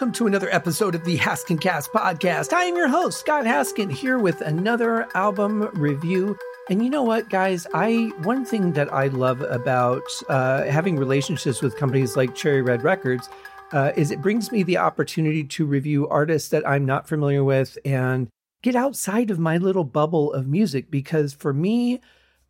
welcome 0.00 0.12
to 0.14 0.26
another 0.26 0.48
episode 0.50 0.94
of 0.94 1.04
the 1.04 1.18
Haskin 1.18 1.60
Cast 1.60 1.92
podcast. 1.92 2.54
I 2.54 2.64
am 2.64 2.74
your 2.74 2.88
host, 2.88 3.20
Scott 3.20 3.44
Haskin, 3.44 3.92
here 3.92 4.18
with 4.18 4.40
another 4.40 5.06
album 5.14 5.68
review. 5.74 6.38
And 6.70 6.82
you 6.82 6.88
know 6.88 7.02
what, 7.02 7.28
guys? 7.28 7.66
I 7.74 8.10
one 8.22 8.46
thing 8.46 8.72
that 8.72 8.90
I 8.94 9.08
love 9.08 9.42
about 9.42 10.04
uh, 10.30 10.64
having 10.64 10.96
relationships 10.96 11.60
with 11.60 11.76
companies 11.76 12.16
like 12.16 12.34
Cherry 12.34 12.62
Red 12.62 12.82
Records 12.82 13.28
uh, 13.72 13.92
is 13.94 14.10
it 14.10 14.22
brings 14.22 14.50
me 14.50 14.62
the 14.62 14.78
opportunity 14.78 15.44
to 15.44 15.66
review 15.66 16.08
artists 16.08 16.48
that 16.48 16.66
I'm 16.66 16.86
not 16.86 17.06
familiar 17.06 17.44
with 17.44 17.76
and 17.84 18.28
get 18.62 18.74
outside 18.74 19.30
of 19.30 19.38
my 19.38 19.58
little 19.58 19.84
bubble 19.84 20.32
of 20.32 20.48
music. 20.48 20.90
Because 20.90 21.34
for 21.34 21.52
me, 21.52 22.00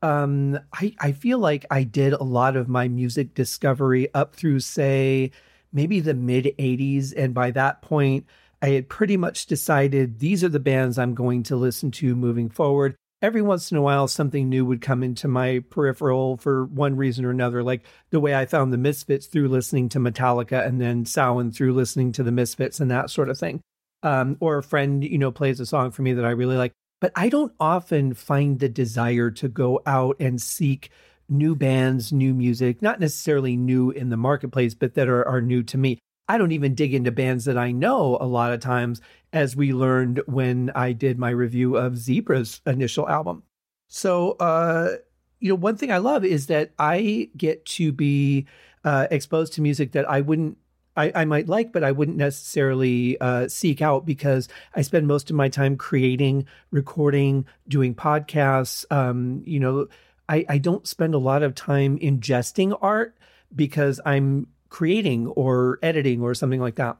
um, 0.03 0.57
I, 0.73 0.95
I 1.01 1.11
feel 1.11 1.40
like 1.40 1.67
I 1.68 1.82
did 1.82 2.12
a 2.12 2.23
lot 2.23 2.54
of 2.54 2.68
my 2.68 2.87
music 2.87 3.35
discovery 3.35 4.07
up 4.14 4.37
through, 4.37 4.61
say, 4.61 5.32
maybe 5.73 6.01
the 6.01 6.15
mid 6.15 6.47
80s. 6.59 7.13
And 7.17 7.35
by 7.35 7.51
that 7.53 7.83
point, 7.83 8.27
I 8.63 8.71
had 8.71 8.89
pretty 8.89 9.17
much 9.17 9.47
decided 9.47 10.19
these 10.19 10.45
are 10.45 10.49
the 10.49 10.61
bands 10.61 10.99
I'm 10.99 11.15
going 11.15 11.43
to 11.45 11.57
listen 11.57 11.91
to 11.93 12.15
moving 12.15 12.49
forward. 12.49 12.95
Every 13.23 13.43
once 13.43 13.71
in 13.71 13.77
a 13.77 13.83
while, 13.83 14.09
something 14.09 14.49
new 14.49 14.65
would 14.65 14.81
come 14.81 15.03
into 15.03 15.29
my 15.29 15.63
peripheral 15.69 16.39
for 16.39 16.65
one 16.67 16.96
reason 16.96 17.25
or 17.25 17.31
another, 17.31 17.63
like 17.63 17.85
the 18.11 18.21
way 18.21 18.35
I 18.35 18.46
found 18.46 18.73
the 18.73 18.79
Misfits 18.79 19.27
through 19.27 19.49
listening 19.49 19.91
to 19.91 19.99
Metallica 19.99 20.67
and 20.67 20.81
then 20.81 21.05
Samhain 21.05 21.53
through 21.53 21.75
listening 21.75 22.13
to 22.13 22.23
the 22.23 22.32
Misfits 22.32 22.81
and 22.81 22.91
that 22.91 23.11
sort 23.11 23.29
of 23.29 23.39
thing. 23.39 23.61
Um, 24.03 24.39
or 24.41 24.57
a 24.57 24.63
friend, 24.63 25.05
you 25.05 25.18
know, 25.18 25.31
plays 25.31 25.61
a 25.61 25.67
song 25.67 25.91
for 25.91 26.01
me 26.01 26.15
that 26.15 26.25
I 26.25 26.31
really 26.31 26.57
like. 26.57 26.73
But 27.01 27.13
I 27.15 27.29
don't 27.29 27.53
often 27.61 28.15
find 28.15 28.59
the 28.59 28.68
desire 28.68 29.31
to 29.32 29.49
go 29.49 29.82
out 29.87 30.17
and 30.18 30.41
seek 30.41 30.91
new 31.30 31.54
bands, 31.54 32.12
new 32.12 32.34
music, 32.34 32.83
not 32.83 33.00
necessarily 33.00 33.56
new 33.56 33.91
in 33.91 34.11
the 34.11 34.17
marketplace, 34.17 34.75
but 34.75 34.95
that 34.95 35.09
are, 35.09 35.27
are 35.27 35.41
new 35.41 35.62
to 35.62 35.78
me. 35.78 35.98
I 36.28 36.39
don't 36.39 36.53
even 36.53 36.75
dig 36.75 36.95
into 36.95 37.11
bands 37.11 37.45
that 37.47 37.59
I 37.59 37.72
know 37.72 38.17
a 38.20 38.27
lot 38.27 38.53
of 38.53 38.61
times, 38.61 39.00
as 39.33 39.56
we 39.56 39.72
learned 39.72 40.22
when 40.27 40.70
I 40.75 40.92
did 40.92 41.19
my 41.19 41.31
review 41.31 41.77
of 41.77 41.95
Zebra's 41.95 42.61
initial 42.67 43.09
album. 43.09 43.42
So, 43.89 44.33
uh, 44.33 44.97
you 45.41 45.48
know, 45.48 45.56
one 45.56 45.77
thing 45.77 45.91
I 45.91 45.98
love 45.98 46.25
is 46.25 46.47
that 46.47 46.70
I 46.78 47.31
get 47.37 47.65
to 47.67 47.91
be 47.91 48.47
uh, 48.84 49.09
exposed 49.11 49.55
to 49.55 49.62
music 49.62 49.92
that 49.92 50.09
I 50.09 50.20
wouldn't 50.20 50.56
I, 50.97 51.12
I, 51.15 51.25
might 51.25 51.48
like, 51.48 51.72
but 51.72 51.84
I 51.84 51.92
wouldn't 51.92 52.17
necessarily 52.17 53.19
uh, 53.20 53.48
seek 53.48 53.81
out 53.81 54.05
because 54.05 54.48
I 54.75 54.83
spend 54.83 55.06
most 55.06 55.31
of 55.31 55.37
my 55.37 55.48
time 55.48 55.77
creating, 55.77 56.47
recording, 56.70 57.47
doing 57.69 57.94
podcasts. 57.94 58.84
Um, 58.91 59.42
you 59.47 59.61
know, 59.61 59.87
I, 60.31 60.45
I 60.48 60.59
don't 60.59 60.86
spend 60.86 61.12
a 61.12 61.19
lot 61.19 61.42
of 61.42 61.56
time 61.56 61.98
ingesting 61.98 62.78
art 62.81 63.19
because 63.55 64.00
I'm 64.06 64.47
creating 64.69 65.27
or 65.27 65.81
editing 65.83 66.22
or 66.22 66.34
something 66.34 66.61
like 66.61 66.77
that. 66.77 66.97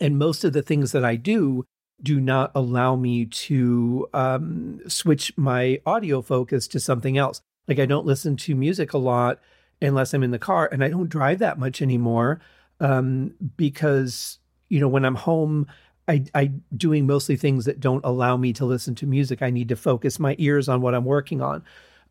And 0.00 0.18
most 0.18 0.44
of 0.44 0.52
the 0.52 0.62
things 0.62 0.92
that 0.92 1.04
I 1.04 1.16
do 1.16 1.64
do 2.00 2.20
not 2.20 2.52
allow 2.54 2.94
me 2.94 3.26
to 3.26 4.08
um, 4.14 4.80
switch 4.86 5.36
my 5.36 5.80
audio 5.84 6.22
focus 6.22 6.68
to 6.68 6.80
something 6.80 7.18
else. 7.18 7.40
Like 7.66 7.80
I 7.80 7.86
don't 7.86 8.06
listen 8.06 8.36
to 8.36 8.54
music 8.54 8.92
a 8.92 8.98
lot 8.98 9.40
unless 9.82 10.14
I'm 10.14 10.22
in 10.22 10.30
the 10.30 10.38
car, 10.38 10.68
and 10.70 10.84
I 10.84 10.88
don't 10.88 11.08
drive 11.08 11.40
that 11.40 11.58
much 11.58 11.82
anymore 11.82 12.40
um, 12.78 13.34
because 13.56 14.38
you 14.68 14.80
know 14.80 14.88
when 14.88 15.04
I'm 15.04 15.14
home, 15.14 15.66
I 16.06 16.24
I 16.34 16.52
doing 16.76 17.06
mostly 17.06 17.36
things 17.36 17.64
that 17.64 17.80
don't 17.80 18.04
allow 18.04 18.36
me 18.36 18.52
to 18.54 18.64
listen 18.64 18.94
to 18.96 19.06
music. 19.06 19.42
I 19.42 19.50
need 19.50 19.68
to 19.70 19.76
focus 19.76 20.20
my 20.20 20.36
ears 20.38 20.68
on 20.68 20.82
what 20.82 20.94
I'm 20.94 21.04
working 21.04 21.40
on 21.40 21.64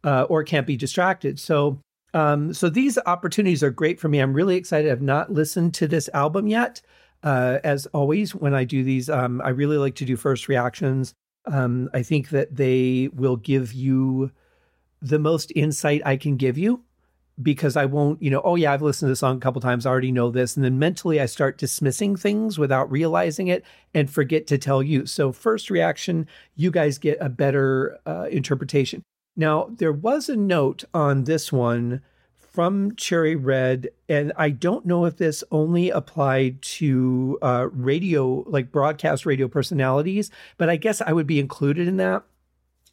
uh, 0.04 0.23
or 0.30 0.44
can't 0.44 0.68
be 0.68 0.78
distracted. 0.78 1.40
So, 1.40 1.80
um, 2.14 2.54
so 2.54 2.70
these 2.70 2.98
opportunities 3.06 3.64
are 3.64 3.72
great 3.72 4.00
for 4.00 4.08
me. 4.08 4.20
I'm 4.20 4.34
really 4.34 4.56
excited. 4.56 4.92
I've 4.92 5.02
not 5.02 5.32
listened 5.32 5.73
to 5.76 5.88
this 5.88 6.09
album 6.14 6.48
yet. 6.48 6.81
Uh, 7.24 7.59
as 7.64 7.86
always, 7.88 8.36
when 8.36 8.53
I 8.53 8.66
do 8.66 8.84
these, 8.84 9.09
um, 9.09 9.42
I 9.44 9.50
really 9.50 9.78
like 9.78 9.96
to 9.96 10.06
do 10.06 10.18
first 10.18 10.47
reactions. 10.47 11.13
Um, 11.46 11.90
I 11.94 12.03
think 12.03 12.30
that 12.30 12.56
they 12.56 13.09
will 13.13 13.38
give 13.38 13.74
you 13.74 14.31
the 15.02 15.19
most 15.19 15.52
insight 15.56 16.02
I 16.06 16.18
can 16.18 16.38
give 16.38 16.58
you 16.58 16.84
because 17.42 17.75
I 17.75 17.86
won't, 17.86 18.22
you 18.22 18.30
know, 18.30 18.42
oh 18.44 18.56
yeah, 18.56 18.74
I've 18.74 18.81
listened 18.81 19.08
to 19.08 19.12
the 19.12 19.18
song 19.18 19.38
a 19.38 19.40
couple 19.40 19.59
times, 19.59 19.86
I 19.86 19.90
already 19.90 20.12
know 20.12 20.30
this. 20.30 20.56
And 20.56 20.63
then 20.63 20.78
mentally 20.78 21.19
I 21.19 21.25
start 21.25 21.58
dismissing 21.58 22.16
things 22.16 22.59
without 22.59 22.92
realizing 22.92 23.47
it 23.47 23.66
and 23.94 24.09
forget 24.09 24.46
to 24.47 24.58
tell 24.58 24.84
you. 24.84 25.06
So, 25.06 25.31
first 25.31 25.69
reaction, 25.69 26.28
you 26.56 26.72
guys 26.72 26.97
get 26.97 27.18
a 27.19 27.30
better 27.30 27.97
uh, 28.06 28.28
interpretation. 28.30 29.02
Now, 29.35 29.69
there 29.69 29.91
was 29.91 30.29
a 30.29 30.35
note 30.35 30.83
on 30.94 31.23
this 31.23 31.51
one 31.51 32.01
from 32.38 32.95
Cherry 32.95 33.35
Red, 33.35 33.89
and 34.07 34.31
I 34.38 34.51
don't 34.51 34.85
know 34.85 35.05
if 35.05 35.17
this 35.17 35.44
only 35.51 35.89
applied 35.89 36.61
to 36.61 37.39
uh, 37.41 37.67
radio, 37.71 38.44
like 38.47 38.71
broadcast 38.71 39.25
radio 39.25 39.47
personalities, 39.47 40.29
but 40.57 40.69
I 40.69 40.75
guess 40.75 41.01
I 41.01 41.13
would 41.13 41.25
be 41.25 41.39
included 41.39 41.88
in 41.88 41.97
that. 41.97 42.23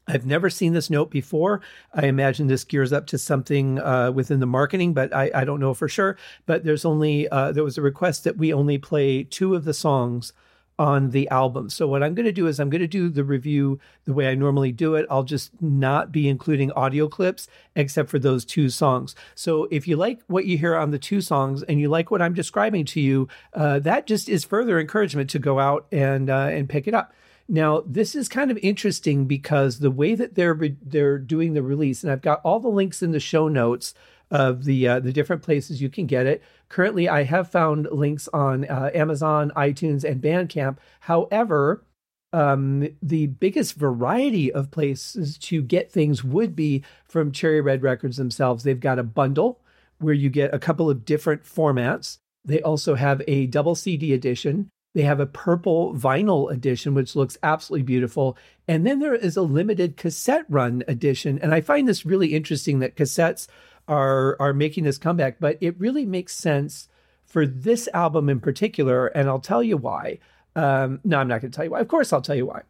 I've 0.08 0.24
never 0.24 0.48
seen 0.48 0.72
this 0.72 0.88
note 0.88 1.10
before. 1.10 1.60
I 1.92 2.06
imagine 2.06 2.46
this 2.46 2.64
gears 2.64 2.92
up 2.92 3.06
to 3.08 3.18
something 3.18 3.78
uh, 3.78 4.10
within 4.12 4.40
the 4.40 4.46
marketing, 4.46 4.94
but 4.94 5.14
I, 5.14 5.30
I, 5.34 5.44
don't 5.44 5.60
know 5.60 5.74
for 5.74 5.88
sure. 5.88 6.16
But 6.46 6.64
there's 6.64 6.86
only 6.86 7.28
uh, 7.28 7.52
there 7.52 7.62
was 7.62 7.78
a 7.78 7.82
request 7.82 8.24
that 8.24 8.38
we 8.38 8.52
only 8.52 8.78
play 8.78 9.22
two 9.22 9.54
of 9.54 9.64
the 9.64 9.74
songs 9.74 10.32
on 10.80 11.10
the 11.10 11.28
album. 11.28 11.68
So 11.68 11.86
what 11.86 12.02
I'm 12.02 12.14
going 12.14 12.24
to 12.24 12.32
do 12.32 12.46
is 12.46 12.58
I'm 12.58 12.70
going 12.70 12.80
to 12.80 12.88
do 12.88 13.10
the 13.10 13.22
review 13.22 13.78
the 14.06 14.14
way 14.14 14.30
I 14.30 14.34
normally 14.34 14.72
do 14.72 14.94
it. 14.94 15.04
I'll 15.10 15.24
just 15.24 15.50
not 15.60 16.10
be 16.10 16.26
including 16.26 16.72
audio 16.72 17.06
clips 17.06 17.48
except 17.76 18.08
for 18.08 18.18
those 18.18 18.46
two 18.46 18.70
songs. 18.70 19.14
So 19.34 19.68
if 19.70 19.86
you 19.86 19.96
like 19.96 20.22
what 20.26 20.46
you 20.46 20.56
hear 20.56 20.74
on 20.74 20.90
the 20.90 20.98
two 20.98 21.20
songs 21.20 21.62
and 21.64 21.78
you 21.78 21.90
like 21.90 22.10
what 22.10 22.22
I'm 22.22 22.32
describing 22.32 22.86
to 22.86 23.00
you, 23.00 23.28
uh, 23.52 23.80
that 23.80 24.06
just 24.06 24.26
is 24.26 24.42
further 24.42 24.80
encouragement 24.80 25.28
to 25.30 25.38
go 25.38 25.58
out 25.58 25.86
and 25.92 26.30
uh, 26.30 26.48
and 26.50 26.66
pick 26.66 26.88
it 26.88 26.94
up. 26.94 27.12
Now, 27.46 27.82
this 27.84 28.14
is 28.14 28.26
kind 28.30 28.50
of 28.50 28.58
interesting 28.62 29.26
because 29.26 29.80
the 29.80 29.90
way 29.90 30.14
that 30.14 30.34
they're 30.34 30.54
re- 30.54 30.78
they're 30.82 31.18
doing 31.18 31.52
the 31.52 31.62
release, 31.62 32.02
and 32.02 32.10
I've 32.10 32.22
got 32.22 32.40
all 32.42 32.58
the 32.58 32.68
links 32.68 33.02
in 33.02 33.10
the 33.10 33.20
show 33.20 33.48
notes 33.48 33.92
of 34.30 34.64
the 34.64 34.88
uh, 34.88 35.00
the 35.00 35.12
different 35.12 35.42
places 35.42 35.82
you 35.82 35.90
can 35.90 36.06
get 36.06 36.24
it. 36.24 36.42
Currently, 36.70 37.08
I 37.08 37.24
have 37.24 37.50
found 37.50 37.88
links 37.90 38.28
on 38.32 38.64
uh, 38.64 38.90
Amazon, 38.94 39.52
iTunes, 39.56 40.08
and 40.08 40.22
Bandcamp. 40.22 40.78
However, 41.00 41.84
um, 42.32 42.88
the 43.02 43.26
biggest 43.26 43.74
variety 43.74 44.52
of 44.52 44.70
places 44.70 45.36
to 45.38 45.62
get 45.62 45.90
things 45.90 46.22
would 46.22 46.54
be 46.54 46.84
from 47.04 47.32
Cherry 47.32 47.60
Red 47.60 47.82
Records 47.82 48.16
themselves. 48.16 48.62
They've 48.62 48.78
got 48.78 49.00
a 49.00 49.04
bundle 49.04 49.60
where 49.98 50.14
you 50.14 50.30
get 50.30 50.54
a 50.54 50.60
couple 50.60 50.88
of 50.88 51.04
different 51.04 51.42
formats. 51.42 52.18
They 52.44 52.62
also 52.62 52.94
have 52.94 53.20
a 53.26 53.46
double 53.46 53.74
CD 53.74 54.12
edition. 54.12 54.70
They 54.94 55.02
have 55.02 55.20
a 55.20 55.26
purple 55.26 55.94
vinyl 55.94 56.52
edition, 56.52 56.94
which 56.94 57.16
looks 57.16 57.36
absolutely 57.42 57.82
beautiful. 57.82 58.38
And 58.68 58.86
then 58.86 59.00
there 59.00 59.14
is 59.14 59.36
a 59.36 59.42
limited 59.42 59.96
cassette 59.96 60.46
run 60.48 60.84
edition. 60.88 61.38
And 61.40 61.52
I 61.52 61.60
find 61.60 61.88
this 61.88 62.06
really 62.06 62.34
interesting 62.34 62.78
that 62.78 62.96
cassettes 62.96 63.48
are 63.90 64.36
are 64.40 64.54
making 64.54 64.84
this 64.84 64.96
comeback, 64.96 65.38
but 65.40 65.58
it 65.60 65.78
really 65.78 66.06
makes 66.06 66.34
sense 66.34 66.88
for 67.26 67.44
this 67.44 67.88
album 67.92 68.28
in 68.28 68.40
particular, 68.40 69.08
and 69.08 69.28
I'll 69.28 69.40
tell 69.40 69.62
you 69.62 69.76
why. 69.76 70.18
Um, 70.56 71.00
no, 71.04 71.18
I'm 71.18 71.28
not 71.28 71.40
going 71.40 71.50
to 71.50 71.56
tell 71.56 71.64
you 71.64 71.72
why. 71.72 71.80
Of 71.80 71.88
course, 71.88 72.12
I'll 72.12 72.22
tell 72.22 72.36
you 72.36 72.46
why. 72.46 72.62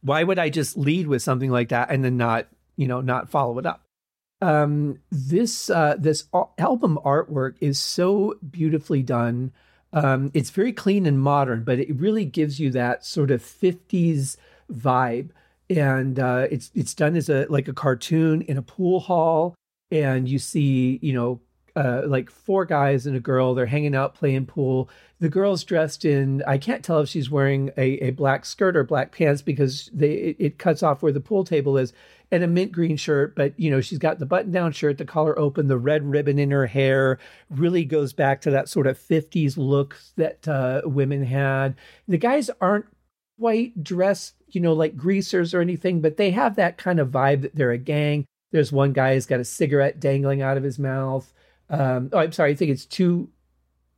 Why 0.00 0.22
would 0.22 0.38
I 0.38 0.48
just 0.48 0.76
lead 0.76 1.08
with 1.08 1.22
something 1.22 1.50
like 1.50 1.68
that 1.68 1.90
and 1.90 2.04
then 2.04 2.16
not, 2.16 2.46
you 2.76 2.86
know, 2.86 3.00
not 3.00 3.30
follow 3.30 3.58
it 3.58 3.66
up? 3.66 3.82
Um, 4.40 5.00
this 5.10 5.68
uh, 5.70 5.96
this 5.98 6.24
album 6.32 6.98
artwork 7.04 7.56
is 7.60 7.78
so 7.78 8.36
beautifully 8.48 9.02
done. 9.02 9.52
Um, 9.92 10.30
it's 10.34 10.50
very 10.50 10.72
clean 10.72 11.06
and 11.06 11.20
modern, 11.20 11.64
but 11.64 11.80
it 11.80 11.94
really 11.96 12.24
gives 12.24 12.60
you 12.60 12.70
that 12.70 13.04
sort 13.04 13.32
of 13.32 13.42
50s 13.42 14.36
vibe. 14.72 15.30
And 15.68 16.18
uh, 16.20 16.46
it's 16.50 16.70
it's 16.74 16.94
done 16.94 17.16
as 17.16 17.28
a 17.28 17.46
like 17.48 17.66
a 17.66 17.72
cartoon 17.72 18.42
in 18.42 18.56
a 18.56 18.62
pool 18.62 19.00
hall 19.00 19.56
and 19.90 20.28
you 20.28 20.38
see, 20.38 20.98
you 21.02 21.12
know, 21.12 21.40
uh, 21.78 22.02
like 22.06 22.28
four 22.28 22.64
guys 22.64 23.06
and 23.06 23.16
a 23.16 23.20
girl. 23.20 23.54
They're 23.54 23.66
hanging 23.66 23.94
out 23.94 24.14
playing 24.14 24.46
pool. 24.46 24.90
The 25.20 25.28
girl's 25.28 25.62
dressed 25.62 26.04
in, 26.04 26.42
I 26.46 26.58
can't 26.58 26.84
tell 26.84 27.00
if 27.00 27.08
she's 27.08 27.30
wearing 27.30 27.70
a, 27.76 28.06
a 28.06 28.10
black 28.10 28.44
skirt 28.44 28.76
or 28.76 28.82
black 28.82 29.12
pants 29.12 29.42
because 29.42 29.88
they 29.92 30.12
it, 30.12 30.36
it, 30.38 30.58
cuts 30.58 30.82
off 30.82 31.02
where 31.02 31.12
the 31.12 31.20
pool 31.20 31.44
table 31.44 31.78
is, 31.78 31.92
and 32.32 32.42
a 32.42 32.48
mint 32.48 32.72
green 32.72 32.96
shirt. 32.96 33.36
But, 33.36 33.58
you 33.58 33.70
know, 33.70 33.80
she's 33.80 33.98
got 33.98 34.18
the 34.18 34.26
button 34.26 34.50
down 34.50 34.72
shirt, 34.72 34.98
the 34.98 35.04
collar 35.04 35.38
open, 35.38 35.68
the 35.68 35.78
red 35.78 36.04
ribbon 36.04 36.38
in 36.38 36.50
her 36.50 36.66
hair 36.66 37.18
really 37.48 37.84
goes 37.84 38.12
back 38.12 38.40
to 38.40 38.50
that 38.50 38.68
sort 38.68 38.88
of 38.88 38.98
50s 38.98 39.56
look 39.56 39.96
that 40.16 40.48
uh, 40.48 40.82
women 40.84 41.24
had. 41.24 41.76
The 42.08 42.18
guys 42.18 42.50
aren't 42.60 42.86
quite 43.38 43.84
dressed, 43.84 44.34
you 44.48 44.60
know, 44.60 44.72
like 44.72 44.96
greasers 44.96 45.54
or 45.54 45.60
anything, 45.60 46.00
but 46.00 46.16
they 46.16 46.32
have 46.32 46.56
that 46.56 46.76
kind 46.76 46.98
of 46.98 47.10
vibe 47.10 47.42
that 47.42 47.54
they're 47.54 47.70
a 47.70 47.78
gang. 47.78 48.26
There's 48.50 48.72
one 48.72 48.92
guy 48.92 49.14
who's 49.14 49.26
got 49.26 49.40
a 49.40 49.44
cigarette 49.44 50.00
dangling 50.00 50.42
out 50.42 50.56
of 50.56 50.62
his 50.62 50.78
mouth. 50.78 51.32
Um, 51.70 52.10
oh, 52.12 52.18
I'm 52.18 52.32
sorry. 52.32 52.52
I 52.52 52.54
think 52.54 52.70
it's 52.70 52.86
two, 52.86 53.28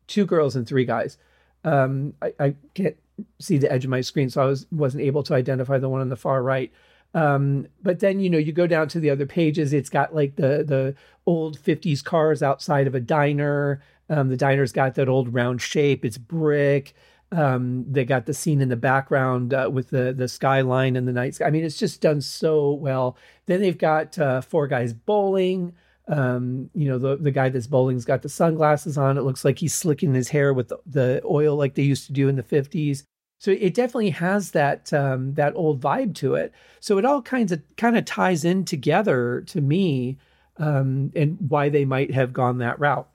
two 0.06 0.26
girls 0.26 0.56
and 0.56 0.66
three 0.66 0.84
guys. 0.84 1.18
Um, 1.64 2.14
I, 2.20 2.32
I, 2.40 2.54
can't 2.74 2.96
see 3.38 3.58
the 3.58 3.70
edge 3.70 3.84
of 3.84 3.90
my 3.90 4.00
screen, 4.00 4.30
so 4.30 4.42
I 4.42 4.46
was 4.46 4.66
wasn't 4.72 5.04
able 5.04 5.22
to 5.24 5.34
identify 5.34 5.78
the 5.78 5.88
one 5.88 6.00
on 6.00 6.08
the 6.08 6.16
far 6.16 6.42
right. 6.42 6.72
Um, 7.12 7.66
but 7.82 8.00
then 8.00 8.20
you 8.20 8.30
know 8.30 8.38
you 8.38 8.52
go 8.52 8.66
down 8.66 8.88
to 8.88 9.00
the 9.00 9.10
other 9.10 9.26
pages. 9.26 9.72
It's 9.72 9.90
got 9.90 10.14
like 10.14 10.36
the 10.36 10.64
the 10.66 10.94
old 11.26 11.58
'50s 11.58 12.02
cars 12.02 12.42
outside 12.42 12.86
of 12.86 12.94
a 12.94 13.00
diner. 13.00 13.82
Um, 14.08 14.28
the 14.28 14.36
diner's 14.36 14.72
got 14.72 14.94
that 14.94 15.08
old 15.08 15.34
round 15.34 15.60
shape. 15.60 16.04
It's 16.04 16.18
brick. 16.18 16.94
Um, 17.32 17.84
they 17.88 18.04
got 18.04 18.26
the 18.26 18.34
scene 18.34 18.60
in 18.60 18.68
the 18.68 18.76
background 18.76 19.54
uh, 19.54 19.70
with 19.72 19.90
the 19.90 20.12
the 20.12 20.26
skyline 20.26 20.96
and 20.96 21.06
the 21.06 21.12
night 21.12 21.36
sky. 21.36 21.46
I 21.46 21.50
mean, 21.50 21.64
it's 21.64 21.78
just 21.78 22.00
done 22.00 22.20
so 22.20 22.72
well. 22.72 23.16
Then 23.46 23.60
they've 23.60 23.78
got 23.78 24.18
uh, 24.18 24.40
four 24.40 24.66
guys 24.66 24.92
bowling. 24.92 25.74
Um, 26.08 26.70
you 26.74 26.88
know, 26.88 26.98
the 26.98 27.16
the 27.16 27.30
guy 27.30 27.48
that's 27.48 27.68
bowling's 27.68 28.04
got 28.04 28.22
the 28.22 28.28
sunglasses 28.28 28.98
on. 28.98 29.16
It 29.16 29.22
looks 29.22 29.44
like 29.44 29.60
he's 29.60 29.74
slicking 29.74 30.12
his 30.12 30.28
hair 30.28 30.52
with 30.52 30.68
the, 30.68 30.78
the 30.86 31.22
oil 31.24 31.54
like 31.56 31.76
they 31.76 31.82
used 31.82 32.06
to 32.06 32.12
do 32.12 32.28
in 32.28 32.34
the 32.34 32.42
fifties. 32.42 33.04
So 33.38 33.52
it 33.52 33.72
definitely 33.72 34.10
has 34.10 34.50
that 34.50 34.92
um, 34.92 35.34
that 35.34 35.54
old 35.54 35.80
vibe 35.80 36.14
to 36.16 36.34
it. 36.34 36.52
So 36.80 36.98
it 36.98 37.04
all 37.04 37.22
kinds 37.22 37.52
of 37.52 37.62
kind 37.76 37.96
of 37.96 38.04
ties 38.04 38.44
in 38.44 38.64
together 38.64 39.42
to 39.46 39.60
me, 39.60 40.18
um, 40.56 41.12
and 41.14 41.38
why 41.48 41.68
they 41.68 41.84
might 41.84 42.12
have 42.12 42.32
gone 42.32 42.58
that 42.58 42.80
route. 42.80 43.08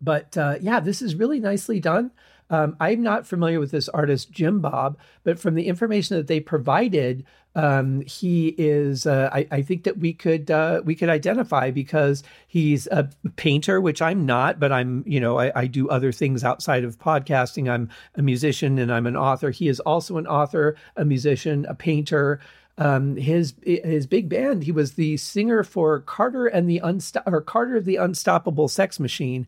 But 0.00 0.36
uh, 0.38 0.56
yeah, 0.60 0.80
this 0.80 1.02
is 1.02 1.14
really 1.14 1.40
nicely 1.40 1.80
done. 1.80 2.10
Um, 2.50 2.76
I'm 2.78 3.02
not 3.02 3.26
familiar 3.26 3.58
with 3.58 3.70
this 3.70 3.88
artist, 3.88 4.30
Jim 4.30 4.60
Bob, 4.60 4.98
but 5.22 5.38
from 5.38 5.54
the 5.54 5.66
information 5.66 6.16
that 6.16 6.26
they 6.26 6.40
provided, 6.40 7.24
um, 7.56 8.02
he 8.02 8.48
is. 8.58 9.06
Uh, 9.06 9.30
I, 9.32 9.46
I, 9.50 9.62
think 9.62 9.84
that 9.84 9.98
we 9.98 10.12
could 10.12 10.50
uh, 10.50 10.82
we 10.84 10.94
could 10.94 11.08
identify 11.08 11.70
because 11.70 12.22
he's 12.46 12.86
a 12.88 13.08
painter, 13.36 13.80
which 13.80 14.02
I'm 14.02 14.26
not, 14.26 14.58
but 14.58 14.72
I'm 14.72 15.04
you 15.06 15.20
know 15.20 15.38
I, 15.38 15.52
I, 15.60 15.66
do 15.68 15.88
other 15.88 16.10
things 16.10 16.42
outside 16.42 16.84
of 16.84 16.98
podcasting. 16.98 17.70
I'm 17.70 17.90
a 18.16 18.22
musician 18.22 18.78
and 18.78 18.92
I'm 18.92 19.06
an 19.06 19.16
author. 19.16 19.50
He 19.50 19.68
is 19.68 19.78
also 19.80 20.18
an 20.18 20.26
author, 20.26 20.76
a 20.96 21.04
musician, 21.04 21.64
a 21.68 21.74
painter. 21.74 22.40
Um, 22.76 23.14
his 23.16 23.54
his 23.62 24.08
big 24.08 24.28
band. 24.28 24.64
He 24.64 24.72
was 24.72 24.94
the 24.94 25.16
singer 25.16 25.62
for 25.62 26.00
Carter 26.00 26.48
and 26.48 26.68
the 26.68 26.80
Unsto- 26.82 27.22
or 27.24 27.40
Carter 27.40 27.80
the 27.80 27.96
Unstoppable 27.96 28.66
Sex 28.66 28.98
Machine, 28.98 29.46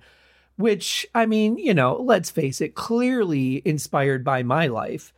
which 0.57 1.07
I 1.15 1.27
mean, 1.27 1.59
you 1.59 1.75
know, 1.75 1.97
let's 1.97 2.31
face 2.31 2.61
it, 2.61 2.75
clearly 2.75 3.63
inspired 3.65 4.25
by 4.25 4.43
my 4.43 4.67
life. 4.67 5.13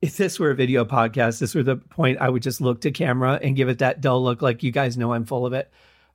If 0.00 0.16
this 0.16 0.38
were 0.38 0.50
a 0.50 0.54
video 0.54 0.84
podcast, 0.84 1.40
this 1.40 1.54
were 1.54 1.64
the 1.64 1.76
point 1.76 2.18
I 2.20 2.28
would 2.28 2.42
just 2.42 2.60
look 2.60 2.80
to 2.82 2.92
camera 2.92 3.40
and 3.42 3.56
give 3.56 3.68
it 3.68 3.78
that 3.78 4.00
dull 4.00 4.22
look, 4.22 4.42
like 4.42 4.62
you 4.62 4.70
guys 4.70 4.96
know 4.96 5.12
I'm 5.12 5.24
full 5.24 5.44
of 5.44 5.52
it. 5.52 5.70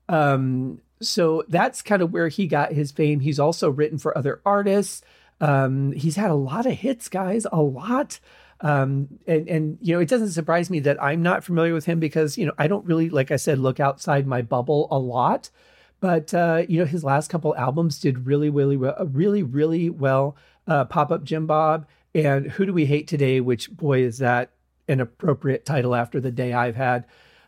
Um, 0.07 0.79
so 1.01 1.43
that's 1.49 1.81
kind 1.81 2.01
of 2.01 2.13
where 2.13 2.29
he 2.29 2.47
got 2.47 2.71
his 2.71 2.91
fame. 2.91 3.19
He's 3.19 3.39
also 3.39 3.69
written 3.69 3.97
for 3.97 4.17
other 4.17 4.41
artists. 4.45 5.01
Um, 5.41 5.91
he's 5.91 6.15
had 6.15 6.31
a 6.31 6.35
lot 6.35 6.65
of 6.65 6.73
hits, 6.73 7.09
guys, 7.09 7.45
a 7.51 7.61
lot. 7.61 8.19
Um, 8.61 9.19
and 9.27 9.49
and 9.49 9.77
you 9.81 9.93
know, 9.93 9.99
it 9.99 10.07
doesn't 10.07 10.31
surprise 10.31 10.69
me 10.69 10.79
that 10.81 11.03
I'm 11.03 11.21
not 11.21 11.43
familiar 11.43 11.73
with 11.73 11.85
him 11.85 11.99
because 11.99 12.37
you 12.37 12.45
know 12.45 12.53
I 12.57 12.67
don't 12.67 12.85
really, 12.85 13.09
like 13.09 13.29
I 13.31 13.35
said, 13.35 13.59
look 13.59 13.81
outside 13.81 14.25
my 14.25 14.41
bubble 14.41 14.87
a 14.89 14.97
lot. 14.97 15.49
But 16.03 16.33
uh, 16.33 16.63
you 16.67 16.79
know, 16.79 16.85
his 16.85 17.05
last 17.05 17.29
couple 17.29 17.55
albums 17.55 17.97
did 17.97 18.27
really, 18.27 18.49
really, 18.49 18.75
really, 18.75 19.41
really 19.41 19.89
well. 19.89 20.35
Uh, 20.67 20.83
Pop 20.83 21.13
Up 21.13 21.23
Jim 21.23 21.47
Bob 21.47 21.87
and 22.13 22.51
Who 22.51 22.65
Do 22.65 22.73
We 22.73 22.87
Hate 22.87 23.07
Today? 23.07 23.39
Which 23.39 23.71
boy 23.71 24.03
is 24.03 24.17
that 24.17 24.51
an 24.89 24.99
appropriate 24.99 25.65
title 25.65 25.95
after 25.95 26.19
the 26.19 26.29
day 26.29 26.51
I've 26.51 26.75
had. 26.75 27.05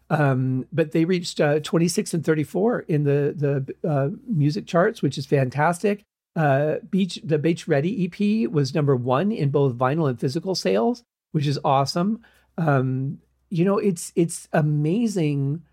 Um, 0.09 0.67
but 0.71 0.93
they 0.93 1.03
reached 1.03 1.41
uh, 1.41 1.59
26 1.59 2.13
and 2.13 2.25
34 2.25 2.79
in 2.87 3.03
the 3.03 3.35
the 3.83 3.89
uh, 3.89 4.11
music 4.25 4.67
charts, 4.67 5.01
which 5.01 5.17
is 5.17 5.25
fantastic. 5.25 6.03
Uh, 6.37 6.75
Beach 6.89 7.19
the 7.25 7.37
Beach 7.37 7.67
Ready 7.67 8.05
EP 8.05 8.49
was 8.49 8.73
number 8.73 8.95
one 8.95 9.33
in 9.33 9.49
both 9.49 9.73
vinyl 9.73 10.09
and 10.09 10.17
physical 10.17 10.55
sales, 10.55 11.03
which 11.33 11.45
is 11.45 11.59
awesome. 11.65 12.21
Um, 12.57 13.19
you 13.49 13.65
know, 13.65 13.79
it's 13.79 14.13
it's 14.15 14.47
amazing 14.53 15.63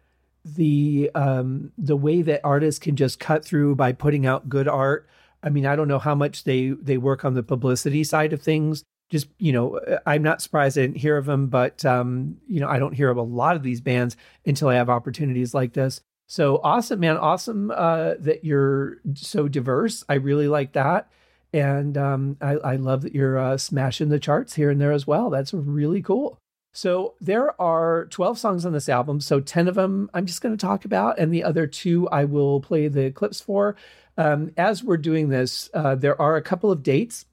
the 0.45 1.11
um, 1.15 1.73
the 1.79 1.97
way 1.97 2.23
that 2.23 2.41
artists 2.45 2.79
can 2.79 2.97
just 2.97 3.21
cut 3.21 3.45
through 3.45 3.77
by 3.77 3.93
putting 3.93 4.27
out 4.27 4.49
good 4.49 4.69
art. 4.69 5.09
I 5.43 5.49
mean, 5.49 5.67
I 5.67 5.77
don't 5.77 5.89
know 5.89 5.99
how 5.99 6.15
much 6.15 6.45
they 6.45 6.71
they 6.71 6.99
work 6.99 7.25
on 7.25 7.35
the 7.35 7.43
publicity 7.43 8.05
side 8.05 8.33
of 8.33 8.43
things. 8.43 8.85
Just 9.11 9.29
you 9.39 9.53
know, 9.53 9.81
I'm 10.07 10.23
not 10.23 10.43
surprised 10.43 10.79
I 10.79 10.83
didn't 10.83 10.99
hear 10.99 11.17
of 11.17 11.27
them, 11.27 11.49
but 11.49 11.85
um, 11.85 12.39
you 12.49 12.61
know, 12.61 12.69
I 12.69 12.79
don't 12.79 12.95
hear 12.95 13.11
of 13.11 13.17
a 13.17 13.23
lot 13.23 13.57
of 13.57 13.63
these 13.63 13.81
bands 13.81 14.17
until 14.47 14.69
I 14.69 14.75
have 14.75 14.91
opportunities 14.91 15.55
like 15.55 15.75
this. 15.75 16.01
So 16.29 16.61
awesome, 16.65 17.01
man! 17.01 17.19
Awesome 17.19 17.71
uh, 17.71 18.15
that 18.21 18.45
you're 18.45 18.99
so 19.15 19.49
diverse. 19.49 20.03
I 20.09 20.15
really 20.15 20.49
like 20.49 20.73
that, 20.73 21.11
and 21.53 21.99
um, 21.99 22.37
I, 22.41 22.53
I, 22.53 22.77
love 22.77 23.03
that 23.03 23.15
you're 23.15 23.39
uh, 23.39 23.59
smashing 23.59 24.09
the 24.09 24.19
charts 24.19 24.55
here 24.55 24.71
and 24.71 24.81
there 24.81 24.93
as 24.93 25.07
well. 25.07 25.29
That's 25.29 25.53
really 25.53 26.01
cool. 26.01 26.39
So 26.73 27.15
there 27.21 27.61
are 27.61 28.07
12 28.07 28.39
songs 28.39 28.65
on 28.65 28.73
this 28.73 28.89
album. 28.89 29.21
So 29.21 29.41
10 29.41 29.69
of 29.69 29.75
them 29.75 30.11
I'm 30.15 30.27
just 30.27 30.41
going 30.41 30.57
to 30.57 30.67
talk 30.67 30.85
about, 30.85 31.19
and 31.19 31.33
the 31.33 31.45
other 31.45 31.67
two 31.67 32.09
I 32.09 32.25
will 32.25 32.61
play 32.61 32.89
the 32.89 33.11
clips 33.11 33.41
for. 33.41 33.77
Um, 34.17 34.53
as 34.57 34.83
we're 34.83 34.97
doing 34.97 35.29
this, 35.29 35.71
uh, 35.75 35.95
there 35.95 36.21
are 36.21 36.37
a 36.37 36.43
couple 36.43 36.71
of 36.71 36.83
dates 36.83 37.27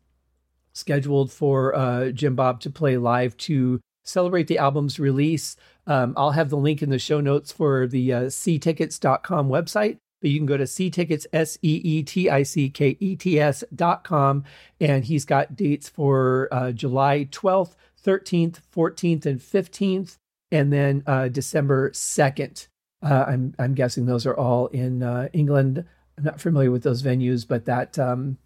scheduled 0.74 1.32
for 1.32 1.76
uh, 1.76 2.10
Jim 2.12 2.36
Bob 2.36 2.62
to 2.62 2.70
play 2.70 2.98
live 2.98 3.36
to 3.38 3.80
celebrate 4.04 4.48
the 4.48 4.58
album's 4.58 5.00
release. 5.00 5.56
Um, 5.88 6.14
I'll 6.18 6.32
have 6.32 6.50
the 6.50 6.58
link 6.58 6.82
in 6.82 6.90
the 6.90 7.00
show 7.00 7.20
notes 7.20 7.52
for 7.52 7.88
the 7.88 8.14
uh, 8.14 8.22
seetickets.com 8.24 9.50
website. 9.50 9.98
But 10.22 10.32
you 10.32 10.40
can 10.40 10.46
go 10.46 10.58
to 10.58 10.66
seetickets, 10.66 11.26
S 11.32 11.58
E 11.62 11.82
E 11.82 12.04
T 12.04 12.30
I 12.30 12.44
C 12.44 12.70
K 12.70 12.98
E 13.00 13.16
T 13.16 13.40
S 13.40 13.64
dot 13.74 14.04
com. 14.04 14.44
And 14.82 15.06
he's 15.06 15.24
got 15.24 15.56
dates 15.56 15.88
for 15.88 16.50
uh, 16.52 16.74
July 16.74 17.30
12th 17.32 17.76
13th, 18.06 18.60
14th, 18.76 19.26
and 19.26 19.40
15th, 19.40 20.18
and 20.52 20.72
then 20.74 21.04
uh, 21.06 21.28
December 21.28 21.92
2nd. 21.92 22.68
Uh, 23.02 23.26
I'm 23.28 23.56
I'm 23.58 23.74
guessing 23.76 24.06
those 24.06 24.26
are 24.26 24.36
all 24.36 24.68
in 24.68 25.04
uh, 25.04 25.30
England. 25.32 25.86
I'm 26.18 26.24
not 26.24 26.42
familiar 26.42 26.70
with 26.70 26.84
those 26.84 27.02
venues, 27.02 27.48
but 27.48 27.66
that 27.66 27.98
um, 27.98 28.38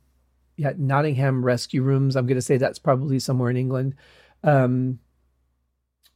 yeah, 0.58 0.74
Nottingham 0.78 1.44
Rescue 1.44 1.82
Rooms. 1.82 2.16
I'm 2.16 2.28
going 2.28 2.38
to 2.38 2.42
say 2.42 2.58
that's 2.58 2.78
probably 2.78 3.18
somewhere 3.18 3.50
in 3.50 3.58
England, 3.58 3.96
um, 4.44 5.00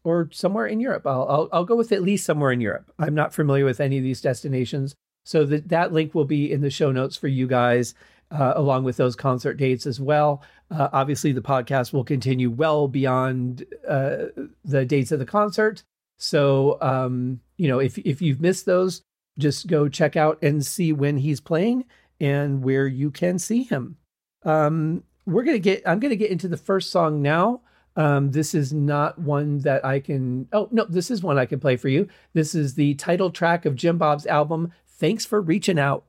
or 0.04 0.30
somewhere 0.32 0.68
in 0.68 0.80
Europe. 0.80 1.08
I'll, 1.08 1.28
I'll 1.28 1.50
I'll 1.52 1.66
go 1.66 1.76
with 1.76 1.92
at 1.92 2.04
least 2.04 2.26
somewhere 2.26 2.52
in 2.52 2.62
Europe. 2.62 2.92
I'm 3.00 3.16
not 3.16 3.34
familiar 3.34 3.66
with 3.66 3.80
any 3.80 3.98
of 3.98 4.04
these 4.04 4.22
destinations, 4.22 4.94
so 5.26 5.44
that 5.46 5.70
that 5.70 5.92
link 5.92 6.14
will 6.14 6.26
be 6.26 6.52
in 6.52 6.62
the 6.62 6.70
show 6.70 6.92
notes 6.92 7.18
for 7.18 7.28
you 7.28 7.48
guys 7.48 7.96
uh, 8.32 8.54
along 8.56 8.84
with 8.84 8.98
those 8.98 9.16
concert 9.16 9.56
dates 9.56 9.86
as 9.86 10.00
well. 10.00 10.44
Uh, 10.70 10.90
obviously, 10.92 11.32
the 11.32 11.42
podcast 11.42 11.94
will 11.94 12.04
continue 12.04 12.50
well 12.50 12.88
beyond 12.88 13.66
uh, 13.88 14.26
the 14.66 14.86
dates 14.86 15.12
of 15.12 15.20
the 15.20 15.26
concert. 15.26 15.84
So, 16.18 16.78
um, 16.82 17.40
you 17.58 17.68
know, 17.68 17.80
if 17.80 17.98
if 18.00 18.22
you've 18.22 18.42
missed 18.42 18.66
those, 18.66 19.02
just 19.38 19.68
go 19.68 19.88
check 19.88 20.16
out 20.16 20.40
and 20.42 20.66
see 20.66 20.92
when 20.92 21.18
he's 21.18 21.40
playing 21.40 21.86
and 22.20 22.64
where 22.64 22.88
you 22.88 23.12
can 23.12 23.40
see 23.40 23.64
him. 23.64 23.98
Um, 24.44 25.04
we're 25.26 25.44
gonna 25.44 25.60
get. 25.60 25.84
I'm 25.86 26.00
gonna 26.00 26.16
get 26.16 26.32
into 26.32 26.48
the 26.48 26.58
first 26.58 26.92
song 26.92 27.22
now. 27.22 27.62
Um, 27.96 28.32
this 28.32 28.54
is 28.54 28.74
not 28.74 29.18
one 29.20 29.60
that 29.60 29.84
I 29.86 30.00
can. 30.00 30.48
Oh 30.54 30.70
no, 30.72 30.86
this 30.86 31.12
is 31.12 31.24
one 31.24 31.38
I 31.38 31.46
can 31.46 31.60
play 31.60 31.78
for 31.78 31.90
you. 31.90 32.08
This 32.34 32.56
is 32.56 32.76
the 32.76 32.96
title 32.96 33.30
track 33.32 33.66
of 33.66 33.76
Jim 33.76 33.98
Bob's 33.98 34.26
album. 34.26 34.72
Thanks 34.88 35.26
for 35.26 35.42
reaching 35.42 35.80
out. 35.80 36.06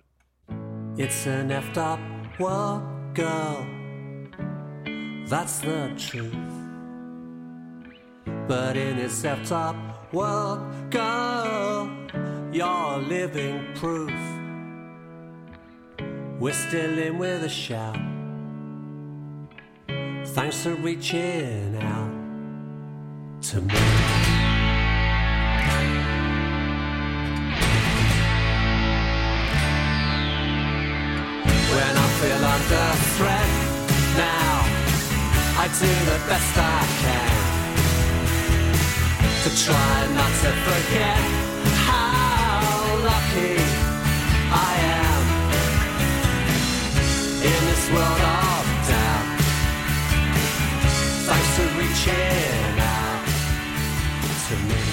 It's 0.98 1.26
an 1.28 1.50
effed 1.50 1.76
up 1.76 2.00
world, 2.40 2.82
girl. 3.14 3.64
That's 5.28 5.60
the 5.60 5.92
truth. 5.96 6.34
But 8.48 8.76
in 8.76 8.96
this 8.96 9.22
effed 9.22 9.52
up 9.52 10.12
world, 10.12 10.90
girl, 10.90 11.88
you're 12.52 12.96
living 12.96 13.64
proof. 13.76 14.10
We're 16.40 16.52
still 16.52 16.98
in 16.98 17.16
with 17.16 17.44
a 17.44 17.48
shout. 17.48 17.96
Thanks 20.34 20.64
for 20.64 20.74
reaching 20.74 21.76
out 21.80 23.42
to 23.42 23.60
me. 23.60 24.17
Under 32.70 32.96
threat 33.16 33.48
now. 34.16 34.60
I 35.56 35.68
do 35.80 35.90
the 36.10 36.18
best 36.28 36.52
I 36.56 36.84
can 37.02 37.32
to 39.42 39.50
try 39.64 39.96
not 40.18 40.32
to 40.42 40.50
forget 40.66 41.20
how 41.88 42.60
lucky 43.10 43.56
I 44.52 44.72
am 45.00 45.22
in 47.48 47.60
this 47.70 47.84
world 47.90 48.22
of 48.36 48.64
doubt. 48.88 49.28
Thanks 51.26 51.50
to 51.56 51.62
reaching 51.78 52.80
out 52.80 53.24
to 54.48 54.54
me. 54.68 54.87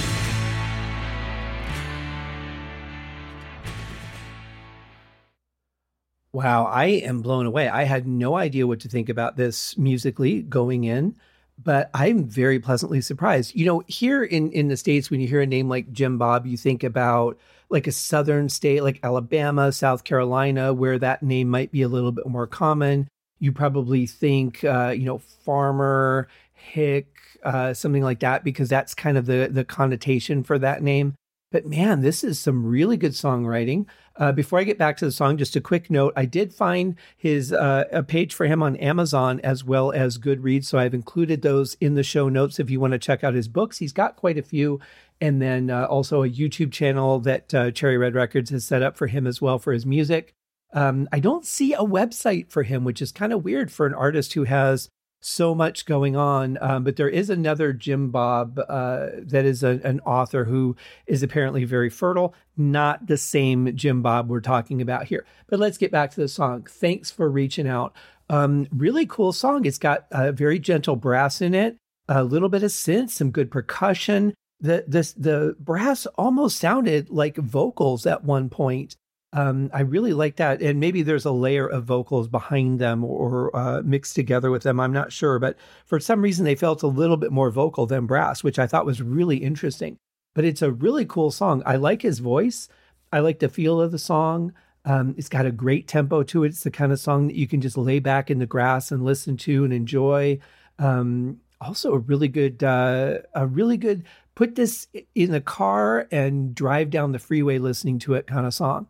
Wow, 6.36 6.66
I 6.66 6.84
am 6.84 7.22
blown 7.22 7.46
away. 7.46 7.66
I 7.66 7.84
had 7.84 8.06
no 8.06 8.36
idea 8.36 8.66
what 8.66 8.80
to 8.80 8.90
think 8.90 9.08
about 9.08 9.38
this 9.38 9.74
musically 9.78 10.42
going 10.42 10.84
in, 10.84 11.16
but 11.56 11.88
I'm 11.94 12.28
very 12.28 12.58
pleasantly 12.60 13.00
surprised. 13.00 13.54
You 13.54 13.64
know, 13.64 13.82
here 13.86 14.22
in 14.22 14.52
in 14.52 14.68
the 14.68 14.76
states 14.76 15.10
when 15.10 15.22
you 15.22 15.28
hear 15.28 15.40
a 15.40 15.46
name 15.46 15.70
like 15.70 15.90
Jim 15.92 16.18
Bob, 16.18 16.44
you 16.46 16.58
think 16.58 16.84
about 16.84 17.38
like 17.70 17.86
a 17.86 17.90
southern 17.90 18.50
state 18.50 18.82
like 18.82 19.00
Alabama, 19.02 19.72
South 19.72 20.04
Carolina 20.04 20.74
where 20.74 20.98
that 20.98 21.22
name 21.22 21.48
might 21.48 21.72
be 21.72 21.80
a 21.80 21.88
little 21.88 22.12
bit 22.12 22.26
more 22.26 22.46
common. 22.46 23.08
you 23.38 23.50
probably 23.50 24.06
think, 24.06 24.62
uh, 24.62 24.92
you 24.94 25.06
know, 25.06 25.16
farmer, 25.16 26.28
hick, 26.52 27.16
uh, 27.44 27.72
something 27.72 28.02
like 28.02 28.20
that, 28.20 28.44
because 28.44 28.68
that's 28.68 28.92
kind 28.94 29.16
of 29.16 29.24
the 29.24 29.48
the 29.50 29.64
connotation 29.64 30.42
for 30.42 30.58
that 30.58 30.82
name. 30.82 31.14
But 31.50 31.64
man, 31.64 32.02
this 32.02 32.22
is 32.22 32.38
some 32.38 32.66
really 32.66 32.98
good 32.98 33.12
songwriting. 33.12 33.86
Uh, 34.18 34.32
before 34.32 34.58
I 34.58 34.64
get 34.64 34.78
back 34.78 34.96
to 34.98 35.04
the 35.04 35.12
song, 35.12 35.36
just 35.36 35.56
a 35.56 35.60
quick 35.60 35.90
note: 35.90 36.12
I 36.16 36.24
did 36.24 36.52
find 36.52 36.96
his 37.16 37.52
uh, 37.52 37.84
a 37.92 38.02
page 38.02 38.34
for 38.34 38.46
him 38.46 38.62
on 38.62 38.76
Amazon 38.76 39.40
as 39.44 39.64
well 39.64 39.92
as 39.92 40.18
Goodreads, 40.18 40.64
so 40.64 40.78
I've 40.78 40.94
included 40.94 41.42
those 41.42 41.74
in 41.80 41.94
the 41.94 42.02
show 42.02 42.28
notes 42.28 42.58
if 42.58 42.70
you 42.70 42.80
want 42.80 42.92
to 42.92 42.98
check 42.98 43.22
out 43.22 43.34
his 43.34 43.48
books. 43.48 43.78
He's 43.78 43.92
got 43.92 44.16
quite 44.16 44.38
a 44.38 44.42
few, 44.42 44.80
and 45.20 45.40
then 45.40 45.70
uh, 45.70 45.84
also 45.84 46.22
a 46.22 46.30
YouTube 46.30 46.72
channel 46.72 47.20
that 47.20 47.54
uh, 47.54 47.70
Cherry 47.70 47.98
Red 47.98 48.14
Records 48.14 48.50
has 48.50 48.64
set 48.64 48.82
up 48.82 48.96
for 48.96 49.06
him 49.06 49.26
as 49.26 49.42
well 49.42 49.58
for 49.58 49.72
his 49.72 49.86
music. 49.86 50.32
Um, 50.72 51.08
I 51.12 51.20
don't 51.20 51.44
see 51.44 51.72
a 51.74 51.78
website 51.78 52.50
for 52.50 52.62
him, 52.62 52.84
which 52.84 53.00
is 53.00 53.12
kind 53.12 53.32
of 53.32 53.44
weird 53.44 53.70
for 53.70 53.86
an 53.86 53.94
artist 53.94 54.34
who 54.34 54.44
has 54.44 54.88
so 55.26 55.54
much 55.54 55.86
going 55.86 56.16
on. 56.16 56.56
Um, 56.60 56.84
but 56.84 56.96
there 56.96 57.08
is 57.08 57.28
another 57.28 57.72
Jim 57.72 58.10
Bob 58.10 58.58
uh, 58.68 59.08
that 59.18 59.44
is 59.44 59.62
a, 59.62 59.80
an 59.82 60.00
author 60.00 60.44
who 60.44 60.76
is 61.06 61.22
apparently 61.22 61.64
very 61.64 61.90
fertile, 61.90 62.34
not 62.56 63.06
the 63.06 63.16
same 63.16 63.76
Jim 63.76 64.02
Bob 64.02 64.30
we're 64.30 64.40
talking 64.40 64.80
about 64.80 65.06
here. 65.06 65.26
But 65.48 65.58
let's 65.58 65.78
get 65.78 65.90
back 65.90 66.12
to 66.12 66.20
the 66.20 66.28
song. 66.28 66.66
Thanks 66.68 67.10
for 67.10 67.28
reaching 67.28 67.66
out. 67.66 67.94
Um, 68.30 68.68
really 68.70 69.06
cool 69.06 69.32
song. 69.32 69.64
It's 69.66 69.78
got 69.78 70.06
a 70.10 70.32
very 70.32 70.58
gentle 70.58 70.96
brass 70.96 71.40
in 71.40 71.54
it, 71.54 71.76
a 72.08 72.24
little 72.24 72.48
bit 72.48 72.62
of 72.62 72.70
synth, 72.70 73.10
some 73.10 73.30
good 73.30 73.50
percussion. 73.50 74.34
The 74.60 74.84
this 74.88 75.12
the 75.12 75.54
brass 75.58 76.06
almost 76.16 76.58
sounded 76.58 77.10
like 77.10 77.36
vocals 77.36 78.06
at 78.06 78.24
one 78.24 78.48
point 78.48 78.96
um, 79.36 79.70
I 79.74 79.82
really 79.82 80.14
like 80.14 80.36
that. 80.36 80.62
And 80.62 80.80
maybe 80.80 81.02
there's 81.02 81.26
a 81.26 81.30
layer 81.30 81.66
of 81.66 81.84
vocals 81.84 82.26
behind 82.26 82.78
them 82.78 83.04
or 83.04 83.54
uh, 83.54 83.82
mixed 83.84 84.14
together 84.14 84.50
with 84.50 84.62
them. 84.62 84.80
I'm 84.80 84.94
not 84.94 85.12
sure. 85.12 85.38
But 85.38 85.58
for 85.84 86.00
some 86.00 86.22
reason, 86.22 86.46
they 86.46 86.54
felt 86.54 86.82
a 86.82 86.86
little 86.86 87.18
bit 87.18 87.30
more 87.30 87.50
vocal 87.50 87.84
than 87.84 88.06
brass, 88.06 88.42
which 88.42 88.58
I 88.58 88.66
thought 88.66 88.86
was 88.86 89.02
really 89.02 89.36
interesting. 89.36 89.98
But 90.34 90.46
it's 90.46 90.62
a 90.62 90.72
really 90.72 91.04
cool 91.04 91.30
song. 91.30 91.62
I 91.66 91.76
like 91.76 92.00
his 92.00 92.18
voice, 92.18 92.68
I 93.12 93.18
like 93.18 93.40
the 93.40 93.50
feel 93.50 93.78
of 93.78 93.92
the 93.92 93.98
song. 93.98 94.54
Um, 94.86 95.14
it's 95.18 95.28
got 95.28 95.44
a 95.44 95.52
great 95.52 95.86
tempo 95.86 96.22
to 96.22 96.44
it. 96.44 96.48
It's 96.48 96.62
the 96.62 96.70
kind 96.70 96.92
of 96.92 96.98
song 96.98 97.26
that 97.26 97.36
you 97.36 97.46
can 97.46 97.60
just 97.60 97.76
lay 97.76 97.98
back 97.98 98.30
in 98.30 98.38
the 98.38 98.46
grass 98.46 98.90
and 98.90 99.04
listen 99.04 99.36
to 99.38 99.64
and 99.64 99.72
enjoy. 99.72 100.38
Um, 100.78 101.40
also, 101.60 101.92
a 101.92 101.98
really 101.98 102.28
good, 102.28 102.62
uh, 102.62 103.18
a 103.34 103.46
really 103.46 103.76
good 103.76 104.04
put 104.34 104.54
this 104.54 104.86
in 105.14 105.32
the 105.32 105.40
car 105.40 106.06
and 106.10 106.54
drive 106.54 106.88
down 106.88 107.12
the 107.12 107.18
freeway 107.18 107.58
listening 107.58 107.98
to 107.98 108.14
it 108.14 108.26
kind 108.26 108.46
of 108.46 108.54
song. 108.54 108.86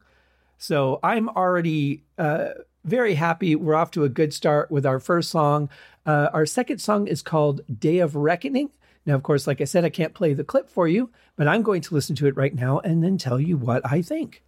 So 0.59 1.01
I'm 1.03 1.29
already 1.29 2.05
uh, 2.19 2.49
very 2.85 3.15
happy. 3.15 3.57
We're 3.57 3.75
off 3.75 3.91
to 3.93 4.05
a 4.05 4.09
good 4.09 4.33
start 4.33 4.71
with 4.71 4.87
our 4.87 5.01
first 5.01 5.31
song. 5.31 5.69
Uh, 6.07 6.29
our 6.33 6.47
second 6.47 6.79
song 6.79 7.07
is 7.09 7.23
called 7.23 7.61
Day 7.81 7.99
of 7.99 8.15
Reckoning. 8.15 8.71
Now, 9.05 9.15
of 9.15 9.23
course, 9.23 9.47
like 9.47 9.61
I 9.61 9.65
said, 9.65 9.85
I 9.85 9.91
can't 9.91 10.15
play 10.15 10.35
the 10.35 10.45
clip 10.45 10.69
for 10.69 10.89
you, 10.89 11.11
but 11.37 11.47
I'm 11.47 11.63
going 11.63 11.83
to 11.83 11.95
listen 11.95 12.17
to 12.17 12.27
it 12.27 12.37
right 12.37 12.55
now 12.55 12.81
and 12.81 13.03
then 13.03 13.19
tell 13.19 13.41
you 13.41 13.57
what 13.57 13.83
I 13.85 14.03
think. 14.03 14.43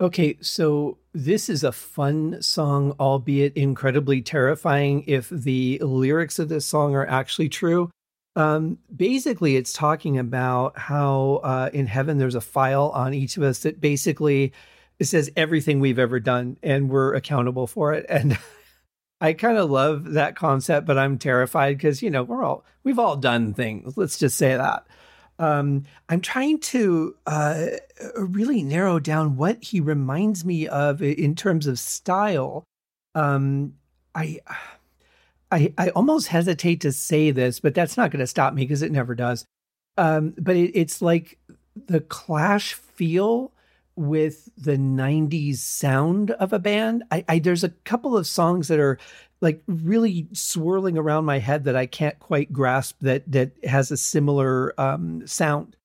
Okay, 0.00 0.36
so 0.42 0.98
this 1.14 1.48
is 1.48 1.64
a 1.64 1.72
fun 1.72 2.42
song, 2.42 2.94
albeit 3.00 3.56
incredibly 3.56 4.20
terrifying 4.20 5.04
if 5.06 5.30
the 5.30 5.78
lyrics 5.78 6.38
of 6.38 6.48
this 6.48 6.66
song 6.66 6.94
are 6.94 7.06
actually 7.06 7.48
true. 7.48 7.90
Um, 8.36 8.78
basically, 8.94 9.56
it's 9.56 9.72
talking 9.72 10.18
about 10.18 10.78
how 10.78 11.40
uh, 11.42 11.70
in 11.72 11.86
heaven 11.86 12.18
there's 12.18 12.34
a 12.34 12.40
file 12.42 12.90
on 12.90 13.14
each 13.14 13.38
of 13.38 13.42
us 13.42 13.60
that 13.60 13.80
basically 13.80 14.52
it 14.98 15.04
says 15.04 15.30
everything 15.36 15.80
we've 15.80 15.98
ever 15.98 16.20
done 16.20 16.56
and 16.62 16.88
we're 16.88 17.14
accountable 17.14 17.66
for 17.66 17.92
it. 17.92 18.06
And 18.08 18.38
I 19.20 19.32
kind 19.32 19.58
of 19.58 19.70
love 19.70 20.12
that 20.12 20.36
concept, 20.36 20.86
but 20.86 20.98
I'm 20.98 21.18
terrified 21.18 21.76
because, 21.76 22.02
you 22.02 22.10
know, 22.10 22.22
we're 22.22 22.44
all, 22.44 22.64
we've 22.84 22.98
all 22.98 23.16
done 23.16 23.54
things. 23.54 23.96
Let's 23.96 24.18
just 24.18 24.36
say 24.36 24.56
that. 24.56 24.86
Um, 25.38 25.84
I'm 26.08 26.20
trying 26.20 26.60
to 26.60 27.14
uh, 27.26 27.66
really 28.16 28.62
narrow 28.62 28.98
down 28.98 29.36
what 29.36 29.62
he 29.62 29.80
reminds 29.80 30.44
me 30.44 30.66
of 30.66 31.02
in 31.02 31.34
terms 31.34 31.66
of 31.66 31.78
style. 31.78 32.64
Um, 33.14 33.74
I, 34.14 34.40
I, 35.50 35.72
I 35.76 35.90
almost 35.90 36.28
hesitate 36.28 36.80
to 36.82 36.92
say 36.92 37.30
this, 37.30 37.60
but 37.60 37.74
that's 37.74 37.96
not 37.96 38.10
going 38.10 38.20
to 38.20 38.26
stop 38.26 38.54
me 38.54 38.62
because 38.62 38.82
it 38.82 38.92
never 38.92 39.14
does. 39.14 39.44
Um, 39.98 40.34
but 40.38 40.56
it, 40.56 40.72
it's 40.74 41.02
like 41.02 41.38
the 41.74 42.00
Clash 42.00 42.74
feel 42.74 43.52
with 43.96 44.48
the 44.56 44.76
90s 44.76 45.56
sound 45.56 46.30
of 46.32 46.52
a 46.52 46.58
band. 46.58 47.02
I, 47.10 47.24
I, 47.28 47.38
there's 47.38 47.64
a 47.64 47.70
couple 47.70 48.16
of 48.16 48.26
songs 48.26 48.68
that 48.68 48.78
are 48.78 48.98
like 49.40 49.62
really 49.66 50.28
swirling 50.32 50.96
around 50.96 51.24
my 51.24 51.38
head 51.38 51.64
that 51.64 51.76
I 51.76 51.86
can't 51.86 52.18
quite 52.18 52.52
grasp 52.52 52.98
that 53.00 53.30
that 53.32 53.52
has 53.64 53.90
a 53.90 53.96
similar 53.96 54.78
um, 54.80 55.26
sound. 55.26 55.76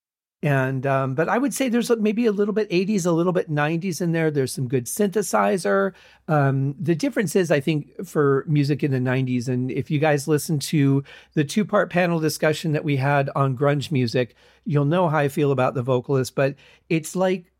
And 0.44 0.88
um, 0.88 1.13
but 1.13 1.30
I 1.30 1.38
would 1.38 1.53
say 1.53 1.70
there's 1.70 1.91
maybe 1.98 2.25
a 2.25 2.32
little 2.32 2.53
bit 2.53 2.68
80s, 2.72 3.06
a 3.06 3.12
little 3.12 3.34
bit 3.34 3.50
90s 3.51 4.01
in 4.01 4.12
there. 4.12 4.32
There's 4.32 4.51
some 4.51 4.68
good 4.68 4.86
synthesizer. 4.86 5.94
Um, 6.27 6.74
the 6.80 6.96
difference 6.96 7.36
is, 7.36 7.51
I 7.51 7.60
think, 7.60 8.03
for 8.08 8.44
music 8.48 8.84
in 8.84 8.89
the 8.89 8.98
90s, 8.98 9.48
and 9.48 9.70
if 9.70 9.91
you 9.91 10.00
guys 10.00 10.27
listen 10.27 10.58
to 10.60 11.03
the 11.36 11.44
two 11.44 11.63
part 11.63 11.91
panel 11.91 12.20
discussion 12.20 12.72
that 12.72 12.84
we 12.84 12.98
had 12.98 13.30
on 13.36 13.56
grunge 13.56 13.91
music, 13.91 14.34
you'll 14.65 14.86
know 14.86 15.10
how 15.10 15.20
I 15.20 15.27
feel 15.27 15.51
about 15.51 15.75
the 15.75 15.84
vocalist. 15.84 16.34
But 16.34 16.56
it's 16.89 17.15
like 17.15 17.50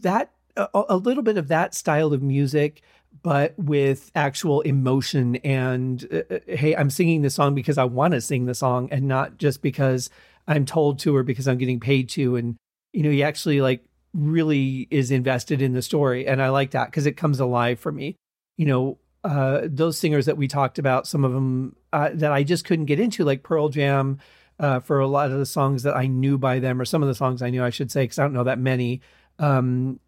that 0.00 0.32
a, 0.56 0.68
a 0.74 0.96
little 0.96 1.22
bit 1.22 1.38
of 1.38 1.48
that 1.48 1.74
style 1.74 2.12
of 2.12 2.22
music 2.22 2.82
but 3.22 3.54
with 3.58 4.10
actual 4.14 4.62
emotion 4.62 5.36
and 5.36 6.06
uh, 6.12 6.34
uh, 6.34 6.38
hey 6.48 6.74
i'm 6.76 6.90
singing 6.90 7.22
the 7.22 7.30
song 7.30 7.54
because 7.54 7.78
i 7.78 7.84
want 7.84 8.12
to 8.12 8.20
sing 8.20 8.46
the 8.46 8.54
song 8.54 8.88
and 8.90 9.06
not 9.06 9.36
just 9.38 9.62
because 9.62 10.10
i'm 10.48 10.64
told 10.64 10.98
to 10.98 11.14
or 11.14 11.22
because 11.22 11.46
i'm 11.46 11.58
getting 11.58 11.80
paid 11.80 12.08
to. 12.08 12.36
And 12.36 12.56
you 12.92 13.02
know 13.02 13.10
he 13.10 13.22
actually 13.22 13.60
like 13.60 13.84
really 14.14 14.86
is 14.90 15.10
invested 15.10 15.62
in 15.62 15.72
the 15.72 15.82
story 15.82 16.26
and 16.26 16.42
i 16.42 16.48
like 16.48 16.72
that 16.72 16.86
because 16.86 17.06
it 17.06 17.16
comes 17.16 17.40
alive 17.40 17.80
for 17.80 17.92
me. 17.92 18.16
You 18.56 18.66
know 18.66 18.98
uh, 19.24 19.62
those 19.64 19.98
singers 19.98 20.26
that 20.26 20.36
we 20.36 20.48
talked 20.48 20.78
about 20.78 21.06
some 21.06 21.24
of 21.24 21.32
them 21.32 21.76
uh, 21.92 22.10
that 22.12 22.32
i 22.32 22.42
just 22.42 22.64
couldn't 22.64 22.86
get 22.86 22.98
into 22.98 23.24
like 23.24 23.42
pearl 23.42 23.68
jam 23.68 24.18
uh, 24.58 24.80
for 24.80 24.98
a 24.98 25.06
lot 25.06 25.30
of 25.30 25.38
the 25.38 25.46
songs 25.46 25.84
that 25.84 25.96
i 25.96 26.06
knew 26.06 26.36
by 26.36 26.58
them 26.58 26.80
or 26.80 26.84
some 26.84 27.02
of 27.02 27.08
the 27.08 27.14
songs 27.14 27.40
i 27.40 27.48
knew 27.48 27.62
i 27.62 27.70
should 27.70 27.90
say 27.90 28.02
because 28.02 28.18
i 28.18 28.22
don't 28.22 28.32
know 28.32 28.44
that 28.44 28.58
many 28.58 29.00
um, 29.42 29.98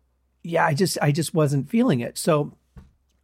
yeah, 0.43 0.65
I 0.65 0.75
just 0.75 0.97
I 1.03 1.11
just 1.11 1.35
wasn't 1.35 1.69
feeling 1.69 2.01
it. 2.01 2.17
So 2.17 2.53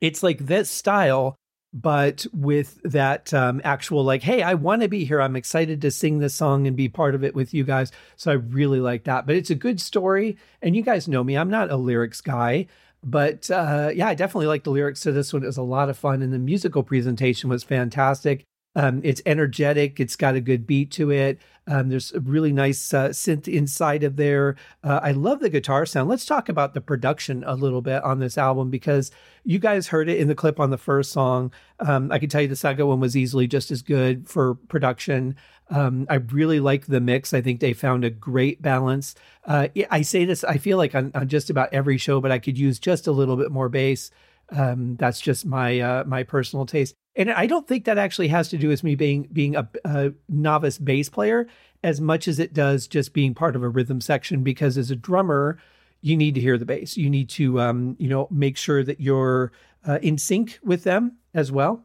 it's 0.01 0.23
like 0.23 0.39
this 0.39 0.71
style, 0.71 1.37
but 1.73 2.27
with 2.33 2.81
that 2.83 3.33
um, 3.33 3.61
actual 3.63 4.03
like, 4.03 4.23
hey, 4.23 4.43
I 4.43 4.55
want 4.55 4.83
to 4.83 4.89
be 4.89 5.05
here. 5.05 5.21
I'm 5.21 5.37
excited 5.37 5.81
to 5.83 5.91
sing 5.91 6.19
this 6.19 6.35
song 6.35 6.67
and 6.67 6.77
be 6.77 6.89
part 6.89 7.15
of 7.15 7.23
it 7.23 7.35
with 7.35 7.55
you 7.55 7.63
guys. 7.63 7.93
So 8.17 8.33
I 8.33 8.35
really 8.35 8.81
like 8.81 9.05
that. 9.05 9.27
But 9.27 9.37
it's 9.37 9.51
a 9.51 9.55
good 9.55 9.81
story, 9.81 10.37
and 10.61 10.75
you 10.75 10.83
guys 10.83 11.09
know 11.09 11.23
me. 11.23 11.39
I'm 11.39 11.51
not 11.51 11.71
a 11.71 11.77
lyrics 11.77 12.21
guy. 12.21 12.67
But 13.03 13.51
uh, 13.51 13.93
yeah, 13.95 14.09
I 14.09 14.15
definitely 14.15 14.49
like 14.49 14.65
the 14.65 14.71
lyrics 14.71 15.01
to 15.03 15.13
this 15.13 15.33
one. 15.33 15.43
It 15.43 15.47
was 15.47 15.57
a 15.57 15.63
lot 15.63 15.89
of 15.89 15.97
fun, 15.97 16.23
and 16.23 16.33
the 16.33 16.39
musical 16.39 16.83
presentation 16.83 17.49
was 17.49 17.63
fantastic. 17.63 18.45
Um, 18.77 19.01
it's 19.03 19.21
energetic. 19.27 19.99
It's 19.99 20.17
got 20.17 20.37
a 20.37 20.41
good 20.41 20.67
beat 20.67 20.93
to 20.93 21.11
it. 21.11 21.41
Um, 21.67 21.89
there's 21.89 22.13
a 22.13 22.21
really 22.21 22.53
nice 22.53 22.93
uh, 22.93 23.09
synth 23.09 23.47
inside 23.47 24.03
of 24.03 24.17
there. 24.17 24.57
Uh, 24.83 25.01
I 25.03 25.13
love 25.13 25.41
the 25.41 25.51
guitar 25.51 25.87
sound. 25.87 26.09
Let's 26.09 26.25
talk 26.25 26.49
about 26.49 26.75
the 26.75 26.81
production 26.81 27.45
a 27.47 27.55
little 27.55 27.83
bit 27.83 28.03
on 28.03 28.19
this 28.19 28.39
album 28.39 28.71
because 28.71 29.11
you 29.45 29.59
guys 29.59 29.89
heard 29.89 30.09
it 30.09 30.19
in 30.19 30.29
the 30.29 30.35
clip 30.35 30.59
on 30.59 30.71
the 30.71 30.79
first 30.79 31.13
song. 31.13 31.53
Um, 31.79 32.11
I 32.11 32.19
can 32.19 32.29
tell 32.29 32.43
you 32.43 32.49
the 32.49 32.57
second 32.57 32.87
one 32.87 33.01
was 33.01 33.17
easily 33.17 33.47
just 33.47 33.71
as 33.71 33.83
good 33.83 34.29
for 34.29 34.55
production. 34.55 35.37
Um, 35.71 36.07
I 36.11 36.17
really 36.17 36.59
like 36.59 36.87
the 36.87 37.01
mix. 37.01 37.33
I 37.33 37.41
think 37.41 37.61
they 37.61 37.73
found 37.73 38.05
a 38.05 38.11
great 38.11 38.61
balance. 38.61 39.15
Uh, 39.45 39.69
I 39.91 40.03
say 40.03 40.25
this, 40.25 40.43
I 40.43 40.59
feel 40.59 40.77
like 40.77 40.95
on, 40.95 41.13
on, 41.15 41.29
just 41.29 41.51
about 41.51 41.73
every 41.73 41.99
show, 41.99 42.21
but 42.21 42.33
I 42.33 42.41
could 42.41 42.59
use 42.59 42.79
just 42.79 43.07
a 43.07 43.13
little 43.13 43.37
bit 43.37 43.53
more 43.53 43.69
bass. 43.69 44.11
Um, 44.51 44.97
that's 44.97 45.21
just 45.21 45.47
my 45.47 45.81
uh, 45.81 46.05
my 46.05 46.23
personal 46.23 46.67
taste 46.67 46.95
and 47.17 47.31
I 47.31 47.47
don't 47.47 47.67
think 47.67 47.85
that 47.85 47.99
actually 47.99 48.29
has 48.29 48.49
to 48.51 48.59
do 48.59 48.69
with 48.69 48.85
me 48.85 48.95
being 48.95 49.29
being 49.33 49.57
a, 49.57 49.69
a, 49.85 50.13
novice 50.29 50.79
bass 50.79 51.09
player 51.09 51.49
as 51.83 52.01
much 52.01 52.29
as 52.29 52.39
it 52.39 52.55
does 52.55 52.87
just 52.87 53.13
being 53.13 53.35
part 53.35 53.57
of 53.57 53.63
a 53.63 53.69
rhythm 53.69 54.01
section. 54.01 54.43
Because 54.43 54.79
as 54.79 54.91
a 54.91 54.97
drummer, 54.97 55.59
you 56.01 56.17
need 56.17 56.35
to 56.37 56.41
hear 56.41 56.57
the 56.57 56.65
bass. 56.65 56.97
You 56.97 57.11
need 57.11 57.29
to 57.31 57.61
um, 57.61 57.97
you 57.99 58.09
know 58.09 58.29
make 58.31 58.57
sure 58.57 58.85
that 58.85 59.01
you're 59.01 59.53
uh, 59.87 59.99
in 60.03 60.19
sync 60.19 60.59
with 60.63 60.85
them 60.85 61.19
as 61.35 61.51
well. 61.51 61.85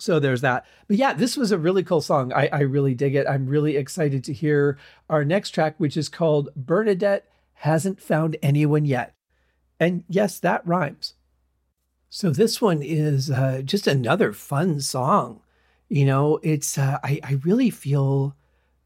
So 0.00 0.20
there's 0.20 0.42
that. 0.42 0.64
But 0.86 0.96
yeah, 0.96 1.12
this 1.14 1.36
was 1.36 1.50
a 1.50 1.58
really 1.58 1.82
cool 1.82 2.00
song. 2.00 2.32
I, 2.32 2.48
I 2.52 2.60
really 2.60 2.94
dig 2.94 3.16
it. 3.16 3.26
I'm 3.28 3.46
really 3.46 3.76
excited 3.76 4.22
to 4.24 4.32
hear 4.32 4.78
our 5.10 5.24
next 5.24 5.50
track, 5.50 5.74
which 5.78 5.96
is 5.96 6.08
called 6.08 6.50
Bernadette 6.54 7.28
Hasn't 7.54 8.00
Found 8.02 8.36
Anyone 8.40 8.84
Yet. 8.84 9.14
And 9.80 10.04
yes, 10.08 10.38
that 10.40 10.64
rhymes. 10.64 11.14
So 12.10 12.30
this 12.30 12.60
one 12.60 12.82
is 12.82 13.30
uh, 13.30 13.62
just 13.64 13.86
another 13.86 14.32
fun 14.32 14.80
song. 14.80 15.40
You 15.88 16.06
know, 16.06 16.38
it's 16.42 16.78
uh, 16.78 16.98
I 17.02 17.20
I 17.22 17.32
really 17.44 17.70
feel 17.70 18.34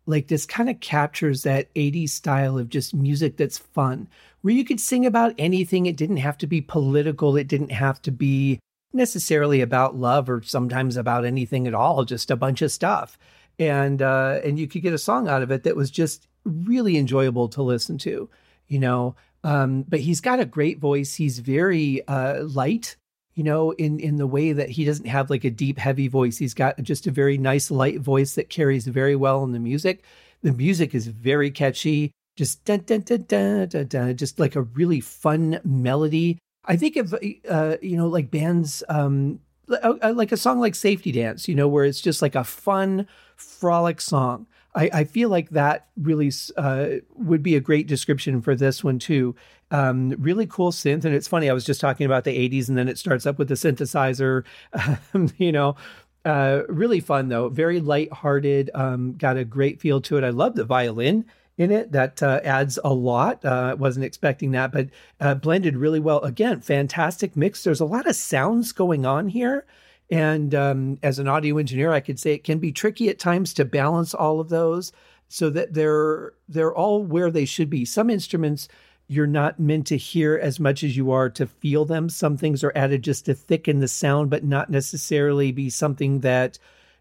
like 0.06 0.28
this 0.28 0.46
kind 0.46 0.68
of 0.68 0.80
captures 0.80 1.42
that 1.42 1.72
80s 1.74 2.10
style 2.10 2.58
of 2.58 2.68
just 2.68 2.94
music 2.94 3.36
that's 3.36 3.58
fun, 3.58 4.08
where 4.40 4.54
you 4.54 4.64
could 4.64 4.80
sing 4.80 5.06
about 5.06 5.34
anything. 5.38 5.86
It 5.86 5.96
didn't 5.96 6.16
have 6.18 6.36
to 6.38 6.46
be 6.46 6.60
political. 6.60 7.36
It 7.36 7.46
didn't 7.46 7.70
have 7.70 8.02
to 8.02 8.10
be 8.10 8.58
necessarily 8.92 9.60
about 9.60 9.96
love 9.96 10.28
or 10.28 10.42
sometimes 10.42 10.96
about 10.96 11.24
anything 11.24 11.66
at 11.66 11.74
all, 11.74 12.04
just 12.04 12.30
a 12.30 12.36
bunch 12.36 12.62
of 12.62 12.72
stuff. 12.72 13.18
And 13.58 14.02
uh, 14.02 14.40
and 14.44 14.58
you 14.58 14.66
could 14.66 14.82
get 14.82 14.94
a 14.94 14.98
song 14.98 15.28
out 15.28 15.42
of 15.42 15.50
it 15.50 15.62
that 15.64 15.76
was 15.76 15.90
just 15.90 16.26
really 16.44 16.96
enjoyable 16.96 17.48
to 17.50 17.62
listen 17.62 17.98
to, 17.98 18.28
you 18.68 18.78
know. 18.78 19.14
Um, 19.44 19.82
but 19.88 20.00
he's 20.00 20.20
got 20.20 20.40
a 20.40 20.44
great 20.44 20.78
voice. 20.78 21.14
He's 21.14 21.38
very 21.40 22.06
uh, 22.06 22.44
light, 22.44 22.96
you 23.34 23.44
know, 23.44 23.70
in 23.72 23.98
in 24.00 24.16
the 24.16 24.26
way 24.26 24.52
that 24.52 24.70
he 24.70 24.84
doesn't 24.84 25.06
have 25.06 25.30
like 25.30 25.44
a 25.44 25.50
deep, 25.50 25.78
heavy 25.78 26.08
voice. 26.08 26.38
He's 26.38 26.54
got 26.54 26.82
just 26.82 27.06
a 27.06 27.10
very 27.10 27.38
nice, 27.38 27.70
light 27.70 28.00
voice 28.00 28.34
that 28.34 28.50
carries 28.50 28.86
very 28.86 29.16
well 29.16 29.42
in 29.44 29.52
the 29.52 29.58
music. 29.58 30.04
The 30.42 30.52
music 30.52 30.94
is 30.94 31.06
very 31.06 31.50
catchy, 31.50 32.12
just 32.36 32.64
dun, 32.64 32.80
dun, 32.80 33.00
dun, 33.00 33.24
dun, 33.28 33.68
dun, 33.68 33.86
dun, 33.86 34.16
just 34.16 34.38
like 34.38 34.56
a 34.56 34.62
really 34.62 35.00
fun 35.00 35.60
melody. 35.64 36.38
I 36.64 36.76
think 36.76 36.96
of 36.96 37.14
uh, 37.48 37.76
you 37.80 37.96
know 37.96 38.08
like 38.08 38.30
bands 38.30 38.82
um, 38.88 39.40
uh, 39.68 40.12
like 40.14 40.32
a 40.32 40.36
song 40.36 40.60
like 40.60 40.74
Safety 40.74 41.12
Dance, 41.12 41.48
you 41.48 41.54
know, 41.54 41.68
where 41.68 41.84
it's 41.84 42.00
just 42.00 42.22
like 42.22 42.34
a 42.34 42.44
fun 42.44 43.06
frolic 43.36 44.00
song. 44.00 44.46
I, 44.74 44.90
I 44.92 45.04
feel 45.04 45.28
like 45.28 45.50
that 45.50 45.88
really 45.96 46.32
uh, 46.56 46.86
would 47.14 47.42
be 47.42 47.56
a 47.56 47.60
great 47.60 47.86
description 47.86 48.40
for 48.40 48.54
this 48.54 48.82
one 48.82 48.98
too. 48.98 49.34
Um, 49.70 50.10
really 50.18 50.46
cool 50.46 50.70
synth, 50.70 51.04
and 51.04 51.14
it's 51.14 51.28
funny. 51.28 51.48
I 51.48 51.52
was 51.52 51.64
just 51.64 51.80
talking 51.80 52.06
about 52.06 52.24
the 52.24 52.36
'80s, 52.36 52.68
and 52.68 52.76
then 52.76 52.88
it 52.88 52.98
starts 52.98 53.26
up 53.26 53.38
with 53.38 53.48
the 53.48 53.54
synthesizer. 53.54 54.44
Um, 55.14 55.30
you 55.36 55.52
know, 55.52 55.76
uh, 56.24 56.62
really 56.68 57.00
fun 57.00 57.28
though. 57.28 57.48
Very 57.48 57.80
light-hearted. 57.80 58.70
Um, 58.74 59.14
got 59.14 59.36
a 59.36 59.44
great 59.44 59.80
feel 59.80 60.00
to 60.02 60.16
it. 60.16 60.24
I 60.24 60.30
love 60.30 60.54
the 60.54 60.64
violin 60.64 61.24
in 61.58 61.70
it 61.70 61.92
that 61.92 62.22
uh, 62.22 62.40
adds 62.44 62.78
a 62.82 62.92
lot. 62.94 63.44
Uh, 63.44 63.76
wasn't 63.78 64.04
expecting 64.04 64.52
that, 64.52 64.72
but 64.72 64.88
uh, 65.20 65.34
blended 65.34 65.76
really 65.76 66.00
well. 66.00 66.20
Again, 66.20 66.60
fantastic 66.60 67.36
mix. 67.36 67.64
There's 67.64 67.80
a 67.80 67.84
lot 67.86 68.06
of 68.06 68.16
sounds 68.16 68.72
going 68.72 69.04
on 69.04 69.28
here. 69.28 69.66
And 70.12 70.54
um, 70.54 70.98
as 71.02 71.18
an 71.18 71.26
audio 71.26 71.56
engineer, 71.56 71.90
I 71.90 72.00
could 72.00 72.20
say 72.20 72.34
it 72.34 72.44
can 72.44 72.58
be 72.58 72.70
tricky 72.70 73.08
at 73.08 73.18
times 73.18 73.54
to 73.54 73.64
balance 73.64 74.12
all 74.12 74.40
of 74.40 74.50
those 74.50 74.92
so 75.28 75.48
that 75.48 75.72
they're 75.72 76.34
they're 76.46 76.74
all 76.74 77.02
where 77.02 77.30
they 77.30 77.46
should 77.46 77.70
be. 77.70 77.86
Some 77.86 78.10
instruments 78.10 78.68
you're 79.08 79.26
not 79.26 79.58
meant 79.58 79.86
to 79.86 79.96
hear 79.96 80.36
as 80.36 80.60
much 80.60 80.84
as 80.84 80.98
you 80.98 81.12
are 81.12 81.30
to 81.30 81.46
feel 81.46 81.86
them. 81.86 82.10
Some 82.10 82.36
things 82.36 82.62
are 82.62 82.74
added 82.76 83.02
just 83.02 83.24
to 83.24 83.32
thicken 83.32 83.80
the 83.80 83.88
sound, 83.88 84.28
but 84.28 84.44
not 84.44 84.68
necessarily 84.68 85.50
be 85.50 85.70
something 85.70 86.20
that 86.20 86.58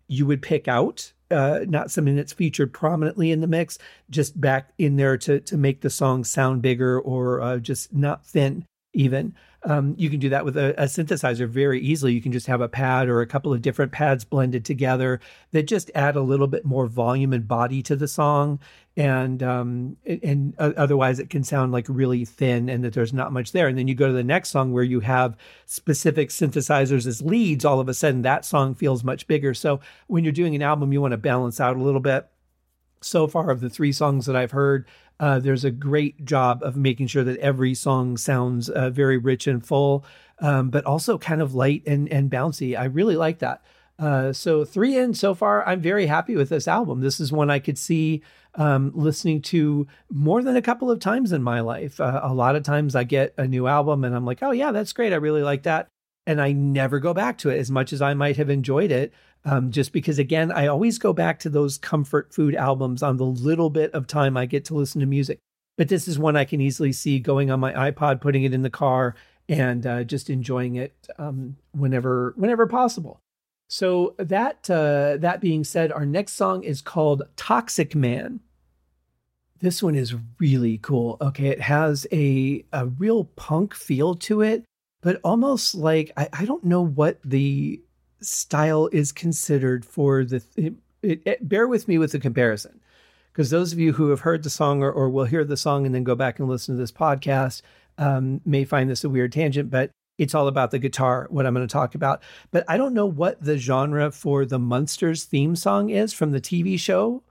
you 0.08 0.26
would 0.26 0.42
pick 0.42 0.70
out. 0.70 1.12
Uh, 1.30 1.66
not 1.68 1.92
something 1.92 2.16
that's 2.16 2.32
featured 2.32 2.72
prominently 2.72 3.30
in 3.30 3.42
the 3.42 3.48
mix, 3.48 3.78
just 4.10 4.40
back 4.40 4.72
in 4.78 4.96
there 4.96 5.18
to 5.18 5.42
to 5.42 5.58
make 5.58 5.82
the 5.82 5.90
song 5.90 6.24
sound 6.24 6.62
bigger 6.62 6.98
or 6.98 7.42
uh, 7.42 7.58
just 7.58 7.94
not 7.94 8.26
thin 8.26 8.66
even. 8.94 9.36
Um, 9.64 9.94
you 9.98 10.10
can 10.10 10.20
do 10.20 10.30
that 10.30 10.44
with 10.44 10.58
a, 10.58 10.74
a, 10.82 10.86
synthesizer 10.86 11.48
very 11.48 11.80
easily. 11.80 12.14
You 12.14 12.22
can 12.22 12.32
just 12.32 12.48
have 12.48 12.62
a 12.62 12.68
pad 12.68 13.08
or 13.08 13.22
a 13.22 13.28
couple 13.28 13.54
of 13.54 13.62
different 13.62 13.92
pads 13.92 14.26
blended 14.26 14.66
together 14.66 15.20
that 15.52 15.64
just 15.64 15.92
add 15.94 16.16
a 16.16 16.22
little 16.22 16.48
bit 16.48 16.66
more 16.66 16.88
volume 16.88 17.32
and 17.32 17.48
body 17.48 17.84
to 17.84 17.96
the 17.96 18.08
song. 18.08 18.60
And 18.98 19.42
um, 19.42 19.98
and 20.06 20.54
uh, 20.58 20.74
otherwise, 20.76 21.20
it 21.20 21.30
can 21.30 21.44
sound 21.44 21.72
like 21.72 21.86
really 21.88 22.26
thin 22.26 22.70
and 22.70 22.84
that 22.84 22.94
there's 22.94 23.14
not 23.14 23.32
much 23.32 23.52
there. 23.52 23.68
And 23.68 23.78
then 23.78 23.88
you 23.88 23.96
go 23.96 24.08
to 24.08 24.14
the 24.14 24.24
next 24.24 24.50
song 24.50 24.74
where 24.74 24.84
you 24.84 25.00
have 25.02 25.38
specific 25.66 26.30
synthesizers 26.30 27.06
as 27.06 27.22
leads. 27.22 27.64
All 27.64 27.80
of 27.80 27.88
a 27.88 27.94
sudden, 27.94 28.24
that 28.24 28.44
song 28.44 28.76
feels 28.76 29.04
much 29.04 29.28
bigger. 29.28 29.54
So 29.54 29.80
when 30.08 30.26
you're 30.26 30.34
doing 30.34 30.56
an 30.56 30.62
album, 30.62 30.92
you 30.92 31.00
want 31.00 31.12
to 31.12 31.18
balance 31.18 31.62
out 31.62 31.78
a 31.78 31.82
little 31.82 32.02
bit 32.02 32.28
so 33.02 33.28
far 33.28 33.50
of 33.50 33.62
the 33.62 33.70
three 33.70 33.92
songs 33.92 34.26
that 34.26 34.36
I've 34.36 34.52
heard, 34.52 34.86
uh, 35.20 35.40
there's 35.40 35.64
a 35.64 35.72
great 35.72 36.26
job 36.26 36.64
of 36.64 36.76
making 36.76 37.08
sure 37.08 37.24
that 37.24 37.38
every 37.40 37.76
song 37.76 38.18
sounds 38.18 38.70
uh, 38.70 38.90
very 38.90 39.18
rich 39.18 39.48
and 39.48 39.66
full, 39.66 40.04
um, 40.40 40.70
but 40.70 40.86
also 40.86 41.18
kind 41.18 41.42
of 41.42 41.54
light 41.54 41.84
and, 41.86 42.12
and 42.12 42.32
bouncy. 42.32 42.78
I 42.78 42.86
really 42.86 43.16
like 43.16 43.40
that. 43.40 43.64
Uh, 44.00 44.34
so 44.34 44.66
three 44.66 44.98
in 44.98 45.14
so 45.14 45.36
far, 45.36 45.68
I'm 45.68 45.80
very 45.80 46.08
happy 46.08 46.36
with 46.36 46.50
this 46.50 46.68
album. 46.68 47.02
This 47.02 47.20
is 47.20 47.32
one 47.32 47.52
I 47.52 47.60
could 47.60 47.78
see 47.78 48.24
um, 48.56 48.92
listening 48.96 49.44
to 49.44 49.86
more 50.10 50.42
than 50.42 50.56
a 50.56 50.62
couple 50.62 50.90
of 50.90 51.00
times 51.00 51.32
in 51.32 51.44
my 51.44 51.60
life. 51.60 52.02
Uh, 52.02 52.20
a 52.24 52.34
lot 52.34 52.56
of 52.56 52.64
times 52.64 52.96
I 52.96 53.04
get 53.04 53.36
a 53.38 53.48
new 53.48 53.68
album 53.68 54.04
and 54.04 54.16
I'm 54.16 54.26
like, 54.26 54.42
oh 54.42 54.52
yeah, 54.52 54.72
that's 54.72 54.94
great. 54.94 55.14
I 55.14 55.18
really 55.18 55.44
like 55.44 55.64
that. 55.64 55.88
And 56.26 56.42
I 56.42 56.52
never 56.52 57.00
go 57.00 57.14
back 57.14 57.38
to 57.40 57.50
it 57.50 57.60
as 57.60 57.70
much 57.70 57.94
as 57.94 58.02
I 58.02 58.16
might 58.16 58.38
have 58.38 58.50
enjoyed 58.50 58.92
it 58.92 59.14
um, 59.46 59.72
just 59.72 59.92
because 59.92 60.20
again 60.20 60.52
i 60.52 60.68
always 60.68 60.98
go 60.98 61.14
back 61.14 61.40
to 61.40 61.50
those 61.50 61.78
comfort 61.78 62.34
food 62.34 62.56
albums 62.56 63.02
on 63.04 63.18
the 63.18 63.26
little 63.26 63.70
bit 63.70 63.92
of 63.94 64.08
time 64.08 64.38
i 64.38 64.46
get 64.46 64.66
to 64.66 64.76
listen 64.76 65.00
to 65.02 65.08
music. 65.08 65.40
But 65.78 65.88
this 65.88 66.08
is 66.08 66.20
one 66.20 66.36
i 66.36 66.46
can 66.46 66.62
easily 66.62 66.92
see 66.92 67.20
going 67.20 67.50
on 67.50 67.60
my 67.60 67.74
ipod 67.92 68.22
putting 68.22 68.44
it 68.44 68.54
in 68.54 68.62
the 68.62 68.70
car 68.70 69.16
and 69.50 69.86
uh, 69.86 70.04
just 70.04 70.30
enjoying 70.30 70.76
it 70.76 70.94
um, 71.18 71.58
whenever 71.72 72.34
whenever 72.38 72.68
possible. 72.68 73.20
So 73.70 74.16
that 74.18 74.70
uh, 74.70 75.18
that 75.18 75.42
being 75.42 75.64
said 75.64 75.92
our 75.92 76.06
next 76.06 76.34
song 76.34 76.64
is 76.64 76.82
called 76.82 77.24
toxic 77.36 77.96
man. 77.96 78.42
This 79.60 79.82
one 79.82 79.96
is 79.96 80.16
really 80.40 80.78
cool 80.78 81.18
okay? 81.22 81.48
It 81.48 81.62
has 81.62 82.06
a 82.12 82.64
a 82.74 82.88
real 82.88 83.26
punk 83.36 83.74
feel 83.74 84.16
to 84.16 84.42
it 84.42 84.66
but 85.02 85.20
almost 85.24 85.76
like 85.76 86.12
I, 86.16 86.30
I 86.32 86.46
don't 86.46 86.64
know 86.64 86.82
what 86.82 87.20
the 87.24 87.82
style 88.22 88.88
is 88.92 89.12
considered 89.12 89.86
for 89.86 90.24
the. 90.24 90.44
It, 90.56 90.74
it, 91.02 91.22
it, 91.26 91.50
bear 91.50 91.68
with 91.68 91.88
me 91.88 91.98
with 91.98 92.12
the 92.12 92.20
comparison, 92.20 92.80
because 93.32 93.50
those 93.50 93.74
of 93.74 93.80
you 93.80 93.94
who 93.94 94.10
have 94.10 94.22
heard 94.22 94.44
the 94.44 94.50
song 94.50 94.84
or, 94.84 94.92
or 94.92 95.10
will 95.10 95.26
hear 95.26 95.44
the 95.44 95.58
song 95.58 95.86
and 95.86 95.96
then 95.96 96.04
go 96.04 96.16
back 96.16 96.40
and 96.40 96.48
listen 96.48 96.76
to 96.76 96.80
this 96.80 96.92
podcast 96.92 97.62
um, 97.98 98.42
may 98.46 98.66
find 98.66 98.90
this 98.90 99.04
a 99.04 99.10
weird 99.10 99.32
tangent, 99.32 99.70
but 99.70 99.92
it's 100.18 100.36
all 100.36 100.48
about 100.48 100.72
the 100.72 100.80
guitar, 100.80 101.28
what 101.30 101.46
I'm 101.46 101.54
going 101.54 101.68
to 101.68 101.72
talk 101.72 101.96
about. 101.96 102.22
But 102.52 102.64
I 102.68 102.78
don't 102.78 102.94
know 102.94 103.06
what 103.06 103.44
the 103.44 103.58
genre 103.58 104.12
for 104.12 104.46
the 104.46 104.60
Munsters 104.60 105.24
theme 105.24 105.56
song 105.56 105.90
is 105.90 106.14
from 106.14 106.32
the 106.32 106.42
TV 106.42 106.80
show, 106.80 107.24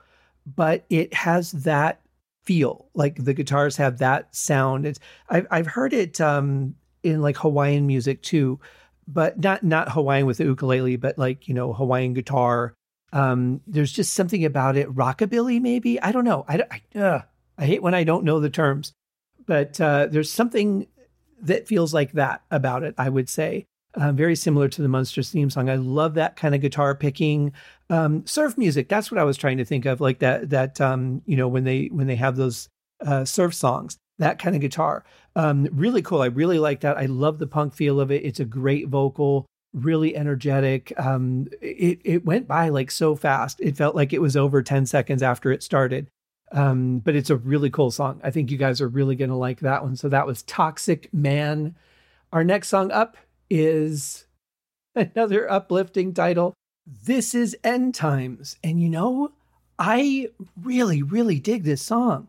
but 0.44 0.84
it 0.90 1.14
has 1.14 1.52
that 1.52 2.00
feel. 2.42 2.88
Like 2.94 3.24
the 3.24 3.34
guitars 3.34 3.76
have 3.76 3.98
that 3.98 4.34
sound. 4.34 4.86
It's 4.86 4.98
I've 5.28 5.46
I've 5.50 5.66
heard 5.66 5.92
it 5.92 6.20
um, 6.20 6.74
in 7.02 7.22
like 7.22 7.36
Hawaiian 7.36 7.86
music 7.86 8.22
too, 8.22 8.58
but 9.12 9.38
not 9.38 9.62
not 9.62 9.92
Hawaiian 9.92 10.26
with 10.26 10.38
the 10.38 10.44
ukulele, 10.44 10.96
but 10.96 11.18
like 11.18 11.48
you 11.48 11.54
know 11.54 11.72
Hawaiian 11.72 12.14
guitar. 12.14 12.74
Um, 13.12 13.60
there's 13.66 13.92
just 13.92 14.14
something 14.14 14.44
about 14.44 14.76
it, 14.76 14.88
rockabilly 14.94 15.60
maybe. 15.60 16.00
I 16.00 16.12
don't 16.12 16.24
know. 16.24 16.44
I 16.48 16.62
I, 16.70 16.98
uh, 16.98 17.22
I 17.58 17.66
hate 17.66 17.82
when 17.82 17.94
I 17.94 18.04
don't 18.04 18.24
know 18.24 18.40
the 18.40 18.50
terms, 18.50 18.92
but 19.46 19.80
uh, 19.80 20.06
there's 20.06 20.32
something 20.32 20.86
that 21.42 21.66
feels 21.66 21.92
like 21.92 22.12
that 22.12 22.42
about 22.50 22.82
it. 22.82 22.94
I 22.98 23.08
would 23.08 23.28
say. 23.28 23.66
Uh, 23.94 24.12
very 24.12 24.36
similar 24.36 24.68
to 24.68 24.82
the 24.82 24.88
Munsters 24.88 25.30
theme 25.30 25.50
song. 25.50 25.68
I 25.68 25.74
love 25.74 26.14
that 26.14 26.36
kind 26.36 26.54
of 26.54 26.60
guitar 26.60 26.94
picking, 26.94 27.52
um, 27.88 28.24
surf 28.24 28.56
music. 28.56 28.88
That's 28.88 29.10
what 29.10 29.18
I 29.18 29.24
was 29.24 29.36
trying 29.36 29.58
to 29.58 29.64
think 29.64 29.84
of, 29.84 30.00
like 30.00 30.20
that. 30.20 30.50
That 30.50 30.80
um, 30.80 31.22
you 31.26 31.36
know 31.36 31.48
when 31.48 31.64
they 31.64 31.86
when 31.86 32.06
they 32.06 32.14
have 32.14 32.36
those 32.36 32.68
uh, 33.04 33.24
surf 33.24 33.52
songs, 33.52 33.98
that 34.20 34.38
kind 34.38 34.54
of 34.54 34.60
guitar. 34.60 35.04
Um, 35.34 35.68
really 35.72 36.02
cool. 36.02 36.22
I 36.22 36.26
really 36.26 36.58
like 36.58 36.80
that. 36.80 36.96
I 36.96 37.06
love 37.06 37.38
the 37.38 37.46
punk 37.46 37.74
feel 37.74 38.00
of 38.00 38.10
it. 38.10 38.24
It's 38.24 38.40
a 38.40 38.44
great 38.44 38.88
vocal, 38.88 39.46
really 39.74 40.16
energetic. 40.16 40.92
Um, 40.98 41.48
it 41.60 42.00
it 42.04 42.24
went 42.24 42.46
by 42.46 42.68
like 42.68 42.90
so 42.90 43.16
fast. 43.16 43.60
It 43.60 43.76
felt 43.76 43.96
like 43.96 44.12
it 44.12 44.20
was 44.20 44.36
over 44.36 44.62
ten 44.62 44.86
seconds 44.86 45.22
after 45.22 45.50
it 45.50 45.62
started. 45.62 46.06
Um, 46.52 46.98
but 46.98 47.14
it's 47.14 47.30
a 47.30 47.36
really 47.36 47.70
cool 47.70 47.90
song. 47.90 48.20
I 48.24 48.30
think 48.30 48.50
you 48.50 48.56
guys 48.56 48.80
are 48.80 48.88
really 48.88 49.16
to 49.16 49.34
like 49.34 49.60
that 49.60 49.82
one. 49.82 49.96
So 49.96 50.08
that 50.08 50.26
was 50.26 50.42
Toxic 50.42 51.12
Man. 51.14 51.76
Our 52.32 52.44
next 52.44 52.68
song 52.68 52.90
up 52.90 53.16
is 53.48 54.26
another 54.94 55.50
uplifting 55.50 56.12
title. 56.12 56.54
This 56.86 57.34
is 57.34 57.56
End 57.62 57.94
Times. 57.94 58.56
And 58.64 58.80
you 58.82 58.90
know, 58.90 59.32
I 59.78 60.28
really, 60.60 61.02
really 61.02 61.38
dig 61.38 61.62
this 61.62 61.82
song. 61.82 62.28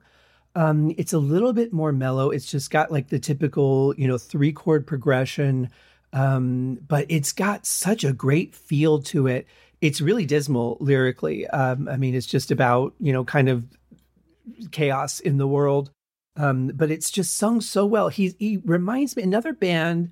Um, 0.56 0.94
it's 0.98 1.14
a 1.14 1.20
little 1.20 1.54
bit 1.54 1.72
more 1.72 1.92
mellow. 1.92 2.30
It's 2.30 2.50
just 2.50 2.72
got 2.72 2.92
like 2.92 3.10
the 3.10 3.20
typical, 3.20 3.96
you 3.98 4.08
know, 4.08 4.18
three 4.18 4.52
chord 4.52 4.86
progression, 4.86 5.70
um, 6.14 6.80
but 6.88 7.06
it's 7.10 7.32
got 7.32 7.66
such 7.66 8.04
a 8.04 8.12
great 8.12 8.54
feel 8.54 9.02
to 9.04 9.28
it. 9.28 9.48
It's 9.80 10.02
really 10.02 10.26
dismal 10.26 10.78
lyrically. 10.80 11.48
Um, 11.48 11.88
I 11.88 11.98
mean, 11.98 12.16
it's 12.16 12.28
just 12.28 12.52
about, 12.52 12.94
you 13.00 13.14
know, 13.14 13.24
kind 13.24 13.50
of 13.50 13.66
chaos 14.72 15.20
in 15.20 15.38
the 15.38 15.48
world. 15.48 15.92
Um, 16.36 16.68
but 16.68 16.92
it's 16.92 17.12
just 17.12 17.38
sung 17.38 17.62
so 17.62 17.86
well. 17.86 18.10
He, 18.10 18.36
he 18.40 18.58
reminds 18.64 19.16
me 19.16 19.24
another 19.24 19.54
band. 19.54 20.12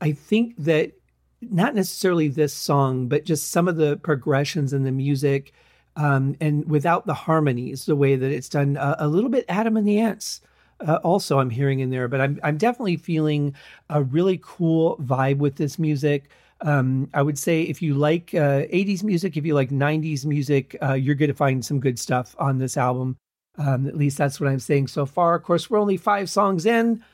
I 0.00 0.12
think 0.12 0.56
that 0.58 0.92
not 1.40 1.74
necessarily 1.74 2.28
this 2.28 2.54
song, 2.54 3.08
but 3.08 3.24
just 3.24 3.50
some 3.50 3.68
of 3.68 3.76
the 3.76 3.96
progressions 3.96 4.72
in 4.72 4.84
the 4.84 4.92
music 4.92 5.52
um, 5.98 6.36
and 6.40 6.64
without 6.70 7.06
the 7.06 7.14
harmonies, 7.14 7.84
the 7.84 7.96
way 7.96 8.14
that 8.14 8.30
it's 8.30 8.48
done, 8.48 8.76
uh, 8.76 8.96
a 9.00 9.08
little 9.08 9.28
bit 9.28 9.44
Adam 9.48 9.76
and 9.76 9.86
the 9.86 9.98
Ants. 9.98 10.40
Uh, 10.80 11.00
also, 11.02 11.40
I'm 11.40 11.50
hearing 11.50 11.80
in 11.80 11.90
there, 11.90 12.06
but 12.06 12.20
I'm 12.20 12.38
I'm 12.44 12.56
definitely 12.56 12.96
feeling 12.96 13.54
a 13.90 14.02
really 14.02 14.38
cool 14.40 14.96
vibe 14.98 15.38
with 15.38 15.56
this 15.56 15.76
music. 15.76 16.30
Um, 16.60 17.10
I 17.12 17.22
would 17.22 17.38
say 17.38 17.62
if 17.62 17.82
you 17.82 17.94
like 17.94 18.32
uh, 18.32 18.62
80s 18.72 19.02
music, 19.02 19.36
if 19.36 19.44
you 19.44 19.54
like 19.54 19.70
90s 19.70 20.24
music, 20.24 20.76
uh, 20.80 20.94
you're 20.94 21.16
going 21.16 21.30
to 21.30 21.36
find 21.36 21.64
some 21.64 21.80
good 21.80 21.98
stuff 21.98 22.36
on 22.38 22.58
this 22.58 22.76
album. 22.76 23.16
Um, 23.58 23.88
at 23.88 23.96
least 23.96 24.18
that's 24.18 24.40
what 24.40 24.48
I'm 24.48 24.60
saying 24.60 24.86
so 24.86 25.04
far. 25.04 25.34
Of 25.34 25.42
course, 25.42 25.68
we're 25.68 25.80
only 25.80 25.96
five 25.96 26.30
songs 26.30 26.64
in, 26.64 27.04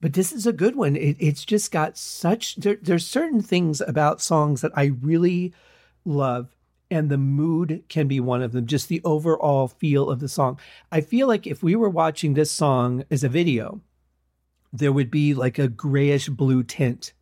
but 0.00 0.12
this 0.12 0.32
is 0.32 0.44
a 0.44 0.52
good 0.52 0.74
one. 0.74 0.96
It, 0.96 1.16
it's 1.20 1.44
just 1.44 1.70
got 1.70 1.96
such 1.96 2.56
there, 2.56 2.78
there's 2.82 3.06
certain 3.06 3.42
things 3.42 3.80
about 3.80 4.20
songs 4.20 4.60
that 4.62 4.72
I 4.76 4.86
really 5.02 5.54
love 6.04 6.53
and 6.90 7.10
the 7.10 7.18
mood 7.18 7.84
can 7.88 8.06
be 8.08 8.20
one 8.20 8.42
of 8.42 8.52
them 8.52 8.66
just 8.66 8.88
the 8.88 9.00
overall 9.04 9.68
feel 9.68 10.10
of 10.10 10.20
the 10.20 10.28
song. 10.28 10.58
I 10.92 11.00
feel 11.00 11.26
like 11.26 11.46
if 11.46 11.62
we 11.62 11.74
were 11.74 11.88
watching 11.88 12.34
this 12.34 12.50
song 12.50 13.04
as 13.10 13.24
a 13.24 13.28
video 13.28 13.80
there 14.74 14.92
would 14.92 15.10
be 15.10 15.34
like 15.34 15.58
a 15.58 15.68
grayish 15.68 16.28
blue 16.28 16.64
tint 16.64 17.12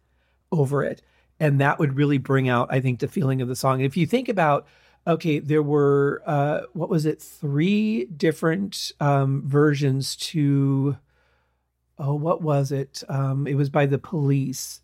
over 0.51 0.83
it. 0.83 1.03
And 1.38 1.61
that 1.61 1.79
would 1.79 1.96
really 1.96 2.18
bring 2.18 2.48
out 2.48 2.68
i 2.70 2.81
think 2.81 2.98
the 2.98 3.09
feeling 3.09 3.42
of 3.42 3.48
the 3.48 3.57
song. 3.57 3.81
If 3.81 3.96
you 3.96 4.07
think 4.07 4.29
about 4.29 4.66
okay 5.07 5.38
there 5.38 5.62
were 5.62 6.22
uh 6.27 6.62
what 6.72 6.88
was 6.88 7.07
it? 7.07 7.20
Three 7.20 8.07
different 8.07 8.92
um 9.01 9.42
versions 9.46 10.16
to 10.16 10.96
oh 11.98 12.14
what 12.14 12.42
was 12.42 12.72
it? 12.72 13.03
Um 13.09 13.46
it 13.46 13.55
was 13.55 13.68
by 13.68 13.87
the 13.87 13.98
police 13.98 14.81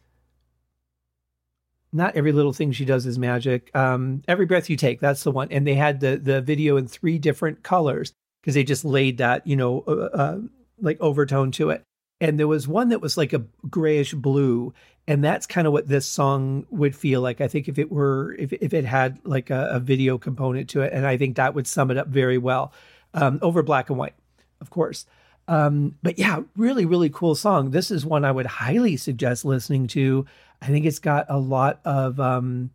not 1.92 2.16
every 2.16 2.33
little 2.33 2.53
thing 2.53 2.72
she 2.72 2.85
does 2.85 3.07
is 3.07 3.18
magic. 3.18 3.74
Um, 3.74 4.22
every 4.29 4.46
breath 4.46 4.68
you 4.68 4.77
take, 4.77 5.01
that's 5.01 5.22
the 5.22 5.31
one. 5.31 5.48
And 5.51 5.66
they 5.66 5.74
had 5.74 6.01
the 6.01 6.16
the 6.16 6.40
video 6.40 6.77
in 6.77 6.87
three 6.87 7.18
different 7.18 7.62
colors 7.62 8.12
because 8.42 8.55
they 8.55 8.64
just 8.64 8.85
laid 8.85 9.18
that 9.18 9.46
you 9.46 9.57
know 9.57 9.85
uh, 9.87 10.16
uh, 10.16 10.38
like 10.81 11.01
overtone 11.01 11.51
to 11.53 11.70
it. 11.70 11.83
And 12.20 12.38
there 12.38 12.48
was 12.48 12.66
one 12.66 12.88
that 12.88 13.01
was 13.01 13.16
like 13.16 13.33
a 13.33 13.44
grayish 13.70 14.12
blue, 14.12 14.74
and 15.07 15.22
that's 15.22 15.46
kind 15.46 15.66
of 15.66 15.72
what 15.72 15.88
this 15.88 16.07
song 16.07 16.66
would 16.70 16.96
feel 16.96 17.20
like. 17.20 17.40
I 17.40 17.48
think 17.48 17.68
if 17.68 17.79
it 17.79 17.90
were 17.90 18.35
if 18.38 18.53
if 18.53 18.74
it 18.74 18.85
had 18.85 19.18
like 19.24 19.51
a, 19.51 19.68
a 19.72 19.81
video 19.81 20.18
component 20.18 20.68
to 20.70 20.83
it, 20.83 20.92
and 20.92 21.07
I 21.07 21.16
think 21.16 21.37
that 21.37 21.55
would 21.55 21.66
sum 21.66 21.90
it 21.90 21.96
up 21.96 22.09
very 22.09 22.38
well 22.38 22.72
um, 23.14 23.38
over 23.40 23.62
black 23.62 23.88
and 23.88 23.98
white, 23.98 24.14
of 24.61 24.70
course. 24.70 25.07
Um, 25.48 25.96
but 26.03 26.18
yeah, 26.18 26.42
really, 26.57 26.85
really 26.85 27.09
cool 27.09 27.35
song. 27.35 27.70
This 27.70 27.90
is 27.90 28.05
one 28.05 28.24
I 28.24 28.33
would 28.33 28.46
highly 28.46 28.96
suggest 28.98 29.46
listening 29.46 29.87
to. 29.88 30.27
I 30.61 30.66
think 30.66 30.87
it's 30.87 30.99
got 30.99 31.27
a 31.29 31.38
lot 31.38 31.81
of 31.85 32.18
um, 32.18 32.71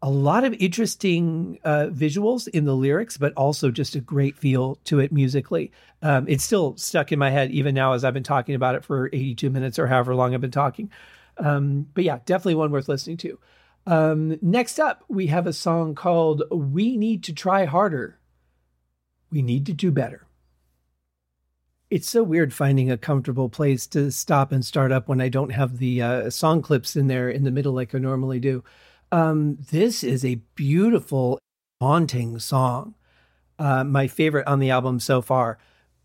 a 0.00 0.10
lot 0.10 0.44
of 0.44 0.52
interesting 0.54 1.58
uh, 1.64 1.86
visuals 1.90 2.48
in 2.48 2.64
the 2.64 2.74
lyrics, 2.74 3.16
but 3.16 3.32
also 3.34 3.70
just 3.70 3.94
a 3.94 4.00
great 4.00 4.36
feel 4.36 4.76
to 4.84 4.98
it 4.98 5.12
musically. 5.12 5.70
Um, 6.02 6.26
it's 6.28 6.44
still 6.44 6.76
stuck 6.76 7.12
in 7.12 7.18
my 7.18 7.30
head 7.30 7.50
even 7.52 7.74
now 7.74 7.92
as 7.92 8.04
I've 8.04 8.14
been 8.14 8.22
talking 8.22 8.54
about 8.54 8.74
it 8.74 8.84
for 8.84 9.08
82 9.12 9.50
minutes 9.50 9.78
or 9.78 9.86
however 9.86 10.14
long 10.14 10.34
I've 10.34 10.40
been 10.40 10.50
talking. 10.50 10.90
Um, 11.38 11.86
but 11.94 12.04
yeah, 12.04 12.18
definitely 12.26 12.56
one 12.56 12.72
worth 12.72 12.88
listening 12.88 13.16
to. 13.18 13.38
Um, 13.86 14.38
next 14.42 14.78
up, 14.78 15.04
we 15.08 15.28
have 15.28 15.46
a 15.46 15.52
song 15.52 15.94
called 15.94 16.42
"We 16.50 16.96
Need 16.96 17.24
to 17.24 17.32
Try 17.32 17.64
Harder." 17.64 18.18
We 19.30 19.42
need 19.42 19.66
to 19.66 19.72
do 19.72 19.90
better 19.90 20.26
it's 21.92 22.08
so 22.08 22.22
weird 22.22 22.54
finding 22.54 22.90
a 22.90 22.96
comfortable 22.96 23.50
place 23.50 23.86
to 23.86 24.10
stop 24.10 24.50
and 24.50 24.64
start 24.64 24.90
up 24.92 25.08
when 25.08 25.20
I 25.20 25.28
don't 25.28 25.52
have 25.52 25.76
the 25.76 26.00
uh, 26.00 26.30
song 26.30 26.62
clips 26.62 26.96
in 26.96 27.06
there 27.06 27.28
in 27.28 27.44
the 27.44 27.50
middle 27.50 27.74
like 27.74 27.94
I 27.94 27.98
normally 27.98 28.40
do. 28.40 28.64
Um, 29.12 29.58
this 29.70 30.02
is 30.02 30.24
a 30.24 30.36
beautiful, 30.54 31.38
haunting 31.82 32.38
song. 32.38 32.94
Uh, 33.58 33.84
my 33.84 34.06
favorite 34.06 34.46
on 34.46 34.58
the 34.58 34.70
album 34.70 35.00
so 35.00 35.20
far. 35.20 35.58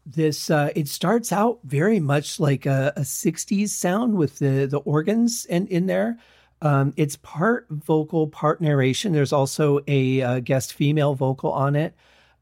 This 0.05 0.49
uh, 0.49 0.71
it 0.75 0.89
starts 0.89 1.31
out 1.31 1.59
very 1.63 2.01
much 2.01 2.37
like 2.37 2.65
a, 2.65 2.91
a, 2.97 3.01
'60s 3.01 3.69
sound 3.69 4.15
with 4.15 4.39
the 4.39 4.65
the 4.65 4.79
organs 4.79 5.45
in 5.45 5.67
in 5.67 5.85
there. 5.85 6.17
Um, 6.61 6.93
it's 6.97 7.15
part 7.15 7.65
vocal, 7.69 8.27
part 8.27 8.59
narration. 8.59 9.13
There's 9.13 9.33
also 9.33 9.79
a, 9.87 10.19
a 10.19 10.41
guest 10.41 10.73
female 10.73 11.15
vocal 11.15 11.53
on 11.53 11.77
it. 11.77 11.95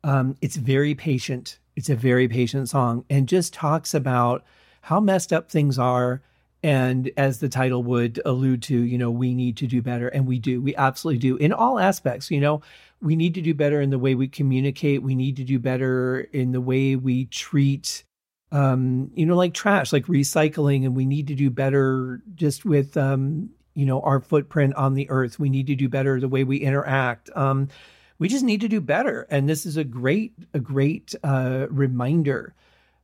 Um, 0.04 0.36
it's 0.42 0.56
very 0.56 0.96
patient 0.96 1.60
it's 1.76 1.90
a 1.90 1.96
very 1.96 2.28
patient 2.28 2.70
song 2.70 3.06
and 3.10 3.28
just 3.28 3.54
talks 3.54 3.94
about 3.94 4.44
how 4.82 5.00
messed 5.00 5.34
up 5.34 5.50
things 5.50 5.78
are. 5.78 6.22
And 6.64 7.12
as 7.16 7.40
the 7.40 7.50
title 7.50 7.84
would 7.84 8.20
allude 8.26 8.64
to, 8.64 8.80
you 8.80 8.98
know, 8.98 9.12
we 9.12 9.36
need 9.36 9.58
to 9.58 9.68
do 9.68 9.82
better. 9.82 10.08
And 10.08 10.26
we 10.26 10.40
do. 10.40 10.62
We 10.62 10.76
absolutely 10.76 11.20
do 11.20 11.38
in 11.38 11.54
all 11.54 11.78
aspects. 11.80 12.32
You 12.32 12.40
know, 12.40 12.62
we 13.02 13.16
need 13.16 13.36
to 13.36 13.42
do 13.42 13.54
better 13.54 13.82
in 13.82 13.92
the 13.92 14.00
way 14.00 14.16
we 14.16 14.28
communicate. 14.28 15.04
We 15.04 15.16
need 15.16 15.36
to 15.38 15.44
do 15.44 15.60
better 15.60 16.22
in 16.32 16.54
the 16.54 16.62
way 16.62 16.96
we 16.96 17.26
treat, 17.26 18.04
um, 18.52 19.12
you 19.14 19.26
know, 19.26 19.36
like 19.36 19.54
trash, 19.54 19.94
like 19.94 20.06
recycling. 20.06 20.86
And 20.86 20.96
we 20.96 21.06
need 21.06 21.28
to 21.28 21.36
do 21.36 21.52
better 21.52 22.22
just 22.34 22.66
with, 22.66 22.98
um, 22.98 23.52
you 23.76 23.86
know, 23.86 24.02
our 24.02 24.22
footprint 24.22 24.74
on 24.76 24.96
the 24.96 25.08
earth. 25.10 25.38
We 25.38 25.50
need 25.50 25.68
to 25.68 25.76
do 25.76 25.90
better 25.90 26.20
the 26.20 26.30
way 26.30 26.44
we 26.44 26.58
interact. 26.58 27.30
Um, 27.36 27.68
we 28.18 28.28
just 28.28 28.44
need 28.44 28.62
to 28.62 28.68
do 28.68 28.82
better. 28.82 29.28
And 29.30 29.48
this 29.48 29.66
is 29.66 29.78
a 29.78 29.84
great, 29.84 30.34
a 30.54 30.60
great 30.60 31.14
uh, 31.24 31.68
reminder. 31.70 32.54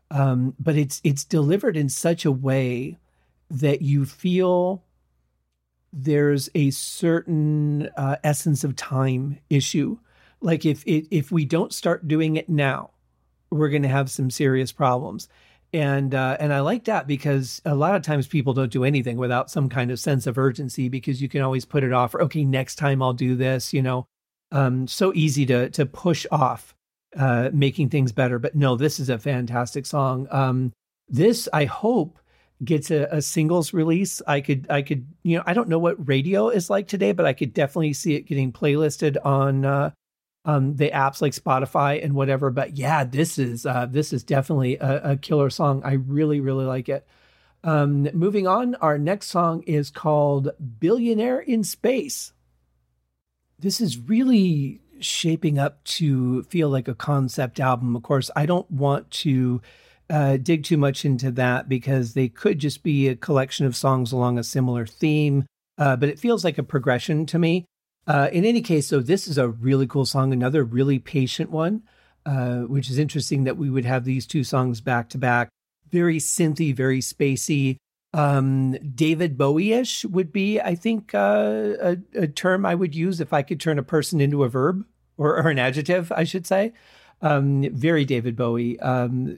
Um, 0.09 0.55
but 0.59 0.75
it's 0.75 0.99
it's 1.03 1.23
delivered 1.23 1.77
in 1.77 1.87
such 1.87 2.25
a 2.25 2.31
way 2.31 2.97
that 3.49 3.81
you 3.81 4.05
feel 4.05 4.83
there's 5.93 6.49
a 6.55 6.71
certain 6.71 7.89
uh, 7.97 8.17
essence 8.23 8.63
of 8.63 8.75
time 8.75 9.39
issue. 9.49 9.97
Like 10.41 10.65
if 10.65 10.83
it, 10.85 11.07
if 11.11 11.31
we 11.31 11.45
don't 11.45 11.73
start 11.73 12.07
doing 12.07 12.35
it 12.35 12.49
now, 12.49 12.91
we're 13.51 13.69
going 13.69 13.83
to 13.83 13.89
have 13.89 14.09
some 14.09 14.29
serious 14.29 14.71
problems. 14.71 15.27
And 15.73 16.13
uh, 16.13 16.35
and 16.39 16.53
I 16.53 16.59
like 16.59 16.85
that 16.85 17.07
because 17.07 17.61
a 17.63 17.75
lot 17.75 17.95
of 17.95 18.01
times 18.01 18.27
people 18.27 18.53
don't 18.53 18.71
do 18.71 18.83
anything 18.83 19.15
without 19.17 19.49
some 19.49 19.69
kind 19.69 19.91
of 19.91 19.99
sense 19.99 20.27
of 20.27 20.37
urgency 20.37 20.89
because 20.89 21.21
you 21.21 21.29
can 21.29 21.41
always 21.41 21.63
put 21.63 21.83
it 21.83 21.93
off. 21.93 22.13
Or, 22.13 22.21
okay, 22.23 22.43
next 22.43 22.75
time 22.75 23.01
I'll 23.01 23.13
do 23.13 23.35
this. 23.35 23.71
You 23.71 23.81
know, 23.81 24.07
um, 24.51 24.87
so 24.87 25.13
easy 25.13 25.45
to 25.47 25.69
to 25.71 25.85
push 25.85 26.25
off 26.31 26.75
uh, 27.17 27.49
making 27.53 27.89
things 27.89 28.11
better. 28.11 28.39
But 28.39 28.55
no, 28.55 28.75
this 28.75 28.99
is 28.99 29.09
a 29.09 29.17
fantastic 29.17 29.85
song. 29.85 30.27
Um, 30.31 30.73
this 31.09 31.49
I 31.51 31.65
hope 31.65 32.19
gets 32.63 32.91
a, 32.91 33.07
a, 33.11 33.21
singles 33.21 33.73
release. 33.73 34.21
I 34.27 34.41
could 34.41 34.67
I 34.69 34.81
could 34.81 35.07
you 35.23 35.37
know 35.37 35.43
I 35.45 35.53
don't 35.53 35.69
know 35.69 35.79
what 35.79 36.07
radio 36.07 36.49
is 36.49 36.69
like 36.69 36.87
today, 36.87 37.11
but 37.11 37.25
I 37.25 37.33
could 37.33 37.53
definitely 37.53 37.93
see 37.93 38.15
it 38.15 38.27
getting 38.27 38.51
playlisted 38.51 39.17
on 39.25 39.65
uh, 39.65 39.91
um, 40.45 40.75
the 40.75 40.91
apps 40.91 41.21
like 41.21 41.33
Spotify 41.33 42.03
and 42.03 42.13
whatever. 42.13 42.49
But 42.49 42.77
yeah, 42.77 43.03
this 43.03 43.37
is 43.37 43.65
uh, 43.65 43.87
this 43.87 44.13
is 44.13 44.23
definitely 44.23 44.77
a, 44.77 45.11
a 45.11 45.17
killer 45.17 45.49
song. 45.49 45.81
I 45.83 45.93
really 45.93 46.39
really 46.39 46.65
like 46.65 46.89
it. 46.89 47.07
Um, 47.63 48.09
moving 48.13 48.47
on, 48.47 48.75
our 48.75 48.97
next 48.97 49.27
song 49.27 49.63
is 49.63 49.89
called 49.89 50.51
"Billionaire 50.79 51.39
in 51.39 51.63
Space." 51.63 52.33
This 53.61 53.79
is 53.79 53.97
really 53.97 54.81
shaping 54.99 55.57
up 55.57 55.83
to 55.83 56.43
feel 56.43 56.69
like 56.69 56.87
a 56.87 56.95
concept 56.95 57.59
album. 57.59 57.95
Of 57.95 58.03
course, 58.03 58.29
I 58.35 58.45
don't 58.45 58.69
want 58.69 59.09
to 59.11 59.61
uh, 60.09 60.37
dig 60.37 60.63
too 60.63 60.77
much 60.77 61.05
into 61.05 61.31
that 61.31 61.69
because 61.69 62.13
they 62.13 62.27
could 62.27 62.59
just 62.59 62.83
be 62.83 63.07
a 63.07 63.15
collection 63.15 63.65
of 63.65 63.75
songs 63.75 64.11
along 64.11 64.37
a 64.37 64.43
similar 64.43 64.85
theme, 64.85 65.45
uh, 65.77 65.95
but 65.95 66.09
it 66.09 66.19
feels 66.19 66.43
like 66.43 66.57
a 66.57 66.63
progression 66.63 67.25
to 67.27 67.39
me. 67.39 67.65
Uh, 68.07 68.29
in 68.33 68.45
any 68.45 68.61
case, 68.61 68.87
so 68.87 68.99
this 68.99 69.27
is 69.27 69.37
a 69.37 69.47
really 69.47 69.87
cool 69.87 70.05
song, 70.05 70.33
another 70.33 70.63
really 70.63 70.99
patient 70.99 71.51
one, 71.51 71.83
uh, 72.25 72.61
which 72.61 72.89
is 72.89 72.97
interesting 72.97 73.43
that 73.43 73.57
we 73.57 73.69
would 73.69 73.85
have 73.85 74.03
these 74.03 74.25
two 74.25 74.43
songs 74.43 74.81
back 74.81 75.07
to 75.09 75.17
back. 75.17 75.49
Very 75.91 76.17
synthy, 76.17 76.75
very 76.75 76.99
spacey 76.99 77.77
um, 78.13 78.71
David 78.95 79.37
Bowie-ish 79.37 80.05
would 80.05 80.33
be, 80.33 80.59
I 80.59 80.75
think, 80.75 81.15
uh, 81.15 81.73
a, 81.79 81.97
a, 82.13 82.27
term 82.27 82.65
I 82.65 82.75
would 82.75 82.93
use 82.93 83.21
if 83.21 83.31
I 83.31 83.41
could 83.41 83.59
turn 83.59 83.79
a 83.79 83.83
person 83.83 84.19
into 84.19 84.43
a 84.43 84.49
verb 84.49 84.85
or, 85.17 85.37
or 85.37 85.49
an 85.49 85.59
adjective, 85.59 86.11
I 86.11 86.25
should 86.25 86.45
say. 86.45 86.73
Um, 87.21 87.69
very 87.71 88.03
David 88.03 88.35
Bowie. 88.35 88.79
Um, 88.79 89.37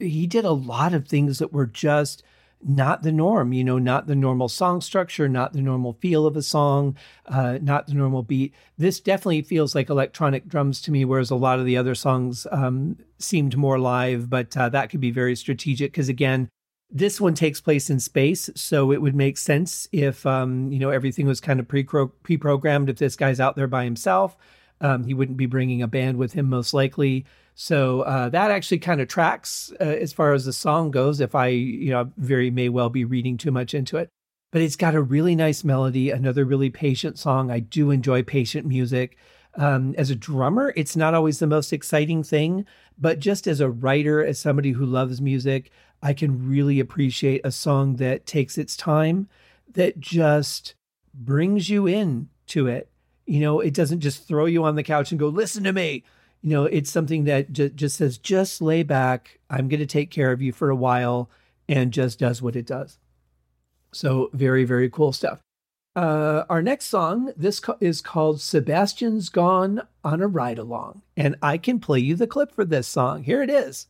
he 0.00 0.26
did 0.26 0.44
a 0.44 0.52
lot 0.52 0.92
of 0.92 1.06
things 1.06 1.38
that 1.38 1.52
were 1.52 1.66
just 1.66 2.24
not 2.62 3.02
the 3.02 3.12
norm, 3.12 3.52
you 3.52 3.64
know, 3.64 3.78
not 3.78 4.06
the 4.06 4.14
normal 4.14 4.48
song 4.48 4.80
structure, 4.80 5.28
not 5.28 5.52
the 5.52 5.62
normal 5.62 5.94
feel 5.94 6.26
of 6.26 6.36
a 6.36 6.42
song, 6.42 6.96
uh, 7.26 7.58
not 7.62 7.86
the 7.86 7.94
normal 7.94 8.22
beat. 8.22 8.52
This 8.76 9.00
definitely 9.00 9.42
feels 9.42 9.74
like 9.74 9.88
electronic 9.88 10.46
drums 10.46 10.82
to 10.82 10.90
me, 10.90 11.04
whereas 11.04 11.30
a 11.30 11.36
lot 11.36 11.58
of 11.58 11.64
the 11.64 11.76
other 11.76 11.94
songs 11.94 12.46
um, 12.50 12.98
seemed 13.18 13.56
more 13.56 13.78
live, 13.78 14.28
but 14.28 14.54
uh, 14.56 14.68
that 14.70 14.90
could 14.90 15.00
be 15.00 15.10
very 15.10 15.36
strategic 15.36 15.92
because, 15.92 16.08
again, 16.08 16.48
this 16.90 17.20
one 17.20 17.34
takes 17.34 17.60
place 17.60 17.88
in 17.88 18.00
space, 18.00 18.50
so 18.54 18.90
it 18.90 19.00
would 19.00 19.14
make 19.14 19.38
sense 19.38 19.88
if 19.92 20.26
um, 20.26 20.72
you 20.72 20.78
know 20.78 20.90
everything 20.90 21.26
was 21.26 21.40
kind 21.40 21.60
of 21.60 21.68
pre 21.68 21.84
pre-programmed. 21.84 22.88
If 22.88 22.98
this 22.98 23.16
guy's 23.16 23.40
out 23.40 23.56
there 23.56 23.68
by 23.68 23.84
himself, 23.84 24.36
um, 24.80 25.04
he 25.04 25.14
wouldn't 25.14 25.38
be 25.38 25.46
bringing 25.46 25.82
a 25.82 25.88
band 25.88 26.18
with 26.18 26.32
him, 26.32 26.48
most 26.48 26.74
likely. 26.74 27.26
So 27.54 28.02
uh, 28.02 28.28
that 28.30 28.50
actually 28.50 28.78
kind 28.78 29.00
of 29.00 29.08
tracks 29.08 29.72
uh, 29.80 29.84
as 29.84 30.12
far 30.12 30.32
as 30.32 30.46
the 30.46 30.52
song 30.52 30.90
goes. 30.90 31.20
If 31.20 31.34
I, 31.34 31.48
you 31.48 31.90
know, 31.90 32.10
very 32.16 32.50
may 32.50 32.68
well 32.68 32.88
be 32.88 33.04
reading 33.04 33.36
too 33.36 33.50
much 33.50 33.74
into 33.74 33.96
it, 33.96 34.08
but 34.50 34.62
it's 34.62 34.76
got 34.76 34.94
a 34.94 35.02
really 35.02 35.36
nice 35.36 35.62
melody. 35.62 36.10
Another 36.10 36.44
really 36.44 36.70
patient 36.70 37.18
song. 37.18 37.50
I 37.50 37.60
do 37.60 37.90
enjoy 37.90 38.22
patient 38.22 38.66
music. 38.66 39.16
Um, 39.56 39.94
as 39.98 40.10
a 40.10 40.16
drummer, 40.16 40.72
it's 40.76 40.96
not 40.96 41.12
always 41.12 41.40
the 41.40 41.46
most 41.46 41.72
exciting 41.72 42.22
thing, 42.22 42.66
but 42.98 43.18
just 43.18 43.46
as 43.48 43.60
a 43.60 43.68
writer, 43.68 44.24
as 44.24 44.38
somebody 44.38 44.70
who 44.70 44.86
loves 44.86 45.20
music, 45.20 45.72
I 46.02 46.12
can 46.12 46.48
really 46.48 46.80
appreciate 46.80 47.40
a 47.44 47.52
song 47.52 47.96
that 47.96 48.26
takes 48.26 48.56
its 48.56 48.76
time, 48.76 49.28
that 49.72 50.00
just 50.00 50.74
brings 51.14 51.68
you 51.68 51.86
in 51.86 52.28
to 52.46 52.66
it. 52.66 52.90
You 53.26 53.40
know, 53.40 53.60
it 53.60 53.74
doesn't 53.74 54.00
just 54.00 54.26
throw 54.26 54.46
you 54.46 54.64
on 54.64 54.74
the 54.74 54.82
couch 54.82 55.10
and 55.10 55.20
go, 55.20 55.28
listen 55.28 55.64
to 55.64 55.72
me. 55.72 56.04
You 56.42 56.50
know, 56.50 56.64
it's 56.64 56.90
something 56.90 57.24
that 57.24 57.52
j- 57.52 57.68
just 57.68 57.96
says, 57.96 58.18
just 58.18 58.62
lay 58.62 58.82
back. 58.82 59.38
I'm 59.50 59.68
going 59.68 59.80
to 59.80 59.86
take 59.86 60.10
care 60.10 60.32
of 60.32 60.40
you 60.40 60.52
for 60.52 60.70
a 60.70 60.76
while 60.76 61.30
and 61.68 61.92
just 61.92 62.18
does 62.18 62.40
what 62.40 62.56
it 62.56 62.66
does. 62.66 62.98
So 63.92 64.30
very, 64.32 64.64
very 64.64 64.88
cool 64.88 65.12
stuff. 65.12 65.40
Uh, 65.94 66.44
our 66.48 66.62
next 66.62 66.86
song, 66.86 67.32
this 67.36 67.60
co- 67.60 67.76
is 67.80 68.00
called 68.00 68.40
Sebastian's 68.40 69.28
Gone 69.28 69.82
on 70.02 70.22
a 70.22 70.26
Ride 70.26 70.58
Along. 70.58 71.02
And 71.16 71.36
I 71.42 71.58
can 71.58 71.78
play 71.78 71.98
you 71.98 72.16
the 72.16 72.26
clip 72.26 72.52
for 72.52 72.64
this 72.64 72.88
song. 72.88 73.24
Here 73.24 73.42
it 73.42 73.50
is. 73.50 73.86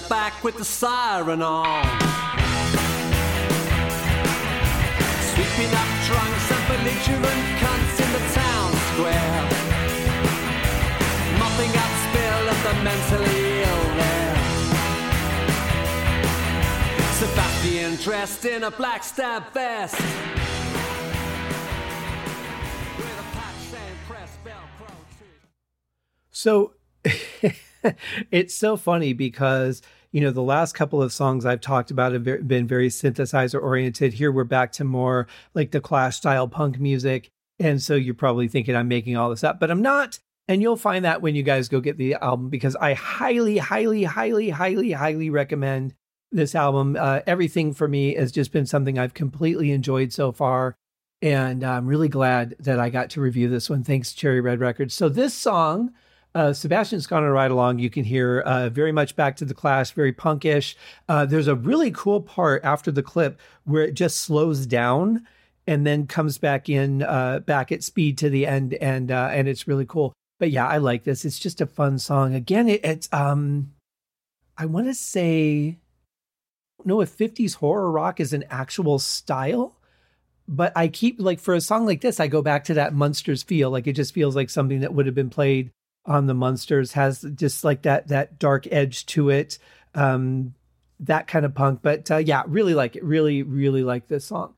The 0.00 0.08
back 0.08 0.42
with 0.42 0.56
the 0.56 0.64
siren 0.64 1.40
on. 1.40 1.84
Sweeping 5.30 5.72
up 5.72 5.90
trunks 6.08 6.46
and 6.50 6.64
belligerent 6.66 7.44
cunts 7.62 7.96
in 8.02 8.10
the 8.16 8.24
town 8.34 8.72
square. 8.90 9.42
Mopping 11.38 11.74
up 11.84 11.92
spill 12.04 12.44
of 12.54 12.58
the 12.66 12.74
mentally 12.82 13.42
ill 13.62 13.84
there. 14.00 14.36
Sebastian 17.20 17.94
dressed 18.02 18.44
in 18.46 18.64
a 18.64 18.72
black 18.72 19.04
stab 19.04 19.52
vest. 19.52 20.00
So 26.32 26.74
it's 28.30 28.54
so 28.54 28.76
funny 28.76 29.12
because 29.12 29.82
you 30.12 30.20
know 30.20 30.30
the 30.30 30.42
last 30.42 30.74
couple 30.74 31.02
of 31.02 31.12
songs 31.12 31.44
I've 31.44 31.60
talked 31.60 31.90
about 31.90 32.12
have 32.12 32.24
been 32.24 32.66
very 32.66 32.88
synthesizer 32.88 33.62
oriented. 33.62 34.14
Here 34.14 34.32
we're 34.32 34.44
back 34.44 34.72
to 34.72 34.84
more 34.84 35.26
like 35.54 35.70
the 35.70 35.80
Clash 35.80 36.16
style 36.16 36.48
punk 36.48 36.78
music, 36.78 37.30
and 37.58 37.82
so 37.82 37.94
you're 37.94 38.14
probably 38.14 38.48
thinking 38.48 38.76
I'm 38.76 38.88
making 38.88 39.16
all 39.16 39.30
this 39.30 39.44
up, 39.44 39.60
but 39.60 39.70
I'm 39.70 39.82
not. 39.82 40.18
And 40.46 40.60
you'll 40.60 40.76
find 40.76 41.06
that 41.06 41.22
when 41.22 41.34
you 41.34 41.42
guys 41.42 41.68
go 41.70 41.80
get 41.80 41.96
the 41.96 42.14
album 42.14 42.50
because 42.50 42.76
I 42.76 42.92
highly, 42.92 43.56
highly, 43.56 44.04
highly, 44.04 44.50
highly, 44.50 44.92
highly 44.92 45.30
recommend 45.30 45.94
this 46.30 46.54
album. 46.54 46.96
Uh, 46.98 47.20
everything 47.26 47.72
for 47.72 47.88
me 47.88 48.14
has 48.14 48.30
just 48.30 48.52
been 48.52 48.66
something 48.66 48.98
I've 48.98 49.14
completely 49.14 49.70
enjoyed 49.70 50.12
so 50.12 50.32
far. 50.32 50.76
And 51.22 51.64
I'm 51.64 51.86
really 51.86 52.08
glad 52.08 52.56
that 52.58 52.78
I 52.78 52.90
got 52.90 53.08
to 53.10 53.22
review 53.22 53.48
this 53.48 53.70
one. 53.70 53.84
Thanks, 53.84 54.12
Cherry 54.12 54.42
Red 54.42 54.60
Records. 54.60 54.92
So, 54.92 55.08
this 55.08 55.32
song, 55.32 55.94
uh, 56.34 56.52
Sebastian's 56.52 57.06
Gone 57.06 57.22
on 57.22 57.28
a 57.28 57.32
Ride 57.32 57.50
Along, 57.50 57.78
you 57.78 57.90
can 57.90 58.04
hear 58.04 58.40
uh, 58.40 58.68
very 58.68 58.92
much 58.92 59.14
back 59.14 59.36
to 59.36 59.44
the 59.44 59.54
Clash, 59.54 59.92
very 59.92 60.12
punkish. 60.12 60.74
Uh, 61.08 61.24
there's 61.24 61.46
a 61.46 61.54
really 61.54 61.90
cool 61.92 62.20
part 62.20 62.64
after 62.64 62.90
the 62.90 63.02
clip 63.02 63.40
where 63.64 63.84
it 63.84 63.94
just 63.94 64.20
slows 64.20 64.66
down 64.66 65.26
and 65.66 65.86
then 65.86 66.06
comes 66.06 66.36
back 66.38 66.68
in, 66.68 67.02
uh, 67.02 67.38
back 67.40 67.70
at 67.70 67.84
speed 67.84 68.18
to 68.18 68.28
the 68.28 68.46
end. 68.46 68.74
And, 68.74 69.10
uh, 69.10 69.30
and 69.32 69.46
it's 69.48 69.68
really 69.68 69.86
cool. 69.86 70.12
But 70.40 70.50
yeah, 70.50 70.66
I 70.66 70.78
like 70.78 71.04
this. 71.04 71.24
It's 71.24 71.38
just 71.38 71.60
a 71.60 71.66
fun 71.66 71.98
song. 71.98 72.34
Again, 72.34 72.68
it, 72.68 72.84
it's, 72.84 73.08
um, 73.12 73.72
I 74.58 74.66
want 74.66 74.88
to 74.88 74.94
say, 74.94 75.78
no, 76.84 77.00
if 77.00 77.16
50s 77.16 77.56
horror 77.56 77.90
rock 77.90 78.18
is 78.18 78.32
an 78.32 78.44
actual 78.50 78.98
style 78.98 79.76
but 80.46 80.74
I 80.76 80.88
keep 80.88 81.16
like 81.18 81.40
for 81.40 81.54
a 81.54 81.60
song 81.62 81.86
like 81.86 82.02
this, 82.02 82.20
I 82.20 82.26
go 82.26 82.42
back 82.42 82.64
to 82.64 82.74
that 82.74 82.92
Munsters 82.92 83.42
feel. 83.42 83.70
Like 83.70 83.86
it 83.86 83.94
just 83.94 84.12
feels 84.12 84.36
like 84.36 84.50
something 84.50 84.80
that 84.80 84.92
would 84.92 85.06
have 85.06 85.14
been 85.14 85.30
played 85.30 85.70
on 86.06 86.26
the 86.26 86.34
Munsters. 86.34 86.92
Has 86.92 87.22
just 87.34 87.64
like 87.64 87.82
that 87.82 88.08
that 88.08 88.38
dark 88.38 88.66
edge 88.70 89.06
to 89.06 89.30
it, 89.30 89.58
um, 89.94 90.54
that 91.00 91.26
kind 91.26 91.44
of 91.44 91.54
punk. 91.54 91.80
But 91.82 92.10
uh, 92.10 92.18
yeah, 92.18 92.42
really 92.46 92.74
like 92.74 92.96
it. 92.96 93.04
Really, 93.04 93.42
really 93.42 93.82
like 93.82 94.08
this 94.08 94.26
song. 94.26 94.54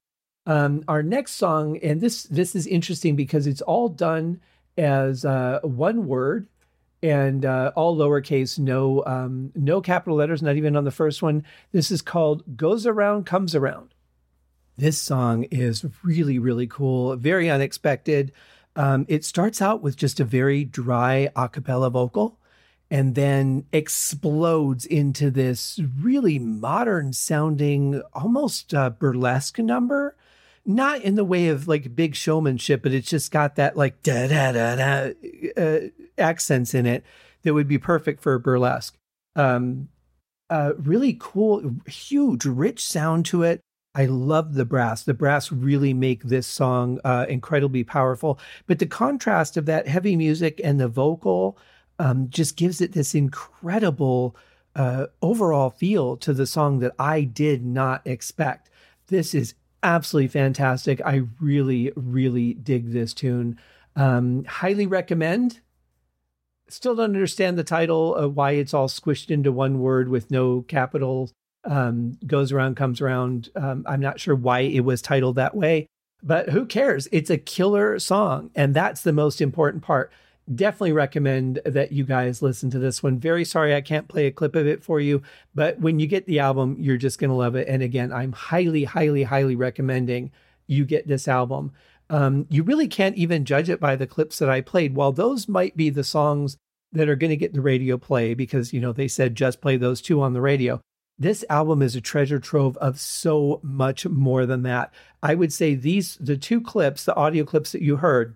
Um, 0.46 0.84
our 0.86 1.02
next 1.02 1.32
song, 1.32 1.78
and 1.78 2.00
this 2.00 2.24
this 2.24 2.54
is 2.54 2.66
interesting 2.66 3.16
because 3.16 3.46
it's 3.46 3.62
all 3.62 3.88
done 3.88 4.40
as 4.78 5.24
uh, 5.24 5.60
one 5.62 6.06
word 6.06 6.46
and 7.02 7.44
uh, 7.44 7.72
all 7.76 7.96
lowercase, 7.96 8.58
no 8.58 9.04
um, 9.06 9.52
no 9.54 9.80
capital 9.80 10.16
letters, 10.16 10.42
not 10.42 10.56
even 10.56 10.76
on 10.76 10.84
the 10.84 10.90
first 10.90 11.22
one. 11.22 11.44
This 11.72 11.90
is 11.90 12.02
called 12.02 12.56
"Goes 12.56 12.86
Around 12.86 13.26
Comes 13.26 13.54
Around." 13.54 13.94
This 14.78 15.00
song 15.00 15.44
is 15.44 15.86
really, 16.02 16.38
really 16.38 16.66
cool, 16.66 17.16
very 17.16 17.48
unexpected. 17.48 18.32
Um, 18.76 19.06
it 19.08 19.24
starts 19.24 19.62
out 19.62 19.82
with 19.82 19.96
just 19.96 20.20
a 20.20 20.24
very 20.24 20.64
dry 20.64 21.30
a 21.34 21.48
cappella 21.48 21.90
vocal 21.90 22.38
and 22.90 23.14
then 23.14 23.64
explodes 23.72 24.86
into 24.86 25.30
this 25.30 25.80
really 25.98 26.38
modern 26.38 27.12
sounding, 27.12 28.02
almost 28.12 28.72
uh, 28.74 28.90
burlesque 28.90 29.58
number. 29.58 30.16
Not 30.68 31.02
in 31.02 31.14
the 31.14 31.24
way 31.24 31.48
of 31.48 31.68
like 31.68 31.94
big 31.94 32.16
showmanship, 32.16 32.82
but 32.82 32.92
it's 32.92 33.08
just 33.08 33.30
got 33.30 33.54
that 33.54 33.76
like 33.76 34.02
da 34.02 34.26
da 34.26 34.52
da 34.52 34.76
da 34.76 35.12
uh, 35.56 35.80
accents 36.18 36.74
in 36.74 36.86
it 36.86 37.04
that 37.42 37.54
would 37.54 37.68
be 37.68 37.78
perfect 37.78 38.20
for 38.20 38.36
burlesque. 38.40 38.96
Um, 39.36 39.88
uh, 40.50 40.72
really 40.76 41.16
cool, 41.20 41.76
huge, 41.86 42.44
rich 42.44 42.84
sound 42.84 43.26
to 43.26 43.42
it. 43.44 43.60
I 43.96 44.04
love 44.04 44.52
the 44.52 44.66
brass. 44.66 45.02
The 45.02 45.14
brass 45.14 45.50
really 45.50 45.94
make 45.94 46.24
this 46.24 46.46
song 46.46 47.00
uh, 47.02 47.24
incredibly 47.30 47.82
powerful. 47.82 48.38
But 48.66 48.78
the 48.78 48.86
contrast 48.86 49.56
of 49.56 49.64
that 49.66 49.88
heavy 49.88 50.16
music 50.16 50.60
and 50.62 50.78
the 50.78 50.86
vocal 50.86 51.56
um, 51.98 52.28
just 52.28 52.58
gives 52.58 52.82
it 52.82 52.92
this 52.92 53.14
incredible 53.14 54.36
uh, 54.74 55.06
overall 55.22 55.70
feel 55.70 56.18
to 56.18 56.34
the 56.34 56.46
song 56.46 56.80
that 56.80 56.92
I 56.98 57.22
did 57.22 57.64
not 57.64 58.06
expect. 58.06 58.68
This 59.06 59.34
is 59.34 59.54
absolutely 59.82 60.28
fantastic. 60.28 61.00
I 61.02 61.22
really, 61.40 61.90
really 61.96 62.52
dig 62.52 62.92
this 62.92 63.14
tune. 63.14 63.58
Um, 63.96 64.44
highly 64.44 64.86
recommend. 64.86 65.60
Still 66.68 66.96
don't 66.96 67.14
understand 67.14 67.56
the 67.56 67.64
title 67.64 68.14
of 68.14 68.36
why 68.36 68.52
it's 68.52 68.74
all 68.74 68.88
squished 68.88 69.30
into 69.30 69.50
one 69.50 69.78
word 69.78 70.10
with 70.10 70.30
no 70.30 70.60
capital 70.62 71.30
um, 71.66 72.18
goes 72.26 72.52
around, 72.52 72.76
comes 72.76 73.00
around. 73.00 73.50
Um, 73.56 73.84
I'm 73.86 74.00
not 74.00 74.20
sure 74.20 74.34
why 74.34 74.60
it 74.60 74.80
was 74.80 75.02
titled 75.02 75.36
that 75.36 75.54
way, 75.54 75.86
but 76.22 76.50
who 76.50 76.64
cares? 76.64 77.08
It's 77.12 77.30
a 77.30 77.38
killer 77.38 77.98
song, 77.98 78.50
and 78.54 78.74
that's 78.74 79.02
the 79.02 79.12
most 79.12 79.40
important 79.40 79.82
part. 79.82 80.12
Definitely 80.52 80.92
recommend 80.92 81.60
that 81.64 81.90
you 81.90 82.04
guys 82.04 82.40
listen 82.40 82.70
to 82.70 82.78
this 82.78 83.02
one. 83.02 83.18
Very 83.18 83.44
sorry 83.44 83.74
I 83.74 83.80
can't 83.80 84.06
play 84.06 84.26
a 84.26 84.32
clip 84.32 84.54
of 84.54 84.66
it 84.66 84.82
for 84.82 85.00
you, 85.00 85.22
but 85.54 85.80
when 85.80 85.98
you 85.98 86.06
get 86.06 86.26
the 86.26 86.38
album, 86.38 86.76
you're 86.78 86.96
just 86.96 87.18
going 87.18 87.30
to 87.30 87.36
love 87.36 87.56
it. 87.56 87.66
And 87.66 87.82
again, 87.82 88.12
I'm 88.12 88.32
highly, 88.32 88.84
highly, 88.84 89.24
highly 89.24 89.56
recommending 89.56 90.30
you 90.68 90.84
get 90.84 91.08
this 91.08 91.26
album. 91.26 91.72
Um, 92.08 92.46
you 92.48 92.62
really 92.62 92.86
can't 92.86 93.16
even 93.16 93.44
judge 93.44 93.68
it 93.68 93.80
by 93.80 93.96
the 93.96 94.06
clips 94.06 94.38
that 94.38 94.48
I 94.48 94.60
played. 94.60 94.94
While 94.94 95.10
those 95.10 95.48
might 95.48 95.76
be 95.76 95.90
the 95.90 96.04
songs 96.04 96.56
that 96.92 97.08
are 97.08 97.16
going 97.16 97.30
to 97.30 97.36
get 97.36 97.52
the 97.52 97.60
radio 97.60 97.98
play 97.98 98.32
because, 98.32 98.72
you 98.72 98.80
know, 98.80 98.92
they 98.92 99.08
said 99.08 99.34
just 99.34 99.60
play 99.60 99.76
those 99.76 100.00
two 100.00 100.22
on 100.22 100.32
the 100.32 100.40
radio 100.40 100.80
this 101.18 101.44
album 101.48 101.82
is 101.82 101.96
a 101.96 102.00
treasure 102.00 102.38
trove 102.38 102.76
of 102.78 103.00
so 103.00 103.60
much 103.62 104.06
more 104.06 104.44
than 104.44 104.62
that. 104.62 104.92
I 105.22 105.34
would 105.34 105.52
say 105.52 105.74
these, 105.74 106.16
the 106.20 106.36
two 106.36 106.60
clips, 106.60 107.04
the 107.04 107.16
audio 107.16 107.44
clips 107.44 107.72
that 107.72 107.82
you 107.82 107.96
heard, 107.96 108.34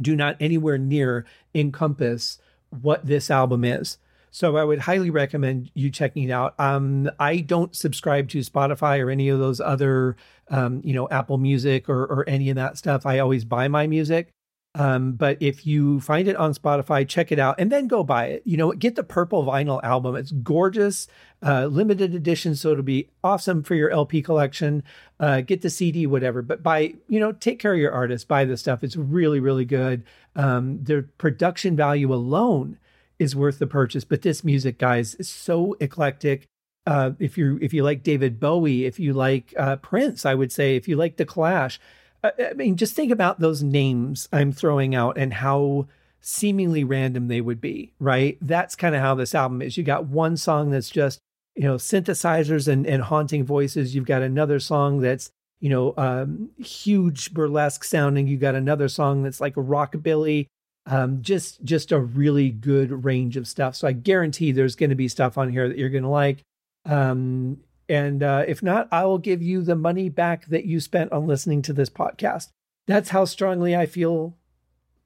do 0.00 0.16
not 0.16 0.36
anywhere 0.40 0.78
near 0.78 1.24
encompass 1.54 2.38
what 2.70 3.06
this 3.06 3.30
album 3.30 3.64
is. 3.64 3.98
So 4.32 4.56
I 4.56 4.64
would 4.64 4.80
highly 4.80 5.10
recommend 5.10 5.70
you 5.74 5.90
checking 5.90 6.24
it 6.24 6.32
out. 6.32 6.58
Um, 6.58 7.08
I 7.20 7.36
don't 7.36 7.76
subscribe 7.76 8.28
to 8.30 8.40
Spotify 8.40 9.00
or 9.00 9.08
any 9.08 9.28
of 9.28 9.38
those 9.38 9.60
other, 9.60 10.16
um, 10.48 10.80
you 10.82 10.92
know, 10.92 11.08
Apple 11.08 11.38
Music 11.38 11.88
or, 11.88 12.02
or 12.02 12.28
any 12.28 12.50
of 12.50 12.56
that 12.56 12.76
stuff. 12.76 13.06
I 13.06 13.20
always 13.20 13.44
buy 13.44 13.68
my 13.68 13.86
music. 13.86 14.33
Um, 14.76 15.12
but 15.12 15.36
if 15.40 15.66
you 15.66 16.00
find 16.00 16.26
it 16.26 16.34
on 16.34 16.52
Spotify, 16.52 17.06
check 17.06 17.30
it 17.30 17.38
out 17.38 17.54
and 17.58 17.70
then 17.70 17.86
go 17.86 18.02
buy 18.02 18.26
it. 18.26 18.42
You 18.44 18.56
know, 18.56 18.72
get 18.72 18.96
the 18.96 19.04
purple 19.04 19.44
vinyl 19.44 19.82
album. 19.84 20.16
It's 20.16 20.32
gorgeous, 20.32 21.06
uh, 21.42 21.66
limited 21.66 22.12
edition, 22.12 22.56
so 22.56 22.72
it'll 22.72 22.82
be 22.82 23.08
awesome 23.22 23.62
for 23.62 23.76
your 23.76 23.90
LP 23.90 24.20
collection. 24.20 24.82
Uh, 25.20 25.42
get 25.42 25.62
the 25.62 25.70
CD, 25.70 26.06
whatever. 26.06 26.42
But 26.42 26.64
buy, 26.64 26.94
you 27.08 27.20
know, 27.20 27.30
take 27.30 27.60
care 27.60 27.72
of 27.72 27.78
your 27.78 27.92
artist. 27.92 28.26
Buy 28.26 28.44
this 28.44 28.60
stuff. 28.60 28.82
It's 28.82 28.96
really, 28.96 29.38
really 29.38 29.64
good. 29.64 30.02
Um, 30.34 30.82
the 30.82 31.08
production 31.18 31.76
value 31.76 32.12
alone 32.12 32.78
is 33.20 33.36
worth 33.36 33.60
the 33.60 33.68
purchase. 33.68 34.02
But 34.02 34.22
this 34.22 34.42
music, 34.42 34.78
guys, 34.78 35.14
is 35.14 35.28
so 35.28 35.76
eclectic. 35.78 36.48
Uh, 36.84 37.12
if 37.20 37.38
you 37.38 37.58
if 37.62 37.72
you 37.72 37.84
like 37.84 38.02
David 38.02 38.40
Bowie, 38.40 38.86
if 38.86 38.98
you 38.98 39.12
like 39.12 39.54
uh, 39.56 39.76
Prince, 39.76 40.26
I 40.26 40.34
would 40.34 40.50
say 40.50 40.74
if 40.74 40.88
you 40.88 40.96
like 40.96 41.16
The 41.16 41.24
Clash 41.24 41.78
I 42.24 42.54
mean, 42.54 42.76
just 42.76 42.94
think 42.94 43.12
about 43.12 43.40
those 43.40 43.62
names 43.62 44.28
I'm 44.32 44.52
throwing 44.52 44.94
out 44.94 45.18
and 45.18 45.32
how 45.32 45.88
seemingly 46.20 46.84
random 46.84 47.28
they 47.28 47.42
would 47.42 47.60
be, 47.60 47.92
right? 48.00 48.38
That's 48.40 48.74
kind 48.74 48.94
of 48.94 49.02
how 49.02 49.14
this 49.14 49.34
album 49.34 49.60
is. 49.60 49.76
You 49.76 49.84
got 49.84 50.06
one 50.06 50.36
song 50.36 50.70
that's 50.70 50.90
just 50.90 51.20
you 51.54 51.64
know 51.64 51.74
synthesizers 51.76 52.66
and, 52.66 52.86
and 52.86 53.02
haunting 53.02 53.44
voices. 53.44 53.94
You've 53.94 54.06
got 54.06 54.22
another 54.22 54.58
song 54.58 55.00
that's 55.00 55.30
you 55.60 55.68
know 55.68 55.94
um, 55.96 56.50
huge 56.58 57.34
burlesque 57.34 57.84
sounding. 57.84 58.26
You 58.26 58.38
got 58.38 58.54
another 58.54 58.88
song 58.88 59.22
that's 59.22 59.40
like 59.40 59.56
a 59.56 59.62
rockabilly. 59.62 60.46
Um, 60.86 61.22
just 61.22 61.62
just 61.64 61.92
a 61.92 62.00
really 62.00 62.50
good 62.50 63.04
range 63.04 63.36
of 63.36 63.46
stuff. 63.46 63.76
So 63.76 63.86
I 63.86 63.92
guarantee 63.92 64.52
there's 64.52 64.76
going 64.76 64.90
to 64.90 64.96
be 64.96 65.08
stuff 65.08 65.36
on 65.38 65.50
here 65.50 65.68
that 65.68 65.78
you're 65.78 65.90
going 65.90 66.02
to 66.04 66.08
like. 66.08 66.38
Um, 66.86 67.58
and 67.94 68.22
uh, 68.22 68.44
if 68.48 68.62
not, 68.62 68.88
I 68.90 69.04
will 69.04 69.18
give 69.18 69.40
you 69.40 69.62
the 69.62 69.76
money 69.76 70.08
back 70.08 70.46
that 70.46 70.64
you 70.64 70.80
spent 70.80 71.12
on 71.12 71.26
listening 71.26 71.62
to 71.62 71.72
this 71.72 71.90
podcast. 71.90 72.48
That's 72.86 73.10
how 73.10 73.24
strongly 73.24 73.76
I 73.76 73.86
feel 73.86 74.36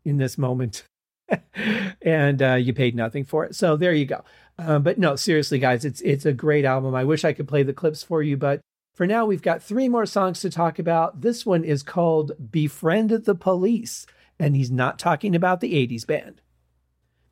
in 0.04 0.16
this 0.16 0.38
moment. 0.38 0.84
and 2.02 2.42
uh, 2.42 2.54
you 2.54 2.72
paid 2.72 2.96
nothing 2.96 3.24
for 3.24 3.44
it. 3.44 3.54
So 3.54 3.76
there 3.76 3.92
you 3.92 4.06
go. 4.06 4.24
Uh, 4.58 4.78
but 4.78 4.98
no, 4.98 5.16
seriously, 5.16 5.58
guys, 5.58 5.84
it's 5.84 6.00
it's 6.00 6.24
a 6.24 6.32
great 6.32 6.64
album. 6.64 6.94
I 6.94 7.04
wish 7.04 7.24
I 7.24 7.34
could 7.34 7.46
play 7.46 7.62
the 7.62 7.74
clips 7.74 8.02
for 8.02 8.22
you, 8.22 8.36
but 8.36 8.60
for 8.94 9.06
now, 9.06 9.26
we've 9.26 9.42
got 9.42 9.62
three 9.62 9.88
more 9.88 10.06
songs 10.06 10.40
to 10.40 10.50
talk 10.50 10.78
about. 10.78 11.20
This 11.20 11.46
one 11.46 11.62
is 11.62 11.82
called 11.82 12.32
"Befriend 12.50 13.10
the 13.10 13.34
Police," 13.34 14.06
and 14.40 14.56
he's 14.56 14.70
not 14.70 14.98
talking 14.98 15.36
about 15.36 15.60
the 15.60 15.74
'80s 15.74 16.06
band. 16.06 16.40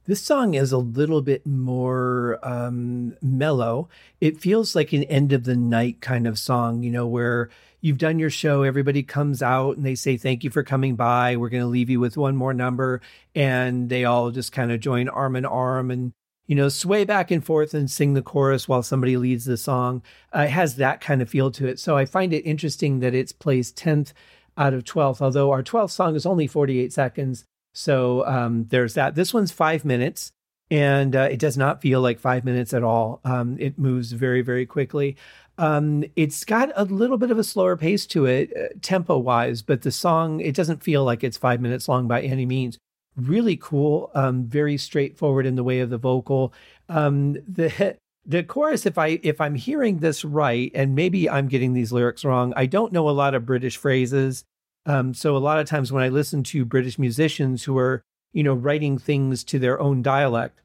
This 0.06 0.22
song 0.22 0.54
is 0.54 0.70
a 0.70 0.78
little 0.78 1.20
bit 1.20 1.44
more 1.44 2.38
um, 2.44 3.16
mellow. 3.20 3.88
It 4.20 4.40
feels 4.40 4.76
like 4.76 4.92
an 4.92 5.02
end 5.04 5.32
of 5.32 5.42
the 5.42 5.56
night 5.56 6.00
kind 6.00 6.28
of 6.28 6.38
song, 6.38 6.84
you 6.84 6.92
know, 6.92 7.08
where 7.08 7.50
you've 7.80 7.98
done 7.98 8.20
your 8.20 8.30
show, 8.30 8.62
everybody 8.62 9.02
comes 9.02 9.42
out 9.42 9.76
and 9.76 9.84
they 9.84 9.96
say, 9.96 10.16
Thank 10.16 10.44
you 10.44 10.50
for 10.50 10.62
coming 10.62 10.94
by. 10.94 11.36
We're 11.36 11.48
going 11.48 11.64
to 11.64 11.68
leave 11.68 11.90
you 11.90 11.98
with 11.98 12.16
one 12.16 12.36
more 12.36 12.54
number. 12.54 13.00
And 13.34 13.88
they 13.88 14.04
all 14.04 14.30
just 14.30 14.52
kind 14.52 14.70
of 14.70 14.78
join 14.78 15.08
arm 15.08 15.34
in 15.34 15.44
arm 15.44 15.90
and, 15.90 16.12
you 16.46 16.54
know, 16.54 16.68
sway 16.68 17.04
back 17.04 17.32
and 17.32 17.44
forth 17.44 17.74
and 17.74 17.90
sing 17.90 18.14
the 18.14 18.22
chorus 18.22 18.68
while 18.68 18.84
somebody 18.84 19.16
leads 19.16 19.44
the 19.44 19.56
song. 19.56 20.04
Uh, 20.32 20.42
it 20.42 20.50
has 20.50 20.76
that 20.76 21.00
kind 21.00 21.20
of 21.20 21.28
feel 21.28 21.50
to 21.50 21.66
it. 21.66 21.80
So 21.80 21.96
I 21.96 22.04
find 22.04 22.32
it 22.32 22.46
interesting 22.46 23.00
that 23.00 23.12
it's 23.12 23.32
placed 23.32 23.76
10th 23.76 24.12
out 24.56 24.72
of 24.72 24.84
12th, 24.84 25.20
although 25.20 25.50
our 25.50 25.64
12th 25.64 25.90
song 25.90 26.14
is 26.14 26.26
only 26.26 26.46
48 26.46 26.92
seconds. 26.92 27.44
So 27.76 28.26
um, 28.26 28.64
there's 28.70 28.94
that. 28.94 29.14
This 29.14 29.34
one's 29.34 29.52
five 29.52 29.84
minutes, 29.84 30.32
and 30.70 31.14
uh, 31.14 31.28
it 31.30 31.38
does 31.38 31.58
not 31.58 31.82
feel 31.82 32.00
like 32.00 32.18
five 32.18 32.42
minutes 32.42 32.72
at 32.72 32.82
all. 32.82 33.20
Um, 33.22 33.58
it 33.60 33.78
moves 33.78 34.12
very, 34.12 34.40
very 34.40 34.64
quickly. 34.64 35.18
Um, 35.58 36.02
it's 36.16 36.42
got 36.44 36.72
a 36.74 36.84
little 36.84 37.18
bit 37.18 37.30
of 37.30 37.38
a 37.38 37.44
slower 37.44 37.76
pace 37.76 38.06
to 38.06 38.24
it, 38.24 38.50
uh, 38.56 38.68
tempo 38.80 39.18
wise, 39.18 39.60
but 39.60 39.82
the 39.82 39.92
song 39.92 40.40
it 40.40 40.54
doesn't 40.54 40.82
feel 40.82 41.04
like 41.04 41.22
it's 41.22 41.36
five 41.36 41.60
minutes 41.60 41.86
long 41.86 42.08
by 42.08 42.22
any 42.22 42.46
means. 42.46 42.78
Really 43.14 43.58
cool, 43.58 44.10
um, 44.14 44.44
very 44.44 44.78
straightforward 44.78 45.44
in 45.44 45.56
the 45.56 45.64
way 45.64 45.80
of 45.80 45.90
the 45.90 45.98
vocal. 45.98 46.54
Um, 46.88 47.34
the 47.46 47.98
the 48.24 48.42
chorus, 48.42 48.86
if 48.86 48.96
I 48.96 49.20
if 49.22 49.38
I'm 49.38 49.54
hearing 49.54 49.98
this 49.98 50.24
right, 50.24 50.72
and 50.74 50.94
maybe 50.94 51.28
I'm 51.28 51.48
getting 51.48 51.74
these 51.74 51.92
lyrics 51.92 52.24
wrong, 52.24 52.54
I 52.56 52.64
don't 52.64 52.92
know 52.92 53.08
a 53.08 53.10
lot 53.10 53.34
of 53.34 53.44
British 53.44 53.76
phrases. 53.76 54.44
Um, 54.86 55.12
so 55.12 55.36
a 55.36 55.38
lot 55.38 55.58
of 55.58 55.66
times 55.66 55.92
when 55.92 56.02
I 56.02 56.08
listen 56.08 56.42
to 56.44 56.64
British 56.64 56.98
musicians 56.98 57.64
who 57.64 57.76
are, 57.76 58.02
you 58.32 58.42
know, 58.42 58.54
writing 58.54 58.98
things 58.98 59.42
to 59.44 59.58
their 59.58 59.80
own 59.80 60.00
dialect, 60.00 60.62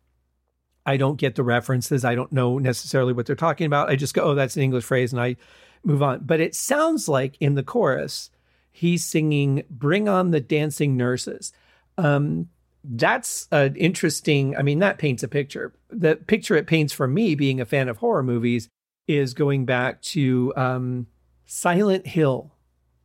I 0.85 0.97
don't 0.97 1.19
get 1.19 1.35
the 1.35 1.43
references. 1.43 2.05
I 2.05 2.15
don't 2.15 2.31
know 2.31 2.57
necessarily 2.59 3.13
what 3.13 3.25
they're 3.25 3.35
talking 3.35 3.65
about. 3.65 3.89
I 3.89 3.95
just 3.95 4.13
go, 4.13 4.23
oh, 4.23 4.35
that's 4.35 4.55
an 4.55 4.63
English 4.63 4.85
phrase, 4.85 5.11
and 5.11 5.21
I 5.21 5.35
move 5.83 6.01
on. 6.01 6.21
But 6.23 6.39
it 6.39 6.55
sounds 6.55 7.07
like 7.09 7.35
in 7.39 7.55
the 7.55 7.63
chorus, 7.63 8.29
he's 8.71 9.03
singing 9.03 9.63
"Bring 9.69 10.07
on 10.07 10.31
the 10.31 10.39
dancing 10.39 10.97
nurses." 10.97 11.53
Um, 11.97 12.49
that's 12.83 13.47
an 13.51 13.75
interesting. 13.75 14.55
I 14.55 14.63
mean, 14.63 14.79
that 14.79 14.97
paints 14.97 15.23
a 15.23 15.27
picture. 15.27 15.73
The 15.89 16.15
picture 16.15 16.55
it 16.55 16.67
paints 16.67 16.93
for 16.93 17.07
me, 17.07 17.35
being 17.35 17.61
a 17.61 17.65
fan 17.65 17.89
of 17.89 17.97
horror 17.97 18.23
movies, 18.23 18.67
is 19.07 19.33
going 19.33 19.65
back 19.65 20.01
to 20.01 20.53
um, 20.55 21.07
Silent 21.45 22.07
Hill 22.07 22.51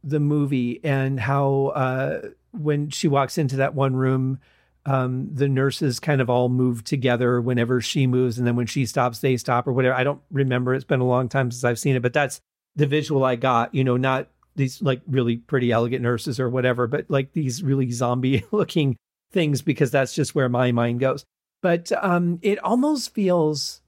the 0.06 0.20
movie 0.20 0.80
and 0.84 1.18
how 1.18 1.72
uh, 1.74 2.20
when 2.52 2.88
she 2.90 3.08
walks 3.08 3.36
into 3.36 3.56
that 3.56 3.74
one 3.74 3.96
room, 3.96 4.38
um, 4.86 5.28
the 5.34 5.48
nurses 5.48 5.98
kind 5.98 6.20
of 6.20 6.30
all 6.30 6.48
move 6.48 6.84
together 6.84 7.40
whenever 7.40 7.80
she 7.80 8.06
moves, 8.06 8.38
and 8.38 8.46
then 8.46 8.54
when 8.54 8.66
she 8.66 8.86
stops, 8.86 9.18
they 9.18 9.36
stop 9.36 9.66
or 9.66 9.72
whatever. 9.72 9.94
I 9.94 10.04
don't 10.04 10.22
remember. 10.30 10.74
It's 10.74 10.84
been 10.84 11.00
a 11.00 11.06
long 11.06 11.28
time 11.28 11.50
since 11.50 11.64
I've 11.64 11.78
seen 11.78 11.96
it, 11.96 12.02
but 12.02 12.12
that's 12.12 12.40
the 12.76 12.86
visual 12.86 13.24
I 13.24 13.34
got. 13.34 13.74
You 13.74 13.82
know, 13.82 13.96
not 13.96 14.28
these 14.54 14.80
like 14.80 15.02
really 15.08 15.38
pretty 15.38 15.72
elegant 15.72 16.02
nurses 16.02 16.38
or 16.38 16.48
whatever, 16.48 16.86
but 16.86 17.06
like 17.08 17.32
these 17.32 17.64
really 17.64 17.90
zombie 17.90 18.44
looking 18.52 18.96
things 19.32 19.60
because 19.60 19.90
that's 19.90 20.14
just 20.14 20.36
where 20.36 20.48
my 20.48 20.70
mind 20.70 21.00
goes. 21.00 21.24
But 21.62 21.90
um, 22.00 22.38
it 22.42 22.60
almost 22.60 23.12
feels, 23.12 23.80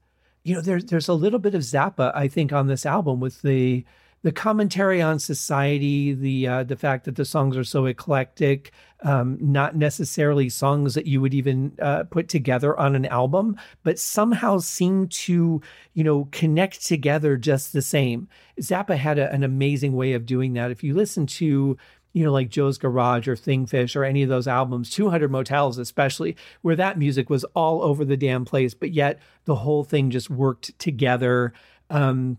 you 0.43 0.53
know, 0.53 0.61
there's 0.61 0.83
there's 0.85 1.07
a 1.07 1.13
little 1.13 1.39
bit 1.39 1.55
of 1.55 1.61
Zappa 1.61 2.13
I 2.13 2.27
think 2.27 2.51
on 2.51 2.67
this 2.67 2.85
album 2.85 3.21
with 3.21 3.41
the 3.41 3.85
the 4.21 4.31
commentary 4.31 5.01
on 5.01 5.19
society, 5.19 6.13
the 6.13 6.47
uh, 6.47 6.63
the 6.63 6.75
fact 6.75 7.05
that 7.05 7.15
the 7.15 7.25
songs 7.25 7.55
are 7.55 7.63
so 7.63 7.85
eclectic, 7.85 8.71
um, 9.01 9.37
not 9.39 9.75
necessarily 9.75 10.49
songs 10.49 10.93
that 10.95 11.07
you 11.07 11.21
would 11.21 11.33
even 11.33 11.71
uh, 11.81 12.03
put 12.03 12.27
together 12.27 12.77
on 12.77 12.95
an 12.95 13.05
album, 13.05 13.55
but 13.83 13.97
somehow 13.97 14.57
seem 14.57 15.07
to 15.07 15.61
you 15.93 16.03
know 16.03 16.27
connect 16.31 16.85
together 16.85 17.37
just 17.37 17.71
the 17.71 17.81
same. 17.81 18.27
Zappa 18.59 18.97
had 18.97 19.17
a, 19.17 19.31
an 19.31 19.43
amazing 19.43 19.93
way 19.95 20.13
of 20.13 20.25
doing 20.25 20.53
that. 20.53 20.71
If 20.71 20.83
you 20.83 20.93
listen 20.93 21.25
to 21.27 21.77
you 22.11 22.23
know, 22.23 22.31
like 22.31 22.49
Joe's 22.49 22.79
Garage 22.79 23.27
or 23.27 23.35
Thingfish 23.35 23.95
or 23.95 24.03
any 24.03 24.23
of 24.23 24.29
those 24.29 24.47
albums, 24.47 24.89
200 24.89 25.31
Motels 25.31 25.77
especially, 25.77 26.35
where 26.63 26.75
that 26.75 26.97
music 26.97 27.29
was 27.29 27.43
all 27.53 27.83
over 27.83 28.03
the 28.03 28.17
damn 28.17 28.45
place, 28.45 28.73
but 28.73 28.91
yet 28.91 29.19
the 29.45 29.55
whole 29.55 29.83
thing 29.83 30.09
just 30.09 30.29
worked 30.29 30.77
together. 30.79 31.53
Um, 31.91 32.37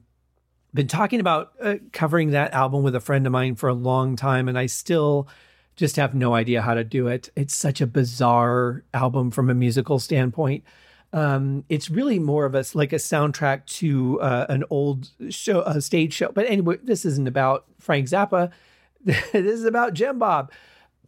been 0.75 0.89
talking 0.89 1.21
about 1.21 1.53
uh, 1.61 1.77
covering 1.93 2.31
that 2.31 2.53
album 2.53 2.83
with 2.83 2.95
a 2.95 3.01
friend 3.01 3.27
of 3.27 3.33
mine 3.33 3.55
for 3.57 3.69
a 3.69 3.75
long 3.75 4.17
time, 4.17 4.49
and 4.49 4.59
I 4.59 4.67
still 4.67 5.29
just 5.77 5.97
have 5.97 6.15
no 6.15 6.35
idea 6.35 6.63
how 6.63 6.75
to 6.75 6.85
do 6.85 7.09
it. 7.09 7.31
It's 7.35 7.55
such 7.55 7.81
a 7.81 7.87
bizarre 7.87 8.85
album 8.93 9.31
from 9.31 9.51
a 9.51 9.55
musical 9.55 9.99
standpoint. 9.99 10.65
Um, 11.13 11.65
it's 11.69 11.91
really 11.91 12.19
more 12.19 12.45
of 12.45 12.55
a 12.55 12.65
like 12.75 12.93
a 12.93 12.97
soundtrack 12.97 13.67
to 13.67 14.21
uh, 14.21 14.47
an 14.49 14.65
old 14.71 15.11
show, 15.31 15.63
a 15.63 15.81
stage 15.81 16.13
show. 16.13 16.31
But 16.33 16.47
anyway, 16.47 16.77
this 16.83 17.05
isn't 17.05 17.27
about 17.27 17.65
Frank 17.81 18.07
Zappa. 18.07 18.51
this 19.05 19.33
is 19.33 19.65
about 19.65 19.95
Jim 19.95 20.19
Bob. 20.19 20.53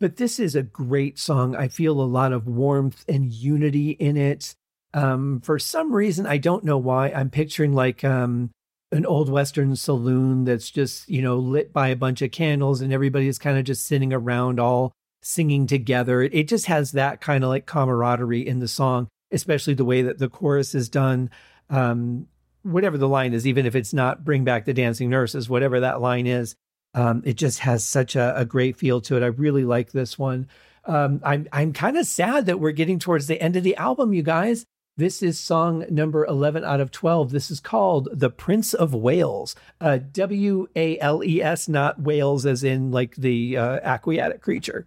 But 0.01 0.17
this 0.17 0.41
is 0.41 0.57
a 0.57 0.65
great 0.65 1.19
song. 1.19 1.55
I 1.55 1.69
feel 1.69 2.01
a 2.01 2.03
lot 2.03 2.33
of 2.33 2.49
warmth 2.49 3.05
and 3.09 3.31
unity 3.31 3.91
in 3.91 4.17
it. 4.17 4.57
Um, 4.95 5.41
for 5.41 5.59
some 5.61 5.93
reason, 5.93 6.27
I 6.27 6.39
don't 6.39 6.65
know 6.65 6.79
why. 6.79 7.11
I'm 7.11 7.31
picturing 7.31 7.73
like 7.73 8.03
um, 8.03 8.51
an 8.93 9.07
old 9.07 9.29
western 9.29 9.75
saloon 9.75 10.45
that's 10.45 10.71
just 10.71 11.09
you 11.09 11.23
know 11.23 11.37
lit 11.37 11.73
by 11.73 11.89
a 11.89 11.97
bunch 11.97 12.23
of 12.23 12.31
candles 12.31 12.81
and 12.81 12.93
everybody 12.93 13.27
is 13.27 13.39
kind 13.39 13.59
of 13.59 13.65
just 13.65 13.87
sitting 13.87 14.13
around 14.13 14.61
all 14.61 14.93
singing 15.23 15.67
together. 15.67 16.23
It 16.23 16.49
just 16.49 16.67
has 16.67 16.93
that 16.93 17.21
kind 17.21 17.45
of 17.45 17.51
like 17.51 17.67
camaraderie 17.67 18.47
in 18.47 18.59
the 18.59 18.69
song 18.69 19.09
especially 19.33 19.75
the 19.75 19.85
way 19.85 20.03
that 20.03 20.19
the 20.19 20.29
chorus 20.29 20.75
is 20.75 20.89
done. 20.89 21.31
Um, 21.71 22.29
whatever 22.63 22.99
the 22.99 23.09
line 23.09 23.33
is 23.33 23.47
even 23.47 23.67
if 23.67 23.75
it's 23.75 23.93
not 23.93 24.25
bring 24.25 24.45
back 24.45 24.67
the 24.67 24.75
dancing 24.75 25.11
nurses 25.11 25.49
whatever 25.49 25.81
that 25.81 26.01
line 26.01 26.29
is 26.29 26.55
um, 26.95 27.23
it 27.25 27.35
just 27.35 27.61
has 27.61 27.83
such 27.83 28.15
a, 28.15 28.39
a, 28.39 28.45
great 28.45 28.77
feel 28.77 29.01
to 29.01 29.17
it. 29.17 29.23
I 29.23 29.27
really 29.27 29.65
like 29.65 29.91
this 29.91 30.19
one. 30.19 30.47
Um, 30.85 31.21
i'm 31.25 31.47
i'm 31.53 31.73
kind 31.73 31.97
of 31.97 32.07
sad 32.07 32.47
that 32.47 32.59
we're 32.59 32.73
getting 32.73 32.99
towards 32.99 33.29
the 33.29 33.41
end 33.41 33.55
of 33.55 33.63
the 33.63 33.77
album 33.77 34.13
you 34.13 34.25
guys 34.25 34.67
this 34.97 35.23
is 35.23 35.41
song 35.41 35.85
number 35.89 36.25
11 36.27 36.65
out 36.65 36.81
of 36.81 36.91
12. 36.91 37.31
This 37.31 37.51
is 37.51 37.61
called 37.61 38.09
The 38.13 38.29
Prince 38.29 38.75
of 38.75 38.95
Wales. 38.95 39.57
Uh, 39.81 39.97
w 39.97 40.69
A 40.77 40.99
L 41.01 41.25
E 41.25 41.43
S, 41.43 41.69
not 41.69 42.01
whales 42.01 42.45
as 42.45 42.63
in 42.63 42.91
like 42.91 43.17
the 43.17 43.57
uh, 43.57 43.81
aquatic 43.83 44.43
creature. 44.43 44.87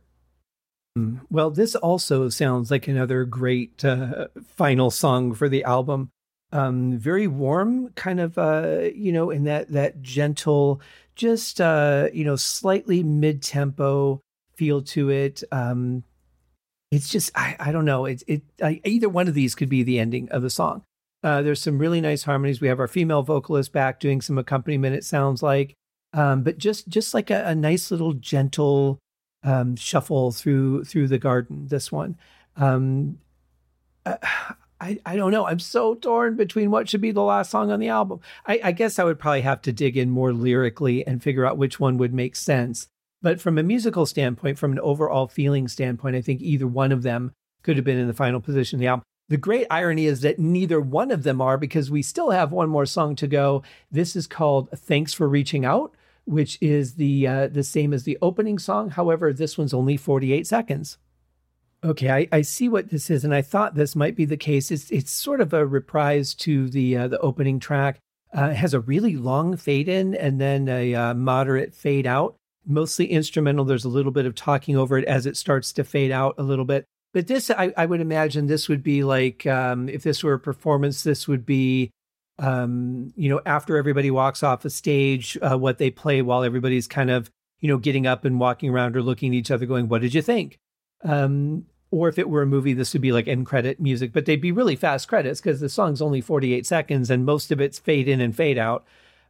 Hmm. 0.96 1.18
Well, 1.30 1.50
this 1.50 1.76
also 1.76 2.30
sounds 2.30 2.70
like 2.70 2.88
another 2.88 3.26
great 3.26 3.84
uh, 3.84 4.28
final 4.46 4.92
song 4.92 5.34
for 5.34 5.50
the 5.50 5.64
album. 5.64 6.12
Um, 6.52 6.98
very 6.98 7.28
warm, 7.28 7.90
kind 7.96 8.20
of, 8.20 8.38
uh, 8.38 8.90
you 8.94 9.12
know, 9.12 9.32
in 9.32 9.44
that 9.46 9.72
that 9.72 10.02
gentle, 10.04 10.82
just 11.16 11.60
uh, 11.60 12.10
you 12.14 12.24
know, 12.24 12.36
slightly 12.36 13.02
mid 13.02 13.42
tempo 13.42 14.22
feel 14.56 14.82
to 14.84 15.10
it. 15.10 15.44
Um, 15.52 16.04
it's 16.92 17.10
just 17.10 17.32
I, 17.36 17.56
I 17.60 17.72
don't 17.72 17.86
know. 17.86 18.06
It's 18.06 18.24
it 18.28 18.44
I, 18.62 18.82
either 18.86 19.10
one 19.10 19.28
of 19.28 19.34
these 19.34 19.56
could 19.56 19.70
be 19.70 19.84
the 19.84 20.00
ending 20.00 20.30
of 20.30 20.42
the 20.42 20.50
song. 20.50 20.84
Uh, 21.24 21.42
there's 21.42 21.62
some 21.62 21.80
really 21.80 22.02
nice 22.02 22.24
harmonies. 22.24 22.62
We 22.62 22.68
have 22.68 22.80
our 22.80 22.88
female 22.88 23.24
vocalist 23.24 23.72
back 23.72 24.00
doing 24.00 24.22
some 24.22 24.38
accompaniment. 24.38 24.96
It 24.96 25.04
sounds 25.04 25.42
like, 25.42 25.74
um, 26.14 26.44
but 26.44 26.58
just 26.58 26.88
just 26.88 27.14
like 27.14 27.32
a, 27.32 27.44
a 27.48 27.56
nice 27.56 27.90
little 27.90 28.14
gentle 28.14 29.00
um, 29.44 29.76
shuffle 29.76 30.32
through 30.32 30.84
through 30.84 31.08
the 31.08 31.18
garden. 31.18 31.68
This 31.68 31.92
one, 31.92 32.18
um, 32.56 33.18
uh, 34.06 34.18
I 34.80 35.00
I 35.06 35.16
don't 35.16 35.32
know. 35.32 35.48
I'm 35.48 35.60
so 35.60 35.96
torn 35.96 36.36
between 36.36 36.70
what 36.70 36.88
should 36.88 37.02
be 37.02 37.12
the 37.12 37.22
last 37.22 37.50
song 37.50 37.72
on 37.72 37.80
the 37.80 37.90
album. 37.90 38.20
I, 38.46 38.60
I 38.64 38.72
guess 38.72 39.00
I 39.00 39.04
would 39.04 39.20
probably 39.20 39.42
have 39.42 39.62
to 39.64 39.74
dig 39.74 39.98
in 39.98 40.12
more 40.12 40.32
lyrically 40.34 41.06
and 41.08 41.24
figure 41.24 41.46
out 41.46 41.58
which 41.58 41.80
one 41.80 41.98
would 41.98 42.14
make 42.14 42.36
sense. 42.36 42.88
But 43.22 43.42
from 43.42 43.58
a 43.58 43.64
musical 43.64 44.06
standpoint, 44.06 44.58
from 44.58 44.72
an 44.72 44.80
overall 44.80 45.28
feeling 45.28 45.68
standpoint, 45.68 46.16
I 46.16 46.22
think 46.22 46.42
either 46.42 46.68
one 46.68 46.92
of 46.92 47.04
them 47.04 47.32
could 47.64 47.76
have 47.76 47.86
been 47.86 47.98
in 47.98 48.08
the 48.08 48.14
final 48.14 48.40
position 48.40 48.78
of 48.78 48.82
the 48.82 48.88
album. 48.88 49.04
The 49.28 49.38
great 49.38 49.66
irony 49.72 50.06
is 50.06 50.22
that 50.22 50.38
neither 50.38 50.80
one 50.80 51.10
of 51.10 51.24
them 51.24 51.42
are 51.42 51.58
because 51.58 51.90
we 51.90 52.04
still 52.04 52.30
have 52.30 52.52
one 52.52 52.70
more 52.70 52.86
song 52.86 53.16
to 53.16 53.28
go. 53.28 53.64
This 53.92 54.16
is 54.16 54.28
called 54.28 54.70
Thanks 54.70 55.14
for 55.14 55.28
Reaching 55.28 55.66
Out, 55.66 55.96
which 56.26 56.60
is 56.62 56.96
the 56.96 57.28
uh, 57.28 57.48
the 57.48 57.64
same 57.64 57.92
as 57.92 58.04
the 58.04 58.20
opening 58.22 58.60
song. 58.60 58.92
However, 58.92 59.34
this 59.34 59.58
one's 59.58 59.74
only 59.74 59.98
48 59.98 60.46
seconds. 60.46 61.00
Okay, 61.84 62.10
I, 62.10 62.28
I 62.32 62.42
see 62.42 62.70
what 62.70 62.90
this 62.90 63.10
is, 63.10 63.24
and 63.24 63.34
I 63.34 63.42
thought 63.42 63.76
this 63.76 63.96
might 63.96 64.16
be 64.16 64.26
the 64.26 64.38
case. 64.38 64.70
It's 64.70 64.92
it's 64.92 65.12
sort 65.12 65.42
of 65.42 65.54
a 65.54 65.66
reprise 65.66 66.36
to 66.36 66.70
the 66.70 66.96
uh, 66.96 67.08
the 67.08 67.20
opening 67.20 67.60
track. 67.60 68.00
Uh, 68.36 68.50
it 68.50 68.58
has 68.58 68.74
a 68.76 68.80
really 68.80 69.16
long 69.16 69.58
fade 69.58 69.88
in 69.88 70.14
and 70.14 70.40
then 70.40 70.68
a 70.68 70.94
uh, 70.94 71.14
moderate 71.14 71.74
fade 71.74 72.06
out. 72.06 72.36
Mostly 72.66 73.06
instrumental. 73.06 73.66
There's 73.66 73.86
a 73.86 73.90
little 73.90 74.12
bit 74.12 74.26
of 74.26 74.36
talking 74.36 74.76
over 74.76 74.98
it 74.98 75.06
as 75.06 75.26
it 75.26 75.38
starts 75.38 75.72
to 75.74 75.84
fade 75.84 76.12
out 76.12 76.36
a 76.38 76.44
little 76.44 76.66
bit. 76.66 76.86
But 77.14 77.28
this, 77.28 77.50
I, 77.50 77.74
I 77.78 77.86
would 77.86 78.02
imagine, 78.02 78.48
this 78.48 78.68
would 78.68 78.84
be 78.84 79.04
like 79.04 79.46
um, 79.46 79.88
if 79.88 80.04
this 80.04 80.24
were 80.24 80.34
a 80.34 80.40
performance, 80.40 81.04
this 81.04 81.28
would 81.28 81.46
be, 81.46 81.92
um, 82.40 83.14
you 83.16 83.30
know, 83.30 83.42
after 83.46 83.78
everybody 83.78 84.12
walks 84.12 84.44
off 84.44 84.66
a 84.66 84.70
stage, 84.70 85.38
uh, 85.42 85.58
what 85.58 85.78
they 85.78 85.90
play 85.90 86.22
while 86.22 86.44
everybody's 86.44 86.88
kind 86.88 87.10
of, 87.10 87.32
you 87.62 87.70
know, 87.70 87.78
getting 87.78 88.06
up 88.06 88.26
and 88.26 88.40
walking 88.40 88.70
around 88.70 88.98
or 88.98 89.02
looking 89.02 89.34
at 89.34 89.38
each 89.38 89.50
other, 89.50 89.66
going, 89.66 89.88
"What 89.88 90.02
did 90.02 90.14
you 90.14 90.22
think?" 90.22 90.58
Um, 91.04 91.68
or 91.92 92.10
if 92.10 92.20
it 92.20 92.30
were 92.30 92.42
a 92.42 92.48
movie, 92.48 92.74
this 92.74 92.92
would 92.92 93.02
be 93.02 93.14
like 93.14 93.28
end 93.28 93.46
credit 93.46 93.80
music, 93.80 94.12
but 94.12 94.26
they'd 94.26 94.42
be 94.42 94.52
really 94.52 94.76
fast 94.76 95.08
credits 95.08 95.40
because 95.40 95.62
the 95.62 95.70
song's 95.70 96.02
only 96.02 96.20
48 96.20 96.66
seconds 96.66 97.10
and 97.10 97.26
most 97.26 97.52
of 97.52 97.62
it's 97.62 97.80
fade 97.80 98.10
in 98.10 98.20
and 98.20 98.36
fade 98.36 98.58
out. 98.58 98.86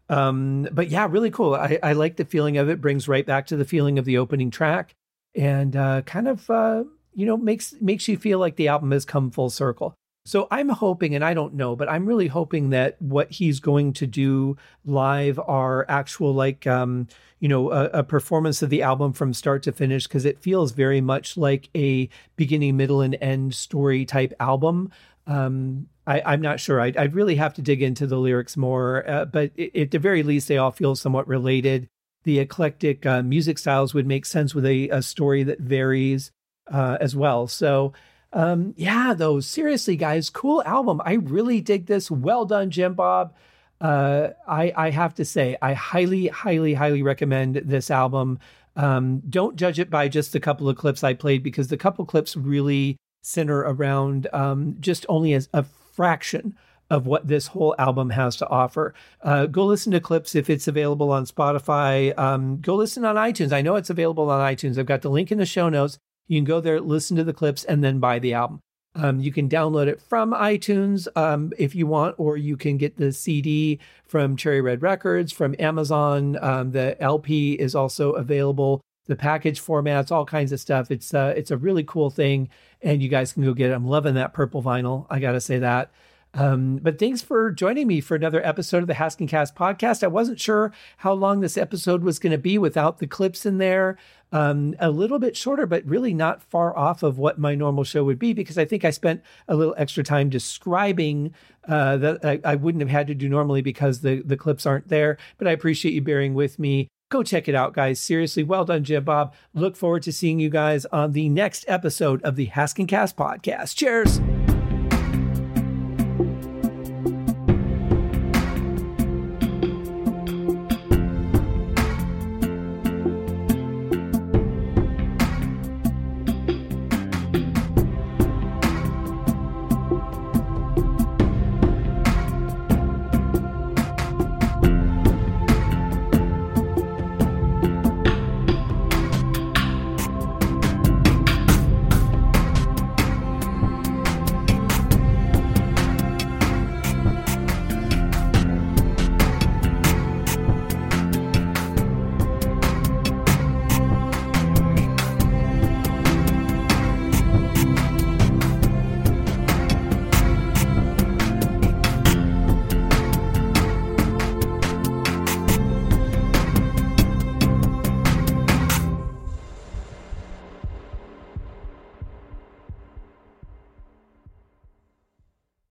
Um, 0.09 0.67
but 0.71 0.89
yeah, 0.89 1.07
really 1.09 1.31
cool. 1.31 1.55
I, 1.55 1.79
I 1.81 1.93
like 1.93 2.17
the 2.17 2.25
feeling 2.25 2.57
of 2.57 2.69
it. 2.69 2.81
Brings 2.81 3.07
right 3.07 3.25
back 3.25 3.47
to 3.47 3.57
the 3.57 3.65
feeling 3.65 3.97
of 3.97 4.05
the 4.05 4.17
opening 4.17 4.51
track, 4.51 4.93
and 5.35 5.75
uh, 5.75 6.01
kind 6.03 6.27
of 6.27 6.49
uh, 6.49 6.83
you 7.13 7.25
know 7.25 7.37
makes 7.37 7.73
makes 7.81 8.07
you 8.07 8.17
feel 8.17 8.39
like 8.39 8.55
the 8.55 8.67
album 8.67 8.91
has 8.91 9.05
come 9.05 9.31
full 9.31 9.49
circle. 9.49 9.95
So 10.27 10.47
I'm 10.49 10.69
hoping, 10.69 11.13
and 11.13 11.23
I 11.23 11.35
don't 11.35 11.53
know, 11.53 11.75
but 11.75 11.87
I'm 11.87 12.07
really 12.07 12.27
hoping 12.27 12.71
that 12.71 12.99
what 12.99 13.31
he's 13.31 13.59
going 13.59 13.93
to 13.93 14.07
do 14.07 14.57
live 14.83 15.39
are 15.39 15.85
actual 15.87 16.33
like 16.33 16.65
um, 16.65 17.07
you 17.39 17.47
know 17.47 17.71
a, 17.71 17.85
a 17.85 18.03
performance 18.03 18.61
of 18.61 18.69
the 18.69 18.81
album 18.81 19.13
from 19.13 19.33
start 19.33 19.61
to 19.63 19.71
finish 19.71 20.07
because 20.07 20.25
it 20.25 20.41
feels 20.41 20.71
very 20.71 21.01
much 21.01 21.37
like 21.37 21.69
a 21.75 22.09
beginning, 22.35 22.77
middle, 22.77 23.01
and 23.01 23.17
end 23.21 23.53
story 23.53 24.05
type 24.05 24.33
album. 24.39 24.91
Um, 25.27 25.87
I, 26.07 26.33
am 26.33 26.41
not 26.41 26.59
sure. 26.59 26.79
I'd, 26.79 26.97
I'd, 26.97 27.15
really 27.15 27.35
have 27.35 27.55
to 27.55 27.61
dig 27.61 27.81
into 27.81 28.05
the 28.05 28.17
lyrics 28.19 28.55
more, 28.55 29.09
uh, 29.09 29.25
but 29.25 29.51
it, 29.55 29.75
at 29.75 29.91
the 29.91 29.99
very 29.99 30.21
least, 30.21 30.47
they 30.47 30.57
all 30.57 30.71
feel 30.71 30.95
somewhat 30.95 31.27
related. 31.27 31.87
The 32.25 32.39
eclectic 32.39 33.05
uh, 33.05 33.23
music 33.23 33.57
styles 33.57 33.93
would 33.93 34.05
make 34.05 34.25
sense 34.25 34.53
with 34.53 34.65
a, 34.65 34.89
a 34.89 35.01
story 35.01 35.43
that 35.43 35.59
varies 35.59 36.31
uh, 36.71 36.97
as 37.01 37.15
well. 37.15 37.47
So, 37.47 37.93
um, 38.33 38.73
yeah, 38.77 39.13
though, 39.15 39.39
seriously, 39.39 39.95
guys, 39.95 40.29
cool 40.29 40.61
album. 40.63 41.01
I 41.03 41.13
really 41.13 41.61
dig 41.61 41.87
this. 41.87 42.11
Well 42.11 42.45
done, 42.45 42.69
Jim 42.69 42.93
Bob. 42.93 43.33
Uh, 43.81 44.29
I, 44.47 44.73
I 44.75 44.89
have 44.91 45.15
to 45.15 45.25
say, 45.25 45.57
I 45.61 45.73
highly, 45.73 46.27
highly, 46.27 46.73
highly 46.73 47.01
recommend 47.01 47.55
this 47.55 47.89
album. 47.89 48.39
Um, 48.75 49.21
don't 49.29 49.55
judge 49.55 49.79
it 49.79 49.89
by 49.89 50.07
just 50.07 50.35
a 50.35 50.39
couple 50.39 50.69
of 50.69 50.77
clips 50.77 51.03
I 51.03 51.13
played 51.13 51.43
because 51.43 51.69
the 51.69 51.77
couple 51.77 52.05
clips 52.05 52.35
really 52.35 52.97
center 53.25 53.59
around 53.59 54.27
um, 54.33 54.77
just 54.79 55.05
only 55.09 55.33
as 55.33 55.49
a 55.53 55.63
fraction 55.63 56.55
of 56.89 57.07
what 57.07 57.27
this 57.27 57.47
whole 57.47 57.73
album 57.79 58.11
has 58.11 58.35
to 58.37 58.47
offer. 58.47 58.93
Uh, 59.21 59.47
go 59.47 59.65
listen 59.65 59.91
to 59.91 59.99
clips 59.99 60.35
if 60.35 60.49
it's 60.49 60.67
available 60.67 61.11
on 61.11 61.25
Spotify. 61.25 62.17
Um, 62.17 62.61
go 62.61 62.75
listen 62.75 63.03
on 63.05 63.15
iTunes. 63.15 63.51
I 63.51 63.61
know 63.61 63.75
it's 63.75 63.89
available 63.89 64.29
on 64.29 64.53
iTunes. 64.53 64.77
I've 64.77 64.85
got 64.85 65.01
the 65.01 65.09
link 65.09 65.31
in 65.31 65.39
the 65.39 65.45
show 65.45 65.69
notes. 65.69 65.97
You 66.27 66.37
can 66.37 66.45
go 66.45 66.59
there, 66.59 66.79
listen 66.79 67.17
to 67.17 67.23
the 67.23 67.33
clips, 67.33 67.63
and 67.63 67.83
then 67.83 67.99
buy 67.99 68.19
the 68.19 68.33
album. 68.33 68.59
Um, 68.95 69.19
you 69.19 69.31
can 69.31 69.49
download 69.49 69.87
it 69.87 69.99
from 69.99 70.31
iTunes 70.31 71.07
um, 71.17 71.51
if 71.57 71.75
you 71.75 71.85
want, 71.85 72.15
or 72.17 72.37
you 72.37 72.55
can 72.55 72.77
get 72.77 72.97
the 72.97 73.11
CD 73.11 73.79
from 74.05 74.37
Cherry 74.37 74.61
Red 74.61 74.81
Records, 74.81 75.31
from 75.31 75.55
Amazon. 75.59 76.37
Um, 76.41 76.71
the 76.71 77.01
LP 77.01 77.53
is 77.53 77.75
also 77.75 78.13
available. 78.13 78.81
The 79.07 79.15
package 79.15 79.61
formats, 79.61 80.11
all 80.11 80.25
kinds 80.25 80.51
of 80.51 80.59
stuff. 80.59 80.89
It's 80.89 81.13
uh, 81.13 81.33
it's 81.35 81.51
a 81.51 81.57
really 81.57 81.83
cool 81.83 82.09
thing, 82.09 82.49
and 82.85 83.03
you 83.03 83.09
guys 83.09 83.33
can 83.33 83.43
go 83.43 83.53
get 83.53 83.71
it. 83.71 83.73
I'm 83.73 83.85
loving 83.85 84.13
that 84.15 84.33
purple 84.33 84.63
vinyl. 84.63 85.05
I 85.09 85.19
gotta 85.19 85.41
say 85.41 85.59
that. 85.59 85.91
Um, 86.35 86.77
but 86.77 86.99
thanks 86.99 87.21
for 87.21 87.49
joining 87.49 87.87
me 87.87 88.01
for 88.01 88.13
another 88.15 88.45
episode 88.45 88.79
of 88.79 88.87
the 88.87 88.93
Haskin 88.93 89.27
Cast 89.27 89.55
podcast. 89.55 90.03
I 90.03 90.07
wasn't 90.07 90.39
sure 90.39 90.73
how 90.97 91.13
long 91.13 91.39
this 91.39 91.57
episode 91.57 92.03
was 92.03 92.19
going 92.19 92.31
to 92.31 92.37
be 92.37 92.57
without 92.57 92.99
the 92.99 93.07
clips 93.07 93.45
in 93.45 93.57
there. 93.57 93.97
Um, 94.33 94.75
a 94.79 94.91
little 94.91 95.17
bit 95.17 95.37
shorter, 95.37 95.65
but 95.65 95.85
really 95.85 96.13
not 96.13 96.43
far 96.43 96.77
off 96.77 97.03
of 97.03 97.17
what 97.17 97.39
my 97.39 97.55
normal 97.55 97.85
show 97.85 98.03
would 98.03 98.19
be 98.19 98.33
because 98.33 98.57
I 98.57 98.65
think 98.65 98.83
I 98.83 98.89
spent 98.89 99.21
a 99.47 99.55
little 99.55 99.75
extra 99.77 100.03
time 100.03 100.29
describing 100.29 101.33
uh, 101.69 101.95
that 101.97 102.25
I, 102.25 102.41
I 102.43 102.55
wouldn't 102.55 102.81
have 102.81 102.89
had 102.89 103.07
to 103.07 103.15
do 103.15 103.29
normally 103.29 103.61
because 103.61 104.01
the, 104.01 104.21
the 104.25 104.35
clips 104.35 104.65
aren't 104.65 104.89
there. 104.89 105.17
But 105.37 105.47
I 105.47 105.51
appreciate 105.51 105.93
you 105.93 106.01
bearing 106.01 106.33
with 106.33 106.59
me. 106.59 106.89
Go 107.09 107.23
check 107.23 107.47
it 107.47 107.55
out, 107.55 107.73
guys. 107.73 107.99
Seriously, 107.99 108.43
well 108.43 108.65
done, 108.65 108.83
Jim 108.83 109.03
Bob. 109.03 109.33
Look 109.53 109.75
forward 109.75 110.03
to 110.03 110.11
seeing 110.11 110.39
you 110.39 110.49
guys 110.49 110.85
on 110.87 111.11
the 111.11 111.29
next 111.29 111.63
episode 111.67 112.21
of 112.23 112.35
the 112.35 112.47
Haskin 112.47 112.87
Cast 112.87 113.15
podcast. 113.15 113.75
Cheers. 113.75 114.19